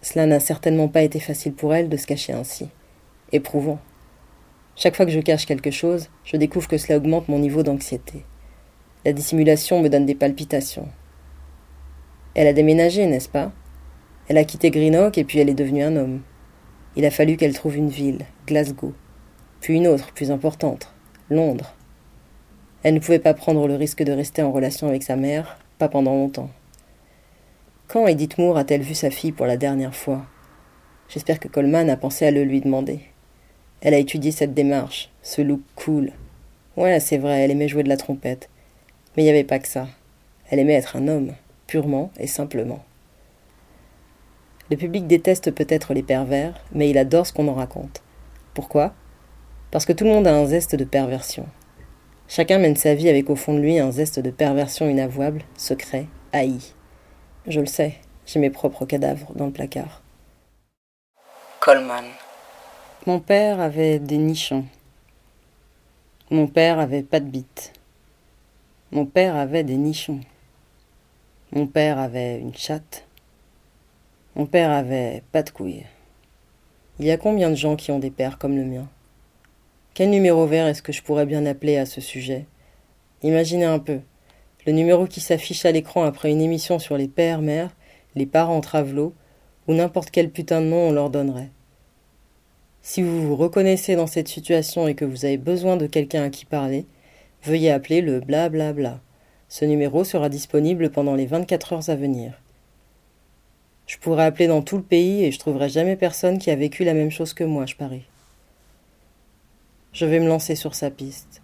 Cela 0.00 0.26
n'a 0.26 0.40
certainement 0.40 0.88
pas 0.88 1.02
été 1.02 1.20
facile 1.20 1.52
pour 1.52 1.72
elle 1.74 1.88
de 1.88 1.96
se 1.96 2.08
cacher 2.08 2.32
ainsi. 2.32 2.68
Éprouvant. 3.30 3.78
Chaque 4.74 4.96
fois 4.96 5.06
que 5.06 5.12
je 5.12 5.20
cache 5.20 5.46
quelque 5.46 5.70
chose, 5.70 6.08
je 6.24 6.36
découvre 6.36 6.66
que 6.66 6.76
cela 6.76 6.96
augmente 6.96 7.28
mon 7.28 7.38
niveau 7.38 7.62
d'anxiété. 7.62 8.24
La 9.04 9.12
dissimulation 9.12 9.82
me 9.82 9.88
donne 9.88 10.06
des 10.06 10.14
palpitations. 10.14 10.88
Elle 12.34 12.46
a 12.46 12.52
déménagé, 12.52 13.04
n'est-ce 13.06 13.28
pas? 13.28 13.50
Elle 14.28 14.38
a 14.38 14.44
quitté 14.44 14.70
Greenock 14.70 15.18
et 15.18 15.24
puis 15.24 15.40
elle 15.40 15.48
est 15.48 15.54
devenue 15.54 15.82
un 15.82 15.96
homme. 15.96 16.22
Il 16.94 17.04
a 17.04 17.10
fallu 17.10 17.36
qu'elle 17.36 17.52
trouve 17.52 17.76
une 17.76 17.88
ville, 17.88 18.24
Glasgow, 18.46 18.94
puis 19.60 19.74
une 19.74 19.88
autre, 19.88 20.12
plus 20.12 20.30
importante, 20.30 20.94
Londres. 21.30 21.74
Elle 22.84 22.94
ne 22.94 23.00
pouvait 23.00 23.18
pas 23.18 23.34
prendre 23.34 23.66
le 23.66 23.74
risque 23.74 24.04
de 24.04 24.12
rester 24.12 24.40
en 24.40 24.52
relation 24.52 24.86
avec 24.86 25.02
sa 25.02 25.16
mère, 25.16 25.58
pas 25.78 25.88
pendant 25.88 26.14
longtemps. 26.14 26.50
Quand 27.88 28.06
Edith 28.06 28.38
Moore 28.38 28.56
a-t-elle 28.56 28.82
vu 28.82 28.94
sa 28.94 29.10
fille 29.10 29.32
pour 29.32 29.46
la 29.46 29.56
dernière 29.56 29.96
fois? 29.96 30.26
J'espère 31.08 31.40
que 31.40 31.48
Coleman 31.48 31.90
a 31.90 31.96
pensé 31.96 32.24
à 32.24 32.30
le 32.30 32.44
lui 32.44 32.60
demander. 32.60 33.00
Elle 33.80 33.94
a 33.94 33.98
étudié 33.98 34.30
cette 34.30 34.54
démarche, 34.54 35.10
ce 35.22 35.42
look 35.42 35.60
cool. 35.74 36.12
Ouais, 36.76 37.00
c'est 37.00 37.18
vrai, 37.18 37.40
elle 37.40 37.50
aimait 37.50 37.68
jouer 37.68 37.82
de 37.82 37.88
la 37.88 37.96
trompette. 37.96 38.48
Mais 39.16 39.22
il 39.22 39.26
n'y 39.26 39.30
avait 39.30 39.44
pas 39.44 39.58
que 39.58 39.68
ça. 39.68 39.88
Elle 40.50 40.58
aimait 40.58 40.74
être 40.74 40.96
un 40.96 41.08
homme, 41.08 41.32
purement 41.66 42.10
et 42.18 42.26
simplement. 42.26 42.84
Le 44.70 44.76
public 44.76 45.06
déteste 45.06 45.50
peut-être 45.50 45.92
les 45.92 46.02
pervers, 46.02 46.54
mais 46.72 46.88
il 46.88 46.98
adore 46.98 47.26
ce 47.26 47.32
qu'on 47.32 47.48
en 47.48 47.54
raconte. 47.54 48.02
Pourquoi? 48.54 48.94
Parce 49.70 49.84
que 49.84 49.92
tout 49.92 50.04
le 50.04 50.10
monde 50.10 50.26
a 50.26 50.34
un 50.34 50.46
zeste 50.46 50.76
de 50.76 50.84
perversion. 50.84 51.46
Chacun 52.28 52.58
mène 52.58 52.76
sa 52.76 52.94
vie 52.94 53.08
avec 53.08 53.28
au 53.28 53.36
fond 53.36 53.54
de 53.54 53.60
lui 53.60 53.78
un 53.78 53.90
zeste 53.90 54.18
de 54.18 54.30
perversion 54.30 54.88
inavouable, 54.88 55.42
secret, 55.56 56.06
haï. 56.32 56.58
Je 57.46 57.60
le 57.60 57.66
sais, 57.66 57.96
j'ai 58.24 58.38
mes 58.38 58.50
propres 58.50 58.86
cadavres 58.86 59.32
dans 59.34 59.46
le 59.46 59.52
placard. 59.52 60.02
Coleman. 61.60 62.04
Mon 63.06 63.20
père 63.20 63.60
avait 63.60 63.98
des 63.98 64.18
nichons. 64.18 64.64
Mon 66.30 66.46
père 66.46 66.78
avait 66.78 67.02
pas 67.02 67.20
de 67.20 67.26
bite. 67.28 67.72
Mon 68.94 69.06
père 69.06 69.36
avait 69.36 69.64
des 69.64 69.78
nichons. 69.78 70.20
Mon 71.52 71.66
père 71.66 71.98
avait 71.98 72.38
une 72.38 72.54
chatte. 72.54 73.06
Mon 74.36 74.44
père 74.44 74.70
avait 74.70 75.22
pas 75.32 75.42
de 75.42 75.48
couilles. 75.48 75.86
Il 76.98 77.06
y 77.06 77.10
a 77.10 77.16
combien 77.16 77.48
de 77.48 77.54
gens 77.54 77.74
qui 77.74 77.90
ont 77.90 77.98
des 77.98 78.10
pères 78.10 78.36
comme 78.36 78.54
le 78.54 78.66
mien? 78.66 78.86
Quel 79.94 80.10
numéro 80.10 80.44
vert 80.44 80.66
est-ce 80.66 80.82
que 80.82 80.92
je 80.92 81.02
pourrais 81.02 81.24
bien 81.24 81.46
appeler 81.46 81.78
à 81.78 81.86
ce 81.86 82.02
sujet? 82.02 82.44
Imaginez 83.22 83.64
un 83.64 83.78
peu. 83.78 84.00
Le 84.66 84.72
numéro 84.72 85.06
qui 85.06 85.20
s'affiche 85.20 85.64
à 85.64 85.72
l'écran 85.72 86.04
après 86.04 86.30
une 86.30 86.42
émission 86.42 86.78
sur 86.78 86.98
les 86.98 87.08
pères, 87.08 87.40
mères, 87.40 87.74
les 88.14 88.26
parents 88.26 88.60
travelots, 88.60 89.14
ou 89.68 89.72
n'importe 89.72 90.10
quel 90.10 90.28
putain 90.30 90.60
de 90.60 90.66
nom 90.66 90.88
on 90.88 90.92
leur 90.92 91.08
donnerait. 91.08 91.48
Si 92.82 93.00
vous 93.00 93.26
vous 93.26 93.36
reconnaissez 93.36 93.96
dans 93.96 94.06
cette 94.06 94.28
situation 94.28 94.86
et 94.86 94.94
que 94.94 95.06
vous 95.06 95.24
avez 95.24 95.38
besoin 95.38 95.78
de 95.78 95.86
quelqu'un 95.86 96.24
à 96.24 96.28
qui 96.28 96.44
parler, 96.44 96.84
veuillez 97.44 97.70
appeler 97.70 98.00
le 98.00 98.20
blablabla. 98.20 98.72
Bla 98.72 98.90
bla. 98.90 99.00
Ce 99.52 99.66
numéro 99.66 100.02
sera 100.02 100.30
disponible 100.30 100.88
pendant 100.88 101.14
les 101.14 101.26
24 101.26 101.74
heures 101.74 101.90
à 101.90 101.94
venir. 101.94 102.32
Je 103.86 103.98
pourrais 103.98 104.24
appeler 104.24 104.46
dans 104.46 104.62
tout 104.62 104.78
le 104.78 104.82
pays 104.82 105.24
et 105.24 105.30
je 105.30 105.38
trouverai 105.38 105.68
jamais 105.68 105.94
personne 105.94 106.38
qui 106.38 106.50
a 106.50 106.56
vécu 106.56 106.84
la 106.84 106.94
même 106.94 107.10
chose 107.10 107.34
que 107.34 107.44
moi, 107.44 107.66
je 107.66 107.74
parie. 107.74 108.06
Je 109.92 110.06
vais 110.06 110.20
me 110.20 110.26
lancer 110.26 110.54
sur 110.54 110.74
sa 110.74 110.90
piste. 110.90 111.42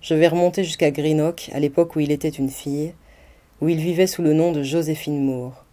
Je 0.00 0.14
vais 0.14 0.26
remonter 0.26 0.64
jusqu'à 0.64 0.90
Greenock, 0.90 1.48
à 1.52 1.60
l'époque 1.60 1.94
où 1.94 2.00
il 2.00 2.10
était 2.10 2.28
une 2.28 2.50
fille, 2.50 2.92
où 3.60 3.68
il 3.68 3.78
vivait 3.78 4.08
sous 4.08 4.22
le 4.22 4.32
nom 4.32 4.50
de 4.50 4.64
Joséphine 4.64 5.24
Moore. 5.24 5.64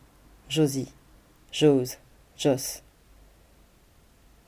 Josie. 0.49 0.93
Jose. 1.51 1.97
Joss. 2.37 2.83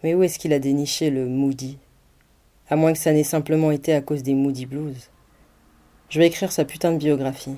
Mais 0.04 0.14
où 0.14 0.22
est-ce 0.22 0.38
qu'il 0.38 0.54
a 0.54 0.60
déniché 0.60 1.10
le 1.10 1.26
Moody? 1.26 1.80
À 2.70 2.76
moins 2.76 2.94
que 2.94 3.00
ça 3.00 3.12
n'ait 3.12 3.24
simplement 3.24 3.72
été 3.72 3.92
à 3.94 4.02
cause 4.02 4.22
des 4.22 4.36
Moody 4.36 4.68
Blues. 4.68 5.10
Je 6.14 6.20
vais 6.20 6.28
écrire 6.28 6.52
sa 6.52 6.64
putain 6.64 6.92
de 6.92 7.00
biographie. 7.00 7.56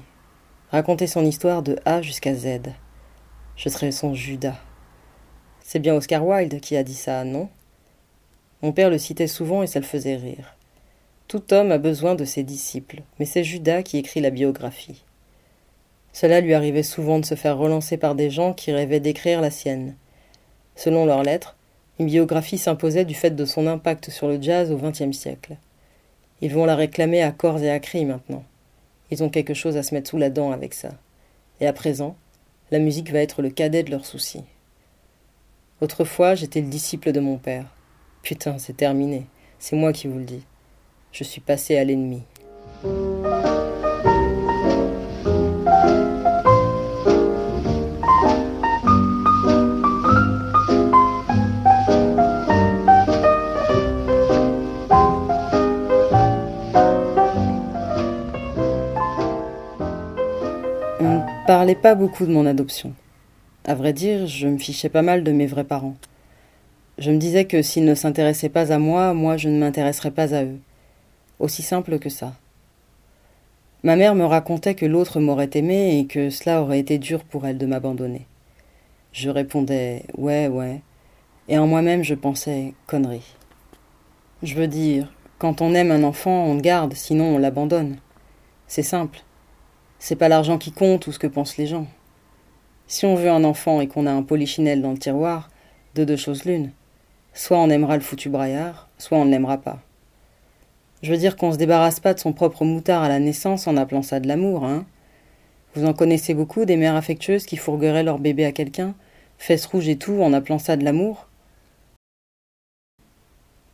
Raconter 0.72 1.08
son 1.08 1.26
histoire 1.26 1.62
de 1.62 1.78
A 1.84 2.02
jusqu'à 2.02 2.34
Z. 2.34 2.62
Je 3.58 3.68
serai 3.68 3.92
son 3.92 4.14
Judas. 4.14 4.56
C'est 5.60 5.80
bien 5.80 5.94
Oscar 5.94 6.26
Wilde 6.26 6.62
qui 6.62 6.78
a 6.78 6.84
dit 6.84 6.96
ça, 6.96 7.26
non? 7.26 7.50
Mon 8.62 8.72
père 8.72 8.90
le 8.90 8.98
citait 8.98 9.28
souvent 9.28 9.62
et 9.62 9.68
ça 9.68 9.82
le 9.82 9.86
faisait 9.86 10.16
rire. 10.16 10.56
Tout 11.28 11.54
homme 11.54 11.74
a 11.74 11.78
besoin 11.78 12.16
de 12.16 12.24
ses 12.24 12.44
disciples, 12.44 13.02
mais 13.20 13.26
c'est 13.26 13.44
Judas 13.44 13.84
qui 13.84 13.98
écrit 13.98 14.22
la 14.22 14.30
biographie. 14.30 15.04
Cela 16.14 16.40
lui 16.40 16.54
arrivait 16.54 16.82
souvent 16.82 17.20
de 17.20 17.26
se 17.26 17.36
faire 17.36 17.58
relancer 17.58 17.98
par 17.98 18.16
des 18.16 18.30
gens 18.30 18.54
qui 18.54 18.72
rêvaient 18.72 19.02
d'écrire 19.02 19.42
la 19.42 19.52
sienne. 19.52 19.98
Selon 20.78 21.06
leurs 21.06 21.24
lettres, 21.24 21.58
une 22.00 22.06
biographie 22.06 22.58
s'imposait 22.58 23.04
du 23.04 23.16
fait 23.16 23.32
de 23.32 23.44
son 23.44 23.68
impact 23.68 24.12
sur 24.12 24.30
le 24.30 24.42
jazz 24.42 24.72
au 24.72 24.78
XXe 24.78 25.12
siècle. 25.12 25.58
Ils 26.42 26.54
vont 26.54 26.66
la 26.66 26.76
réclamer 26.76 27.22
à 27.22 27.32
corps 27.32 27.60
et 27.60 27.72
à 27.72 27.80
cri 27.80 28.06
maintenant. 28.06 28.44
Ils 29.12 29.24
ont 29.24 29.30
quelque 29.30 29.54
chose 29.54 29.78
à 29.78 29.84
se 29.84 29.94
mettre 29.94 30.10
sous 30.10 30.18
la 30.18 30.30
dent 30.30 30.52
avec 30.52 30.74
ça. 30.74 30.90
Et 31.60 31.68
à 31.68 31.74
présent, 31.74 32.16
la 32.72 32.80
musique 32.80 33.12
va 33.12 33.20
être 33.20 33.42
le 33.42 33.50
cadet 33.50 33.84
de 33.84 33.92
leurs 33.92 34.06
soucis. 34.06 34.44
Autrefois, 35.82 36.36
j'étais 36.36 36.62
le 36.62 36.68
disciple 36.68 37.12
de 37.12 37.20
mon 37.20 37.38
père. 37.38 37.66
Putain, 38.24 38.58
c'est 38.58 38.78
terminé. 38.78 39.28
C'est 39.60 39.76
moi 39.76 39.94
qui 39.94 40.08
vous 40.08 40.18
le 40.18 40.26
dis. 40.26 40.44
Je 41.12 41.24
suis 41.24 41.42
passé 41.42 41.78
à 41.78 41.84
l'ennemi. 41.84 42.24
Parlais 61.46 61.76
pas 61.76 61.94
beaucoup 61.94 62.26
de 62.26 62.32
mon 62.32 62.48
adoption. 62.48 62.94
À 63.66 63.76
vrai 63.76 63.94
dire, 63.94 64.26
je 64.26 64.48
me 64.48 64.58
fichais 64.58 64.90
pas 64.90 65.04
mal 65.04 65.24
de 65.24 65.32
mes 65.32 65.46
vrais 65.46 65.64
parents. 65.64 65.96
Je 66.98 67.12
me 67.12 67.18
disais 67.18 67.46
que 67.46 67.62
s'ils 67.62 67.86
ne 67.86 67.94
s'intéressaient 67.94 68.50
pas 68.50 68.74
à 68.74 68.80
moi, 68.80 69.14
moi 69.14 69.38
je 69.38 69.50
ne 69.50 69.60
m'intéresserais 69.60 70.10
pas 70.10 70.34
à 70.34 70.44
eux. 70.44 70.58
Aussi 71.38 71.62
simple 71.62 72.00
que 72.00 72.10
ça. 72.10 72.34
Ma 73.84 73.96
mère 73.96 74.16
me 74.16 74.26
racontait 74.26 74.74
que 74.74 74.88
l'autre 74.88 75.20
m'aurait 75.20 75.52
aimé 75.54 76.00
et 76.00 76.08
que 76.08 76.32
cela 76.32 76.64
aurait 76.64 76.80
été 76.80 76.98
dur 76.98 77.24
pour 77.24 77.46
elle 77.46 77.60
de 77.60 77.68
m'abandonner. 77.68 78.26
Je 79.12 79.30
répondais 79.30 80.04
ouais, 80.18 80.48
ouais, 80.48 80.82
et 81.48 81.60
en 81.60 81.68
moi-même 81.68 82.04
je 82.04 82.16
pensais 82.16 82.74
connerie. 82.88 83.36
Je 84.42 84.56
veux 84.56 84.68
dire, 84.68 85.14
quand 85.38 85.62
on 85.62 85.76
aime 85.76 85.92
un 85.92 86.04
enfant, 86.04 86.46
on 86.46 86.56
le 86.56 86.62
garde, 86.62 86.94
sinon 86.94 87.36
on 87.36 87.38
l'abandonne. 87.38 87.98
C'est 88.66 88.82
simple. 88.82 89.22
C'est 90.08 90.16
pas 90.16 90.30
l'argent 90.30 90.60
qui 90.60 90.72
compte 90.72 91.08
ou 91.08 91.12
ce 91.12 91.18
que 91.18 91.26
pensent 91.26 91.58
les 91.58 91.66
gens. 91.66 91.88
Si 92.86 93.08
on 93.08 93.16
veut 93.16 93.32
un 93.32 93.44
enfant 93.44 93.82
et 93.82 93.88
qu'on 93.88 94.06
a 94.06 94.12
un 94.12 94.22
polichinelle 94.22 94.84
dans 94.84 94.92
le 94.92 95.00
tiroir, 95.00 95.50
de 95.96 96.04
deux 96.04 96.16
choses 96.16 96.46
l'une. 96.46 96.70
Soit 97.34 97.58
on 97.58 97.72
aimera 97.72 97.98
le 97.98 98.04
foutu 98.04 98.30
braillard, 98.30 98.88
soit 99.00 99.18
on 99.18 99.26
ne 99.26 99.32
l'aimera 99.32 99.58
pas. 99.58 99.80
Je 101.02 101.12
veux 101.12 101.18
dire 101.18 101.36
qu'on 101.36 101.52
se 101.52 101.58
débarrasse 101.58 102.00
pas 102.00 102.14
de 102.14 102.20
son 102.20 102.34
propre 102.34 102.66
moutard 102.66 103.02
à 103.02 103.10
la 103.10 103.18
naissance 103.18 103.66
en 103.66 103.78
appelant 103.78 104.04
ça 104.04 104.20
de 104.20 104.28
l'amour, 104.28 104.64
hein. 104.64 104.86
Vous 105.74 105.86
en 105.86 105.94
connaissez 105.94 106.36
beaucoup 106.36 106.66
des 106.66 106.78
mères 106.78 106.94
affectueuses 106.94 107.48
qui 107.48 107.58
fourgueraient 107.58 108.04
leur 108.04 108.20
bébé 108.20 108.46
à 108.46 108.52
quelqu'un, 108.52 108.94
fesses 109.40 109.66
rouges 109.66 109.90
et 109.90 109.98
tout, 109.98 110.22
en 110.22 110.34
appelant 110.34 110.60
ça 110.60 110.78
de 110.78 110.86
l'amour? 110.86 111.28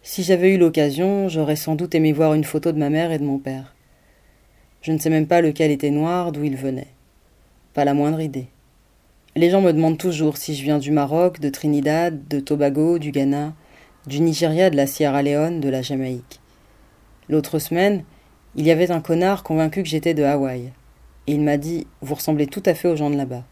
Si 0.01 0.23
j'avais 0.23 0.51
eu 0.51 0.57
l'occasion, 0.57 1.27
j'aurais 1.27 1.57
sans 1.57 1.75
doute 1.75 1.93
aimé 1.93 2.13
voir 2.13 2.35
une 2.35 2.45
photo 2.45 2.71
de 2.71 2.79
ma 2.79 2.89
mère 2.89 3.11
et 3.11 3.19
de 3.19 3.25
mon 3.25 3.37
père. 3.37 3.75
Je 4.81 4.91
ne 4.91 4.97
sais 4.97 5.09
même 5.09 5.27
pas 5.27 5.41
lequel 5.41 5.69
était 5.71 5.91
noir, 5.91 6.31
d'où 6.31 6.43
il 6.43 6.55
venait. 6.55 6.87
Pas 7.73 7.85
la 7.85 7.93
moindre 7.93 8.19
idée. 8.19 8.47
Les 9.35 9.49
gens 9.49 9.61
me 9.61 9.71
demandent 9.71 9.97
toujours 9.97 10.37
si 10.37 10.55
je 10.55 10.63
viens 10.63 10.79
du 10.79 10.91
Maroc, 10.91 11.39
de 11.39 11.49
Trinidad, 11.49 12.27
de 12.27 12.39
Tobago, 12.39 12.97
du 12.99 13.11
Ghana, 13.11 13.53
du 14.07 14.19
Nigeria, 14.19 14.69
de 14.69 14.75
la 14.75 14.87
Sierra 14.87 15.21
Leone, 15.21 15.59
de 15.59 15.69
la 15.69 15.81
Jamaïque. 15.81 16.41
L'autre 17.29 17.59
semaine, 17.59 18.03
il 18.55 18.65
y 18.65 18.71
avait 18.71 18.91
un 18.91 18.99
connard 18.99 19.43
convaincu 19.43 19.83
que 19.83 19.89
j'étais 19.89 20.13
de 20.13 20.23
Hawaï. 20.23 20.71
Il 21.27 21.41
m'a 21.41 21.57
dit 21.57 21.87
Vous 22.01 22.15
ressemblez 22.15 22.47
tout 22.47 22.63
à 22.65 22.73
fait 22.73 22.87
aux 22.87 22.95
gens 22.95 23.09
de 23.09 23.15
là-bas. 23.15 23.45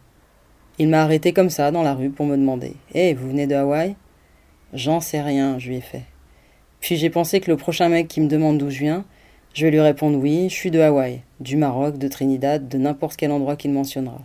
Il 0.79 0.89
m'a 0.89 1.03
arrêté 1.03 1.31
comme 1.31 1.49
ça 1.49 1.71
dans 1.71 1.83
la 1.83 1.93
rue 1.93 2.09
pour 2.09 2.25
me 2.25 2.35
demander 2.35 2.73
Hé, 2.93 3.13
vous 3.13 3.29
venez 3.29 3.47
de 3.47 3.55
Hawaï? 3.55 3.95
J'en 4.73 4.99
sais 4.99 5.21
rien, 5.21 5.59
je 5.59 5.69
lui 5.69 5.77
ai 5.77 5.81
fait. 5.81 6.03
Puis 6.81 6.97
j'ai 6.97 7.09
pensé 7.09 7.39
que 7.39 7.51
le 7.51 7.57
prochain 7.57 7.87
mec 7.87 8.07
qui 8.07 8.19
me 8.19 8.27
demande 8.27 8.57
d'où 8.57 8.69
je 8.69 8.79
viens, 8.79 9.05
je 9.53 9.65
vais 9.65 9.71
lui 9.71 9.79
répondre 9.79 10.17
oui, 10.17 10.47
je 10.49 10.53
suis 10.53 10.71
de 10.71 10.79
Hawaï, 10.79 11.21
du 11.39 11.57
Maroc, 11.57 11.97
de 11.97 12.07
Trinidad, 12.07 12.67
de 12.67 12.77
n'importe 12.77 13.17
quel 13.17 13.31
endroit 13.31 13.55
qu'il 13.55 13.71
mentionnera. 13.71 14.21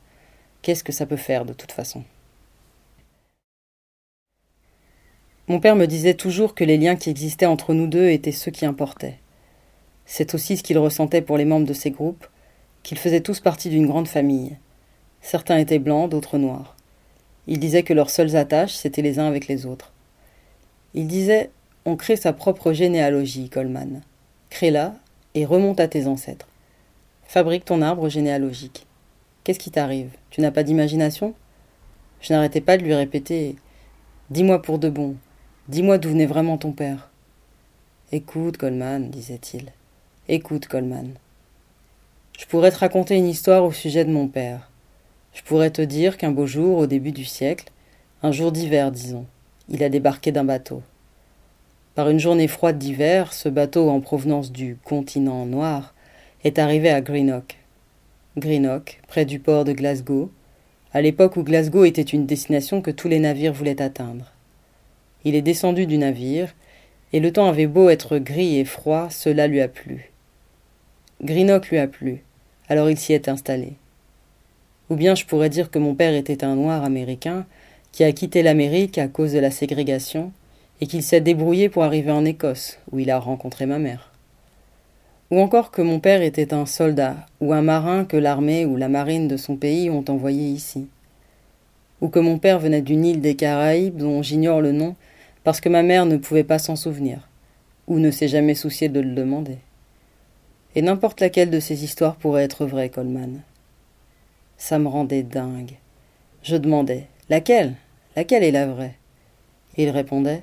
Qu'est-ce 0.63 0.85
que 0.85 0.93
ça 0.93 1.07
peut 1.07 1.17
faire 1.17 1.45
de 1.45 1.53
toute 1.53 1.73
façon? 1.73 2.05
Mon 5.49 5.61
père 5.61 5.77
me 5.77 5.87
disait 5.87 6.15
toujours 6.15 6.55
que 6.55 6.65
les 6.65 6.79
liens 6.79 6.97
qui 6.97 7.11
existaient 7.11 7.45
entre 7.45 7.75
nous 7.75 7.87
deux 7.87 8.09
étaient 8.09 8.33
ceux 8.33 8.51
qui 8.51 8.65
importaient. 8.65 9.19
C'est 10.07 10.35
aussi 10.35 10.57
ce 10.57 10.63
qu'il 10.63 10.79
ressentait 10.79 11.23
pour 11.23 11.37
les 11.37 11.45
membres 11.45 11.67
de 11.67 11.75
ces 11.75 11.91
groupes, 11.91 12.27
qu'ils 12.83 12.99
faisaient 12.99 13.21
tous 13.21 13.41
partie 13.41 13.69
d'une 13.69 13.87
grande 13.87 14.09
famille. 14.09 14.57
Certains 15.21 15.59
étaient 15.59 15.79
blancs, 15.79 16.11
d'autres 16.11 16.39
noirs. 16.39 16.77
Il 17.47 17.59
disait 17.59 17.83
que 17.83 17.93
leurs 17.93 18.11
seules 18.11 18.37
attaches, 18.37 18.75
c'étaient 18.75 19.03
les 19.03 19.19
uns 19.19 19.27
avec 19.27 19.47
les 19.49 19.67
autres. 19.67 19.93
Il 20.95 21.09
disait 21.09 21.51
On 21.85 21.97
crée 21.97 22.17
sa 22.17 22.33
propre 22.33 22.73
généalogie, 22.73 23.51
Coleman. 23.51 24.03
Crée-la 24.49 24.95
et 25.35 25.45
remonte 25.45 25.81
à 25.81 25.89
tes 25.89 26.07
ancêtres. 26.07 26.49
Fabrique 27.25 27.65
ton 27.65 27.83
arbre 27.83 28.09
généalogique. 28.09 28.87
Qu'est-ce 29.43 29.59
qui 29.59 29.71
t'arrive? 29.71 30.11
Tu 30.31 30.41
n'as 30.41 30.51
pas 30.51 30.63
d'imagination? 30.63 31.35
Je 32.21 32.33
n'arrêtais 32.33 32.61
pas 32.61 32.77
de 32.77 32.85
lui 32.85 32.95
répéter 32.95 33.57
Dis-moi 34.31 34.63
pour 34.63 34.79
de 34.79 34.89
bon, 34.89 35.17
dis-moi 35.69 35.99
d'où 35.99 36.09
venait 36.09 36.25
vraiment 36.25 36.57
ton 36.57 36.73
père. 36.73 37.11
Écoute, 38.11 38.57
Coleman, 38.57 39.11
disait-il. 39.11 39.71
Écoute, 40.29 40.67
Coleman. 40.67 41.13
Je 42.39 42.47
pourrais 42.47 42.71
te 42.71 42.79
raconter 42.79 43.17
une 43.17 43.29
histoire 43.29 43.65
au 43.65 43.73
sujet 43.73 44.07
de 44.07 44.11
mon 44.11 44.29
père. 44.29 44.71
Je 45.35 45.43
pourrais 45.43 45.71
te 45.71 45.83
dire 45.83 46.17
qu'un 46.17 46.31
beau 46.31 46.47
jour, 46.47 46.79
au 46.79 46.87
début 46.87 47.13
du 47.13 47.27
siècle, 47.27 47.71
un 48.23 48.33
jour 48.33 48.51
d'hiver, 48.51 48.91
disons, 48.91 49.27
il 49.69 49.85
a 49.85 49.91
débarqué 49.91 50.33
d'un 50.33 50.45
bateau. 50.45 50.83
Par 51.95 52.11
une 52.11 52.19
journée 52.19 52.49
froide 52.49 52.77
d'hiver, 52.77 53.33
ce 53.33 53.49
bateau 53.49 53.89
en 53.89 54.01
provenance 54.01 54.51
du 54.51 54.77
continent 54.83 55.47
noir 55.47 55.95
est 56.43 56.59
arrivé 56.59 56.91
à 56.91 57.01
Greenock. 57.01 57.57
Greenock, 58.37 59.01
près 59.07 59.25
du 59.25 59.39
port 59.39 59.65
de 59.65 59.73
Glasgow, 59.73 60.33
à 60.93 61.01
l'époque 61.01 61.37
où 61.37 61.45
Glasgow 61.45 61.85
était 61.85 62.03
une 62.03 62.27
destination 62.27 62.83
que 62.83 62.91
tous 62.91 63.07
les 63.07 63.21
navires 63.21 63.53
voulaient 63.53 63.81
atteindre. 63.81 64.33
Il 65.25 65.37
est 65.37 65.43
descendu 65.43 65.87
du 65.87 65.97
navire, 65.97 66.53
et 67.13 67.21
le 67.21 67.33
temps 67.33 67.47
avait 67.47 67.69
beau 67.69 67.89
être 67.89 68.19
gris 68.19 68.59
et 68.59 68.65
froid, 68.65 69.09
cela 69.09 69.47
lui 69.47 69.61
a 69.61 69.69
plu. 69.69 70.11
Greenock 71.23 71.69
lui 71.69 71.79
a 71.79 71.87
plu, 71.87 72.25
alors 72.69 72.91
il 72.91 72.99
s'y 72.99 73.13
est 73.13 73.29
installé. 73.29 73.75
Ou 74.91 74.97
bien 74.97 75.15
je 75.15 75.27
pourrais 75.27 75.49
dire 75.49 75.71
que 75.71 75.79
mon 75.79 75.95
père 75.95 76.15
était 76.15 76.43
un 76.43 76.57
noir 76.57 76.83
américain 76.83 77.47
qui 77.93 78.03
a 78.03 78.11
quitté 78.11 78.43
l'Amérique 78.43 78.99
à 78.99 79.07
cause 79.07 79.33
de 79.33 79.39
la 79.39 79.53
ségrégation 79.53 80.33
et 80.81 80.87
qu'il 80.87 81.03
s'est 81.03 81.21
débrouillé 81.21 81.69
pour 81.69 81.85
arriver 81.85 82.11
en 82.11 82.25
Écosse, 82.25 82.79
où 82.91 82.99
il 82.99 83.11
a 83.11 83.19
rencontré 83.19 83.67
ma 83.67 83.79
mère. 83.79 84.13
Ou 85.31 85.41
encore 85.41 85.71
que 85.71 85.83
mon 85.83 86.01
père 86.01 86.23
était 86.23 86.53
un 86.53 86.67
soldat, 86.67 87.27
ou 87.41 87.53
un 87.53 87.63
marin 87.63 88.05
que 88.05 88.17
l'armée 88.17 88.67
ou 88.67 88.77
la 88.77 88.89
marine 88.89 89.29
de 89.29 89.37
son 89.37 89.57
pays 89.57 89.91
ont 89.91 90.05
envoyé 90.09 90.49
ici. 90.49 90.89
Ou 92.01 92.09
que 92.09 92.19
mon 92.19 92.39
père 92.39 92.59
venait 92.59 92.83
d'une 92.83 93.05
île 93.05 93.21
des 93.21 93.35
Caraïbes 93.35 93.97
dont 93.97 94.23
j'ignore 94.23 94.61
le 94.61 94.73
nom, 94.73 94.95
parce 95.43 95.61
que 95.61 95.69
ma 95.69 95.83
mère 95.83 96.07
ne 96.07 96.17
pouvait 96.17 96.45
pas 96.45 96.59
s'en 96.59 96.77
souvenir, 96.77 97.29
ou 97.87 97.99
ne 97.99 98.11
s'est 98.11 98.29
jamais 98.29 98.55
souciée 98.55 98.89
de 98.89 99.01
le 99.01 99.15
demander. 99.15 99.59
Et 100.75 100.83
n'importe 100.83 101.21
laquelle 101.21 101.51
de 101.51 101.61
ces 101.61 101.85
histoires 101.85 102.17
pourrait 102.17 102.45
être 102.45 102.67
vraie, 102.67 102.89
Coleman. 102.89 103.43
Ça 104.57 104.79
me 104.79 104.89
rendait 104.89 105.23
dingue. 105.23 105.75
Je 106.43 106.57
demandais 106.57 107.07
Laquelle? 107.31 107.75
Laquelle 108.17 108.45
est 108.45 108.51
la 108.51 108.67
vraie? 108.67 108.95
Et 109.77 109.85
il 109.85 109.91
répondait 109.91 110.43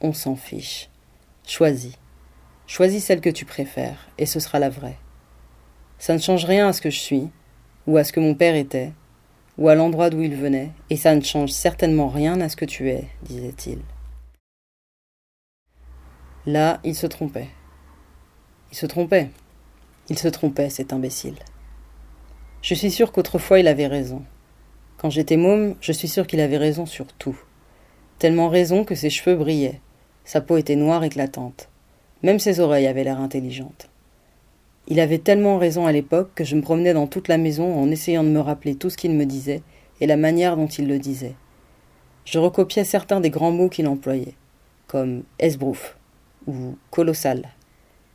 on 0.00 0.12
s'en 0.12 0.36
fiche. 0.36 0.88
Choisis. 1.46 1.94
Choisis 2.66 3.04
celle 3.04 3.20
que 3.20 3.30
tu 3.30 3.44
préfères, 3.44 4.08
et 4.18 4.26
ce 4.26 4.40
sera 4.40 4.58
la 4.58 4.70
vraie. 4.70 4.96
Ça 5.98 6.14
ne 6.14 6.18
change 6.18 6.44
rien 6.44 6.68
à 6.68 6.72
ce 6.72 6.80
que 6.80 6.90
je 6.90 6.98
suis, 6.98 7.28
ou 7.86 7.96
à 7.96 8.04
ce 8.04 8.12
que 8.12 8.20
mon 8.20 8.34
père 8.34 8.54
était, 8.54 8.92
ou 9.58 9.68
à 9.68 9.74
l'endroit 9.74 10.08
d'où 10.08 10.22
il 10.22 10.34
venait, 10.34 10.70
et 10.88 10.96
ça 10.96 11.14
ne 11.14 11.20
change 11.20 11.50
certainement 11.50 12.08
rien 12.08 12.40
à 12.40 12.48
ce 12.48 12.56
que 12.56 12.64
tu 12.64 12.88
es, 12.88 13.08
disait-il. 13.22 13.80
Là, 16.46 16.80
il 16.84 16.94
se 16.94 17.06
trompait. 17.06 17.48
Il 18.72 18.76
se 18.76 18.86
trompait. 18.86 19.28
Il 20.08 20.18
se 20.18 20.28
trompait, 20.28 20.70
cet 20.70 20.92
imbécile. 20.92 21.38
Je 22.62 22.74
suis 22.74 22.90
sûr 22.90 23.12
qu'autrefois 23.12 23.58
il 23.58 23.68
avait 23.68 23.86
raison. 23.86 24.22
Quand 24.96 25.10
j'étais 25.10 25.36
môme, 25.36 25.76
je 25.80 25.92
suis 25.92 26.08
sûr 26.08 26.26
qu'il 26.26 26.40
avait 26.40 26.56
raison 26.56 26.86
sur 26.86 27.06
tout. 27.06 27.38
Tellement 28.18 28.48
raison 28.48 28.84
que 28.84 28.94
ses 28.94 29.10
cheveux 29.10 29.36
brillaient, 29.36 29.80
sa 30.24 30.40
peau 30.40 30.56
était 30.56 30.76
noire 30.76 31.04
éclatante. 31.04 31.68
Même 32.22 32.38
ses 32.38 32.60
oreilles 32.60 32.86
avaient 32.86 33.04
l'air 33.04 33.20
intelligentes. 33.20 33.88
Il 34.88 35.00
avait 35.00 35.18
tellement 35.18 35.58
raison 35.58 35.86
à 35.86 35.92
l'époque 35.92 36.32
que 36.34 36.44
je 36.44 36.56
me 36.56 36.62
promenais 36.62 36.92
dans 36.92 37.06
toute 37.06 37.28
la 37.28 37.38
maison 37.38 37.78
en 37.78 37.90
essayant 37.90 38.24
de 38.24 38.28
me 38.28 38.40
rappeler 38.40 38.74
tout 38.74 38.90
ce 38.90 38.96
qu'il 38.96 39.12
me 39.12 39.24
disait 39.24 39.62
et 40.00 40.06
la 40.06 40.16
manière 40.16 40.56
dont 40.56 40.66
il 40.66 40.88
le 40.88 40.98
disait. 40.98 41.34
Je 42.24 42.38
recopiais 42.38 42.84
certains 42.84 43.20
des 43.20 43.30
grands 43.30 43.52
mots 43.52 43.68
qu'il 43.68 43.88
employait, 43.88 44.34
comme 44.86 45.22
esbrouf, 45.38 45.96
ou 46.46 46.76
colossal, 46.90 47.48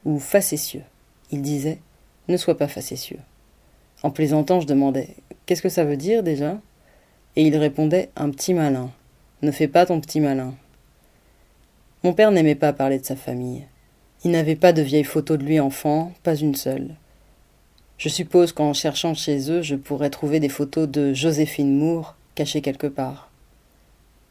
ou 0.04 0.20
facétieux. 0.20 0.84
Il 1.32 1.42
disait 1.42 1.80
Ne 2.28 2.38
sois 2.38 2.58
pas 2.58 2.68
facétieux. 2.68 3.20
En 4.04 4.12
plaisantant, 4.12 4.60
je 4.60 4.68
demandais 4.68 5.10
Qu'est-ce 5.46 5.62
que 5.62 5.70
ça 5.70 5.86
veut 5.86 5.98
dire 5.98 6.24
déjà? 6.24 6.60
Et 7.36 7.44
il 7.44 7.56
répondait 7.56 8.10
Un 8.16 8.30
petit 8.30 8.54
malin. 8.54 8.92
Ne 9.42 9.52
fais 9.52 9.68
pas 9.68 9.86
ton 9.86 10.02
petit 10.02 10.20
malin. 10.20 10.56
Mon 12.06 12.14
père 12.14 12.30
n'aimait 12.30 12.54
pas 12.54 12.72
parler 12.72 13.00
de 13.00 13.04
sa 13.04 13.16
famille. 13.16 13.66
Il 14.24 14.30
n'avait 14.30 14.56
pas 14.56 14.74
de 14.74 14.84
vieilles 14.84 15.04
photos 15.04 15.40
de 15.40 15.44
lui 15.44 15.60
enfant, 15.60 16.14
pas 16.22 16.36
une 16.36 16.54
seule. 16.54 16.94
Je 17.98 18.10
suppose 18.10 18.52
qu'en 18.52 18.74
cherchant 18.74 19.16
chez 19.16 19.50
eux, 19.50 19.64
je 19.64 19.74
pourrais 19.74 20.12
trouver 20.12 20.40
des 20.40 20.48
photos 20.48 20.88
de 20.88 21.14
Joséphine 21.16 21.76
Moore 21.76 22.16
cachées 22.36 22.62
quelque 22.62 22.86
part. 22.86 23.32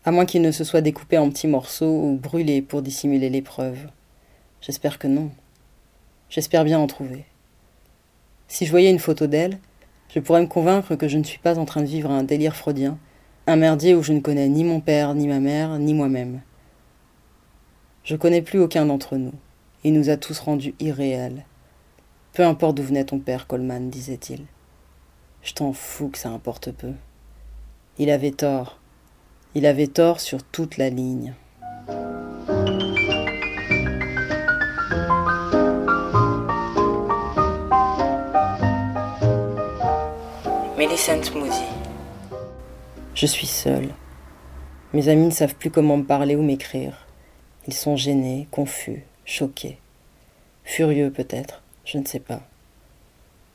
À 0.04 0.12
moins 0.12 0.24
qu'il 0.24 0.40
ne 0.40 0.52
se 0.52 0.62
soit 0.62 0.82
découpé 0.82 1.18
en 1.18 1.30
petits 1.30 1.48
morceaux 1.48 2.00
ou 2.00 2.16
brûlé 2.16 2.62
pour 2.62 2.80
dissimuler 2.80 3.28
l'épreuve. 3.28 3.88
J'espère 4.60 5.00
que 5.00 5.08
non. 5.08 5.32
J'espère 6.30 6.62
bien 6.62 6.78
en 6.78 6.86
trouver. 6.86 7.24
Si 8.46 8.66
je 8.66 8.70
voyais 8.70 8.90
une 8.92 9.00
photo 9.00 9.26
d'elle, 9.26 9.58
je 10.14 10.20
pourrais 10.20 10.42
me 10.42 10.46
convaincre 10.46 10.94
que 10.94 11.08
je 11.08 11.18
ne 11.18 11.24
suis 11.24 11.40
pas 11.40 11.58
en 11.58 11.64
train 11.64 11.80
de 11.80 11.86
vivre 11.86 12.12
un 12.12 12.22
délire 12.22 12.54
freudien, 12.54 12.98
un 13.48 13.56
merdier 13.56 13.96
où 13.96 14.02
je 14.04 14.12
ne 14.12 14.20
connais 14.20 14.48
ni 14.48 14.62
mon 14.62 14.78
père, 14.78 15.16
ni 15.16 15.26
ma 15.26 15.40
mère, 15.40 15.76
ni 15.80 15.92
moi-même. 15.92 16.40
Je 18.04 18.16
connais 18.16 18.42
plus 18.42 18.58
aucun 18.60 18.84
d'entre 18.84 19.16
nous. 19.16 19.32
Il 19.82 19.94
nous 19.94 20.10
a 20.10 20.18
tous 20.18 20.38
rendus 20.38 20.74
irréels. 20.78 21.46
Peu 22.34 22.44
importe 22.44 22.76
d'où 22.76 22.82
venait 22.82 23.06
ton 23.06 23.18
père, 23.18 23.46
Coleman, 23.46 23.88
disait-il. 23.88 24.44
Je 25.42 25.54
t'en 25.54 25.72
fous 25.72 26.10
que 26.10 26.18
ça 26.18 26.28
importe 26.28 26.70
peu. 26.70 26.92
Il 27.96 28.10
avait 28.10 28.32
tort. 28.32 28.78
Il 29.54 29.64
avait 29.64 29.86
tort 29.86 30.20
sur 30.20 30.42
toute 30.42 30.76
la 30.76 30.90
ligne. 30.90 31.32
Millicent 40.76 41.32
Moody. 41.34 41.64
Je 43.14 43.24
suis 43.24 43.46
seule. 43.46 43.94
Mes 44.92 45.08
amis 45.08 45.26
ne 45.26 45.30
savent 45.30 45.54
plus 45.54 45.70
comment 45.70 45.96
me 45.96 46.04
parler 46.04 46.36
ou 46.36 46.42
m'écrire. 46.42 47.03
Ils 47.66 47.74
sont 47.74 47.96
gênés, 47.96 48.46
confus, 48.50 49.04
choqués. 49.24 49.78
Furieux 50.64 51.10
peut-être, 51.10 51.62
je 51.84 51.98
ne 51.98 52.04
sais 52.04 52.20
pas. 52.20 52.42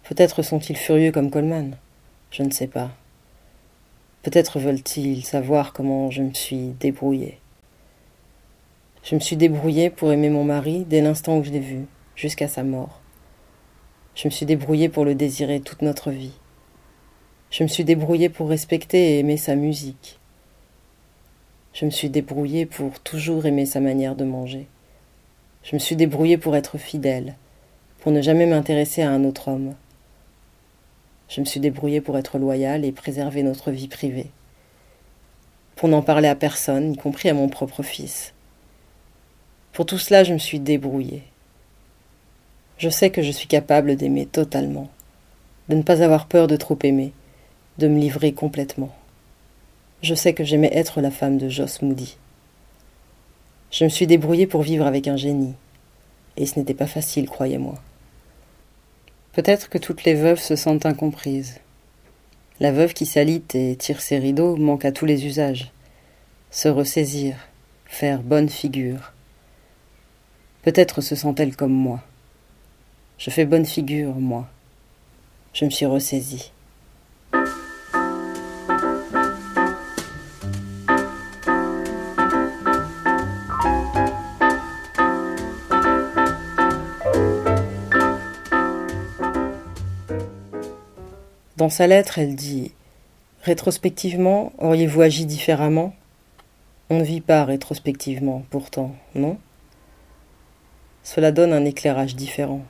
Peut-être 0.03 0.41
sont-ils 0.41 0.77
furieux 0.77 1.11
comme 1.11 1.30
Coleman, 1.30 1.77
je 2.31 2.44
ne 2.44 2.52
sais 2.52 2.68
pas. 2.68 2.91
Peut-être 4.23 4.60
veulent-ils 4.60 5.23
savoir 5.23 5.73
comment 5.73 6.11
je 6.11 6.23
me 6.23 6.34
suis 6.34 6.76
débrouillée. 6.80 7.40
Je 9.03 9.15
me 9.15 9.19
suis 9.19 9.38
débrouillée 9.38 9.90
pour 9.90 10.11
aimer 10.11 10.30
mon 10.30 10.44
mari 10.44 10.86
dès 10.88 11.02
l'instant 11.02 11.38
où 11.38 11.44
je 11.44 11.52
l'ai 11.52 11.60
vu. 11.60 11.86
jusqu'à 12.15 12.49
sa 12.49 12.64
mort. 12.64 12.99
Je 14.14 14.27
me 14.27 14.31
suis 14.31 14.45
débrouillée 14.45 14.90
pour 14.90 15.06
le 15.06 15.15
désirer 15.15 15.61
toute 15.61 15.81
notre 15.81 16.11
vie. 16.11 16.34
Je 17.49 17.64
me 17.64 17.69
suis 17.69 17.86
débrouillée 17.86 18.27
pour 18.27 18.49
respecter 18.49 19.11
et 19.15 19.19
aimer 19.19 19.38
sa 19.38 19.56
musique. 19.56 20.19
Je 21.80 21.85
me 21.85 21.91
suis 21.91 22.10
débrouillée 22.10 22.65
pour 22.65 22.99
toujours 22.99 23.45
aimer 23.45 23.65
sa 23.65 23.80
manière 23.80 24.18
de 24.18 24.26
manger. 24.26 24.68
Je 25.64 25.77
me 25.77 25.80
suis 25.80 25.95
débrouillée 25.95 26.38
pour 26.38 26.57
être 26.57 26.77
fidèle, 26.77 27.35
pour 27.99 28.11
ne 28.11 28.22
jamais 28.22 28.45
m'intéresser 28.45 29.01
à 29.01 29.11
un 29.11 29.23
autre 29.23 29.47
homme. 29.47 29.76
Je 31.30 31.39
me 31.39 31.45
suis 31.45 31.61
débrouillée 31.61 32.01
pour 32.01 32.18
être 32.18 32.38
loyale 32.38 32.84
et 32.84 32.91
préserver 32.91 33.43
notre 33.43 33.72
vie 33.72 33.88
privée. 33.88 34.30
Pour 35.77 35.88
n'en 35.88 36.01
parler 36.01 36.27
à 36.27 36.35
personne, 36.35 36.91
y 36.91 36.97
compris 36.97 37.30
à 37.30 37.34
mon 37.34 37.47
propre 37.47 37.81
fils. 37.81 38.34
Pour 39.72 39.85
tout 39.85 39.99
cela, 39.99 40.26
je 40.26 40.34
me 40.34 40.38
suis 40.38 40.60
débrouillée. 40.60 41.23
Je 42.77 42.89
sais 42.89 43.10
que 43.10 43.22
je 43.22 43.31
suis 43.31 43.47
capable 43.47 43.95
d'aimer 43.95 44.26
totalement, 44.26 44.89
de 45.69 45.76
ne 45.76 45.84
pas 45.84 46.03
avoir 46.03 46.26
peur 46.26 46.47
de 46.47 46.57
trop 46.57 46.77
aimer, 46.84 47.14
de 47.77 47.88
me 47.88 48.01
livrer 48.01 48.34
complètement. 48.34 48.93
Je 50.01 50.15
sais 50.15 50.34
que 50.34 50.45
j'aimais 50.45 50.71
être 50.71 51.01
la 51.01 51.11
femme 51.11 51.38
de 51.38 51.49
Joss 51.49 51.81
Moody. 51.81 52.17
Je 53.69 53.84
me 53.84 53.89
suis 53.89 54.07
débrouillée 54.07 54.47
pour 54.47 54.61
vivre 54.61 54.85
avec 54.85 55.09
un 55.09 55.17
génie, 55.17 55.55
et 56.38 56.45
ce 56.45 56.57
n'était 56.57 56.73
pas 56.73 56.88
facile, 56.88 57.27
croyez-moi. 57.27 57.76
Peut-être 59.34 59.69
que 59.69 59.77
toutes 59.77 60.05
les 60.05 60.15
veuves 60.15 60.39
se 60.39 60.55
sentent 60.55 60.85
incomprises. 60.85 61.59
La 62.61 62.71
veuve 62.71 62.93
qui 62.93 63.05
s'alit 63.05 63.43
et 63.53 63.76
tire 63.76 63.99
ses 63.99 64.19
rideaux 64.19 64.55
manque 64.55 64.85
à 64.85 64.93
tous 64.93 65.05
les 65.05 65.26
usages. 65.26 65.71
Se 66.49 66.69
ressaisir, 66.69 67.35
faire 67.85 68.23
bonne 68.23 68.49
figure. 68.49 69.13
Peut-être 70.61 71.01
se 71.01 71.15
sent-elle 71.15 71.57
comme 71.57 71.73
moi. 71.73 72.01
Je 73.17 73.31
fais 73.31 73.45
bonne 73.45 73.65
figure, 73.65 74.15
moi. 74.15 74.47
Je 75.51 75.65
me 75.65 75.69
suis 75.69 75.85
ressaisie. 75.85 76.53
Dans 91.60 91.68
sa 91.69 91.88
lettre, 91.88 92.19
elle 92.19 92.36
dit 92.36 92.72
Rétrospectivement, 93.44 94.53
auriez-vous 94.60 95.02
agi 95.02 95.26
différemment? 95.26 95.94
On 96.90 96.99
ne 96.99 97.03
vit 97.03 97.19
pas 97.19 97.44
rétrospectivement, 97.44 98.45
pourtant, 98.49 98.95
non? 99.14 99.38
Cela 101.03 101.34
donne 101.34 101.52
un 101.52 101.65
éclairage 101.65 102.15
différent. 102.15 102.61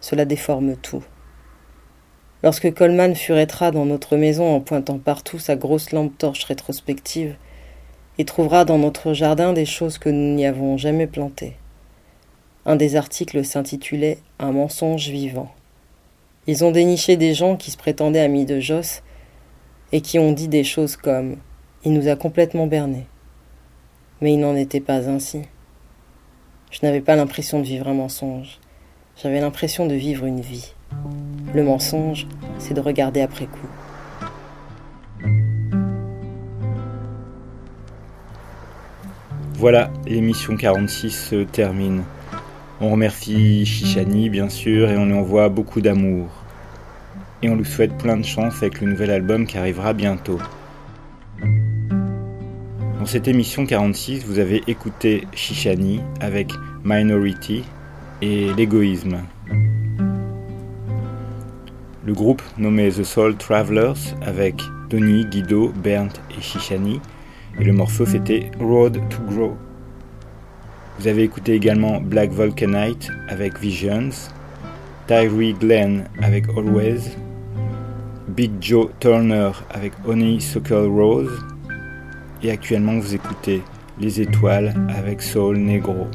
Cela 0.00 0.24
déforme 0.24 0.76
tout. 0.76 1.02
Lorsque 2.44 2.72
Coleman 2.72 3.16
furettera 3.16 3.72
dans 3.72 3.86
notre 3.86 4.16
maison 4.16 4.54
en 4.54 4.60
pointant 4.60 5.00
partout 5.00 5.40
sa 5.40 5.56
grosse 5.56 5.90
lampe 5.90 6.16
torche 6.16 6.44
rétrospective, 6.44 7.34
il 8.18 8.24
trouvera 8.24 8.64
dans 8.64 8.78
notre 8.78 9.14
jardin 9.14 9.52
des 9.52 9.66
choses 9.66 9.98
que 9.98 10.10
nous 10.10 10.36
n'y 10.36 10.46
avons 10.46 10.76
jamais 10.76 11.08
plantées. 11.08 11.56
Un 12.66 12.76
des 12.76 12.94
articles 12.94 13.44
s'intitulait 13.44 14.18
Un 14.38 14.52
mensonge 14.52 15.08
vivant. 15.08 15.52
Ils 16.48 16.64
ont 16.64 16.72
déniché 16.72 17.16
des 17.16 17.34
gens 17.34 17.56
qui 17.56 17.70
se 17.70 17.76
prétendaient 17.76 18.18
amis 18.18 18.46
de 18.46 18.58
Joss 18.58 19.02
et 19.92 20.00
qui 20.00 20.18
ont 20.18 20.32
dit 20.32 20.48
des 20.48 20.64
choses 20.64 20.96
comme 20.96 21.36
Il 21.84 21.92
nous 21.92 22.08
a 22.08 22.16
complètement 22.16 22.66
bernés. 22.66 23.06
Mais 24.20 24.32
il 24.32 24.40
n'en 24.40 24.56
était 24.56 24.80
pas 24.80 25.08
ainsi. 25.08 25.42
Je 26.72 26.80
n'avais 26.82 27.00
pas 27.00 27.14
l'impression 27.14 27.60
de 27.60 27.64
vivre 27.64 27.86
un 27.86 27.94
mensonge. 27.94 28.58
J'avais 29.22 29.40
l'impression 29.40 29.86
de 29.86 29.94
vivre 29.94 30.24
une 30.24 30.40
vie. 30.40 30.74
Le 31.54 31.62
mensonge, 31.62 32.26
c'est 32.58 32.74
de 32.74 32.80
regarder 32.80 33.20
après 33.20 33.46
coup. 33.46 33.68
Voilà, 39.54 39.92
l'émission 40.06 40.56
46 40.56 41.10
se 41.10 41.44
termine. 41.44 42.02
On 42.84 42.88
remercie 42.88 43.64
Chichani, 43.64 44.28
bien 44.28 44.48
sûr, 44.48 44.90
et 44.90 44.96
on 44.96 45.06
lui 45.06 45.14
envoie 45.14 45.48
beaucoup 45.48 45.80
d'amour. 45.80 46.26
Et 47.40 47.48
on 47.48 47.54
lui 47.54 47.64
souhaite 47.64 47.96
plein 47.96 48.16
de 48.16 48.24
chance 48.24 48.56
avec 48.56 48.80
le 48.80 48.90
nouvel 48.90 49.12
album 49.12 49.46
qui 49.46 49.56
arrivera 49.56 49.92
bientôt. 49.92 50.40
Dans 52.98 53.06
cette 53.06 53.28
émission 53.28 53.66
46, 53.66 54.24
vous 54.26 54.40
avez 54.40 54.64
écouté 54.66 55.28
Chichani 55.32 56.00
avec 56.20 56.50
Minority 56.82 57.62
et 58.20 58.52
l'égoïsme. 58.54 59.18
Le 62.04 62.12
groupe 62.12 62.42
nommé 62.58 62.90
The 62.90 63.04
Soul 63.04 63.36
Travelers 63.36 64.16
avec 64.22 64.60
Tony, 64.88 65.24
Guido, 65.26 65.72
Bernd 65.84 66.10
et 66.36 66.40
Chichani. 66.40 67.00
Et 67.60 67.62
le 67.62 67.72
morceau 67.72 68.06
c'était 68.06 68.50
Road 68.58 68.98
to 69.08 69.22
Grow. 69.32 69.56
Vous 70.98 71.08
avez 71.08 71.22
écouté 71.22 71.54
également 71.54 72.00
Black 72.00 72.30
Vulcanite 72.30 73.10
avec 73.28 73.58
Visions, 73.58 74.10
Tyree 75.06 75.54
Glenn 75.54 76.04
avec 76.22 76.48
Always, 76.56 77.16
Big 78.28 78.52
Joe 78.60 78.88
Turner 79.00 79.50
avec 79.70 79.92
Honeysuckle 80.06 80.86
Rose, 80.86 81.44
et 82.42 82.50
actuellement 82.50 82.98
vous 82.98 83.14
écoutez 83.14 83.62
Les 83.98 84.20
Étoiles 84.20 84.74
avec 84.96 85.22
Soul 85.22 85.58
Negro. 85.58 86.06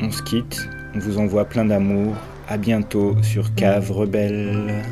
On 0.00 0.10
se 0.10 0.22
quitte, 0.22 0.68
on 0.94 0.98
vous 0.98 1.18
envoie 1.18 1.46
plein 1.46 1.64
d'amour, 1.64 2.14
à 2.48 2.58
bientôt 2.58 3.16
sur 3.22 3.54
Cave 3.54 3.90
Rebelle. 3.90 4.82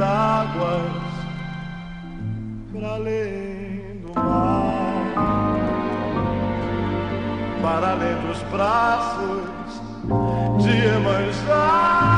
Águas, 0.00 0.92
para 2.72 2.88
além 2.94 3.76
mar. 4.16 4.86
Para 7.62 7.90
além 7.92 8.16
dos 8.26 8.42
braços 8.50 9.82
de 10.62 10.70
Iemanjá. 10.70 12.15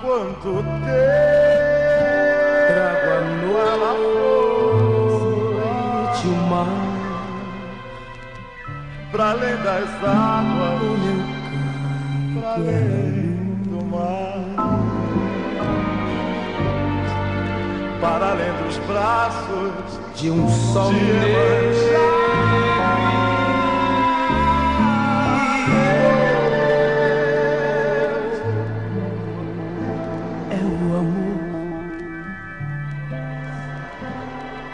Quanto 0.00 0.62
tempo 0.84 1.88
Trago 2.68 3.08
a 3.08 3.60
ela 3.66 3.92
noite, 5.24 6.26
o 6.26 6.36
mar, 6.50 6.68
pra 9.10 9.30
além 9.30 9.56
das 9.56 9.88
águas, 10.04 10.90
pra 12.38 12.50
além 12.54 13.38
do 13.64 13.80
mar, 13.86 14.44
para 18.00 18.26
além 18.32 18.52
dos 18.64 18.76
braços 18.86 19.72
de 20.14 20.30
um 20.30 20.48
sol 20.48 20.92
de 20.92 22.17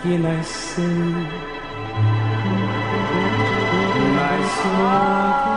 que 0.04 0.18
nasceu 0.18 0.82
nas 4.14 4.46
suas 4.60 5.53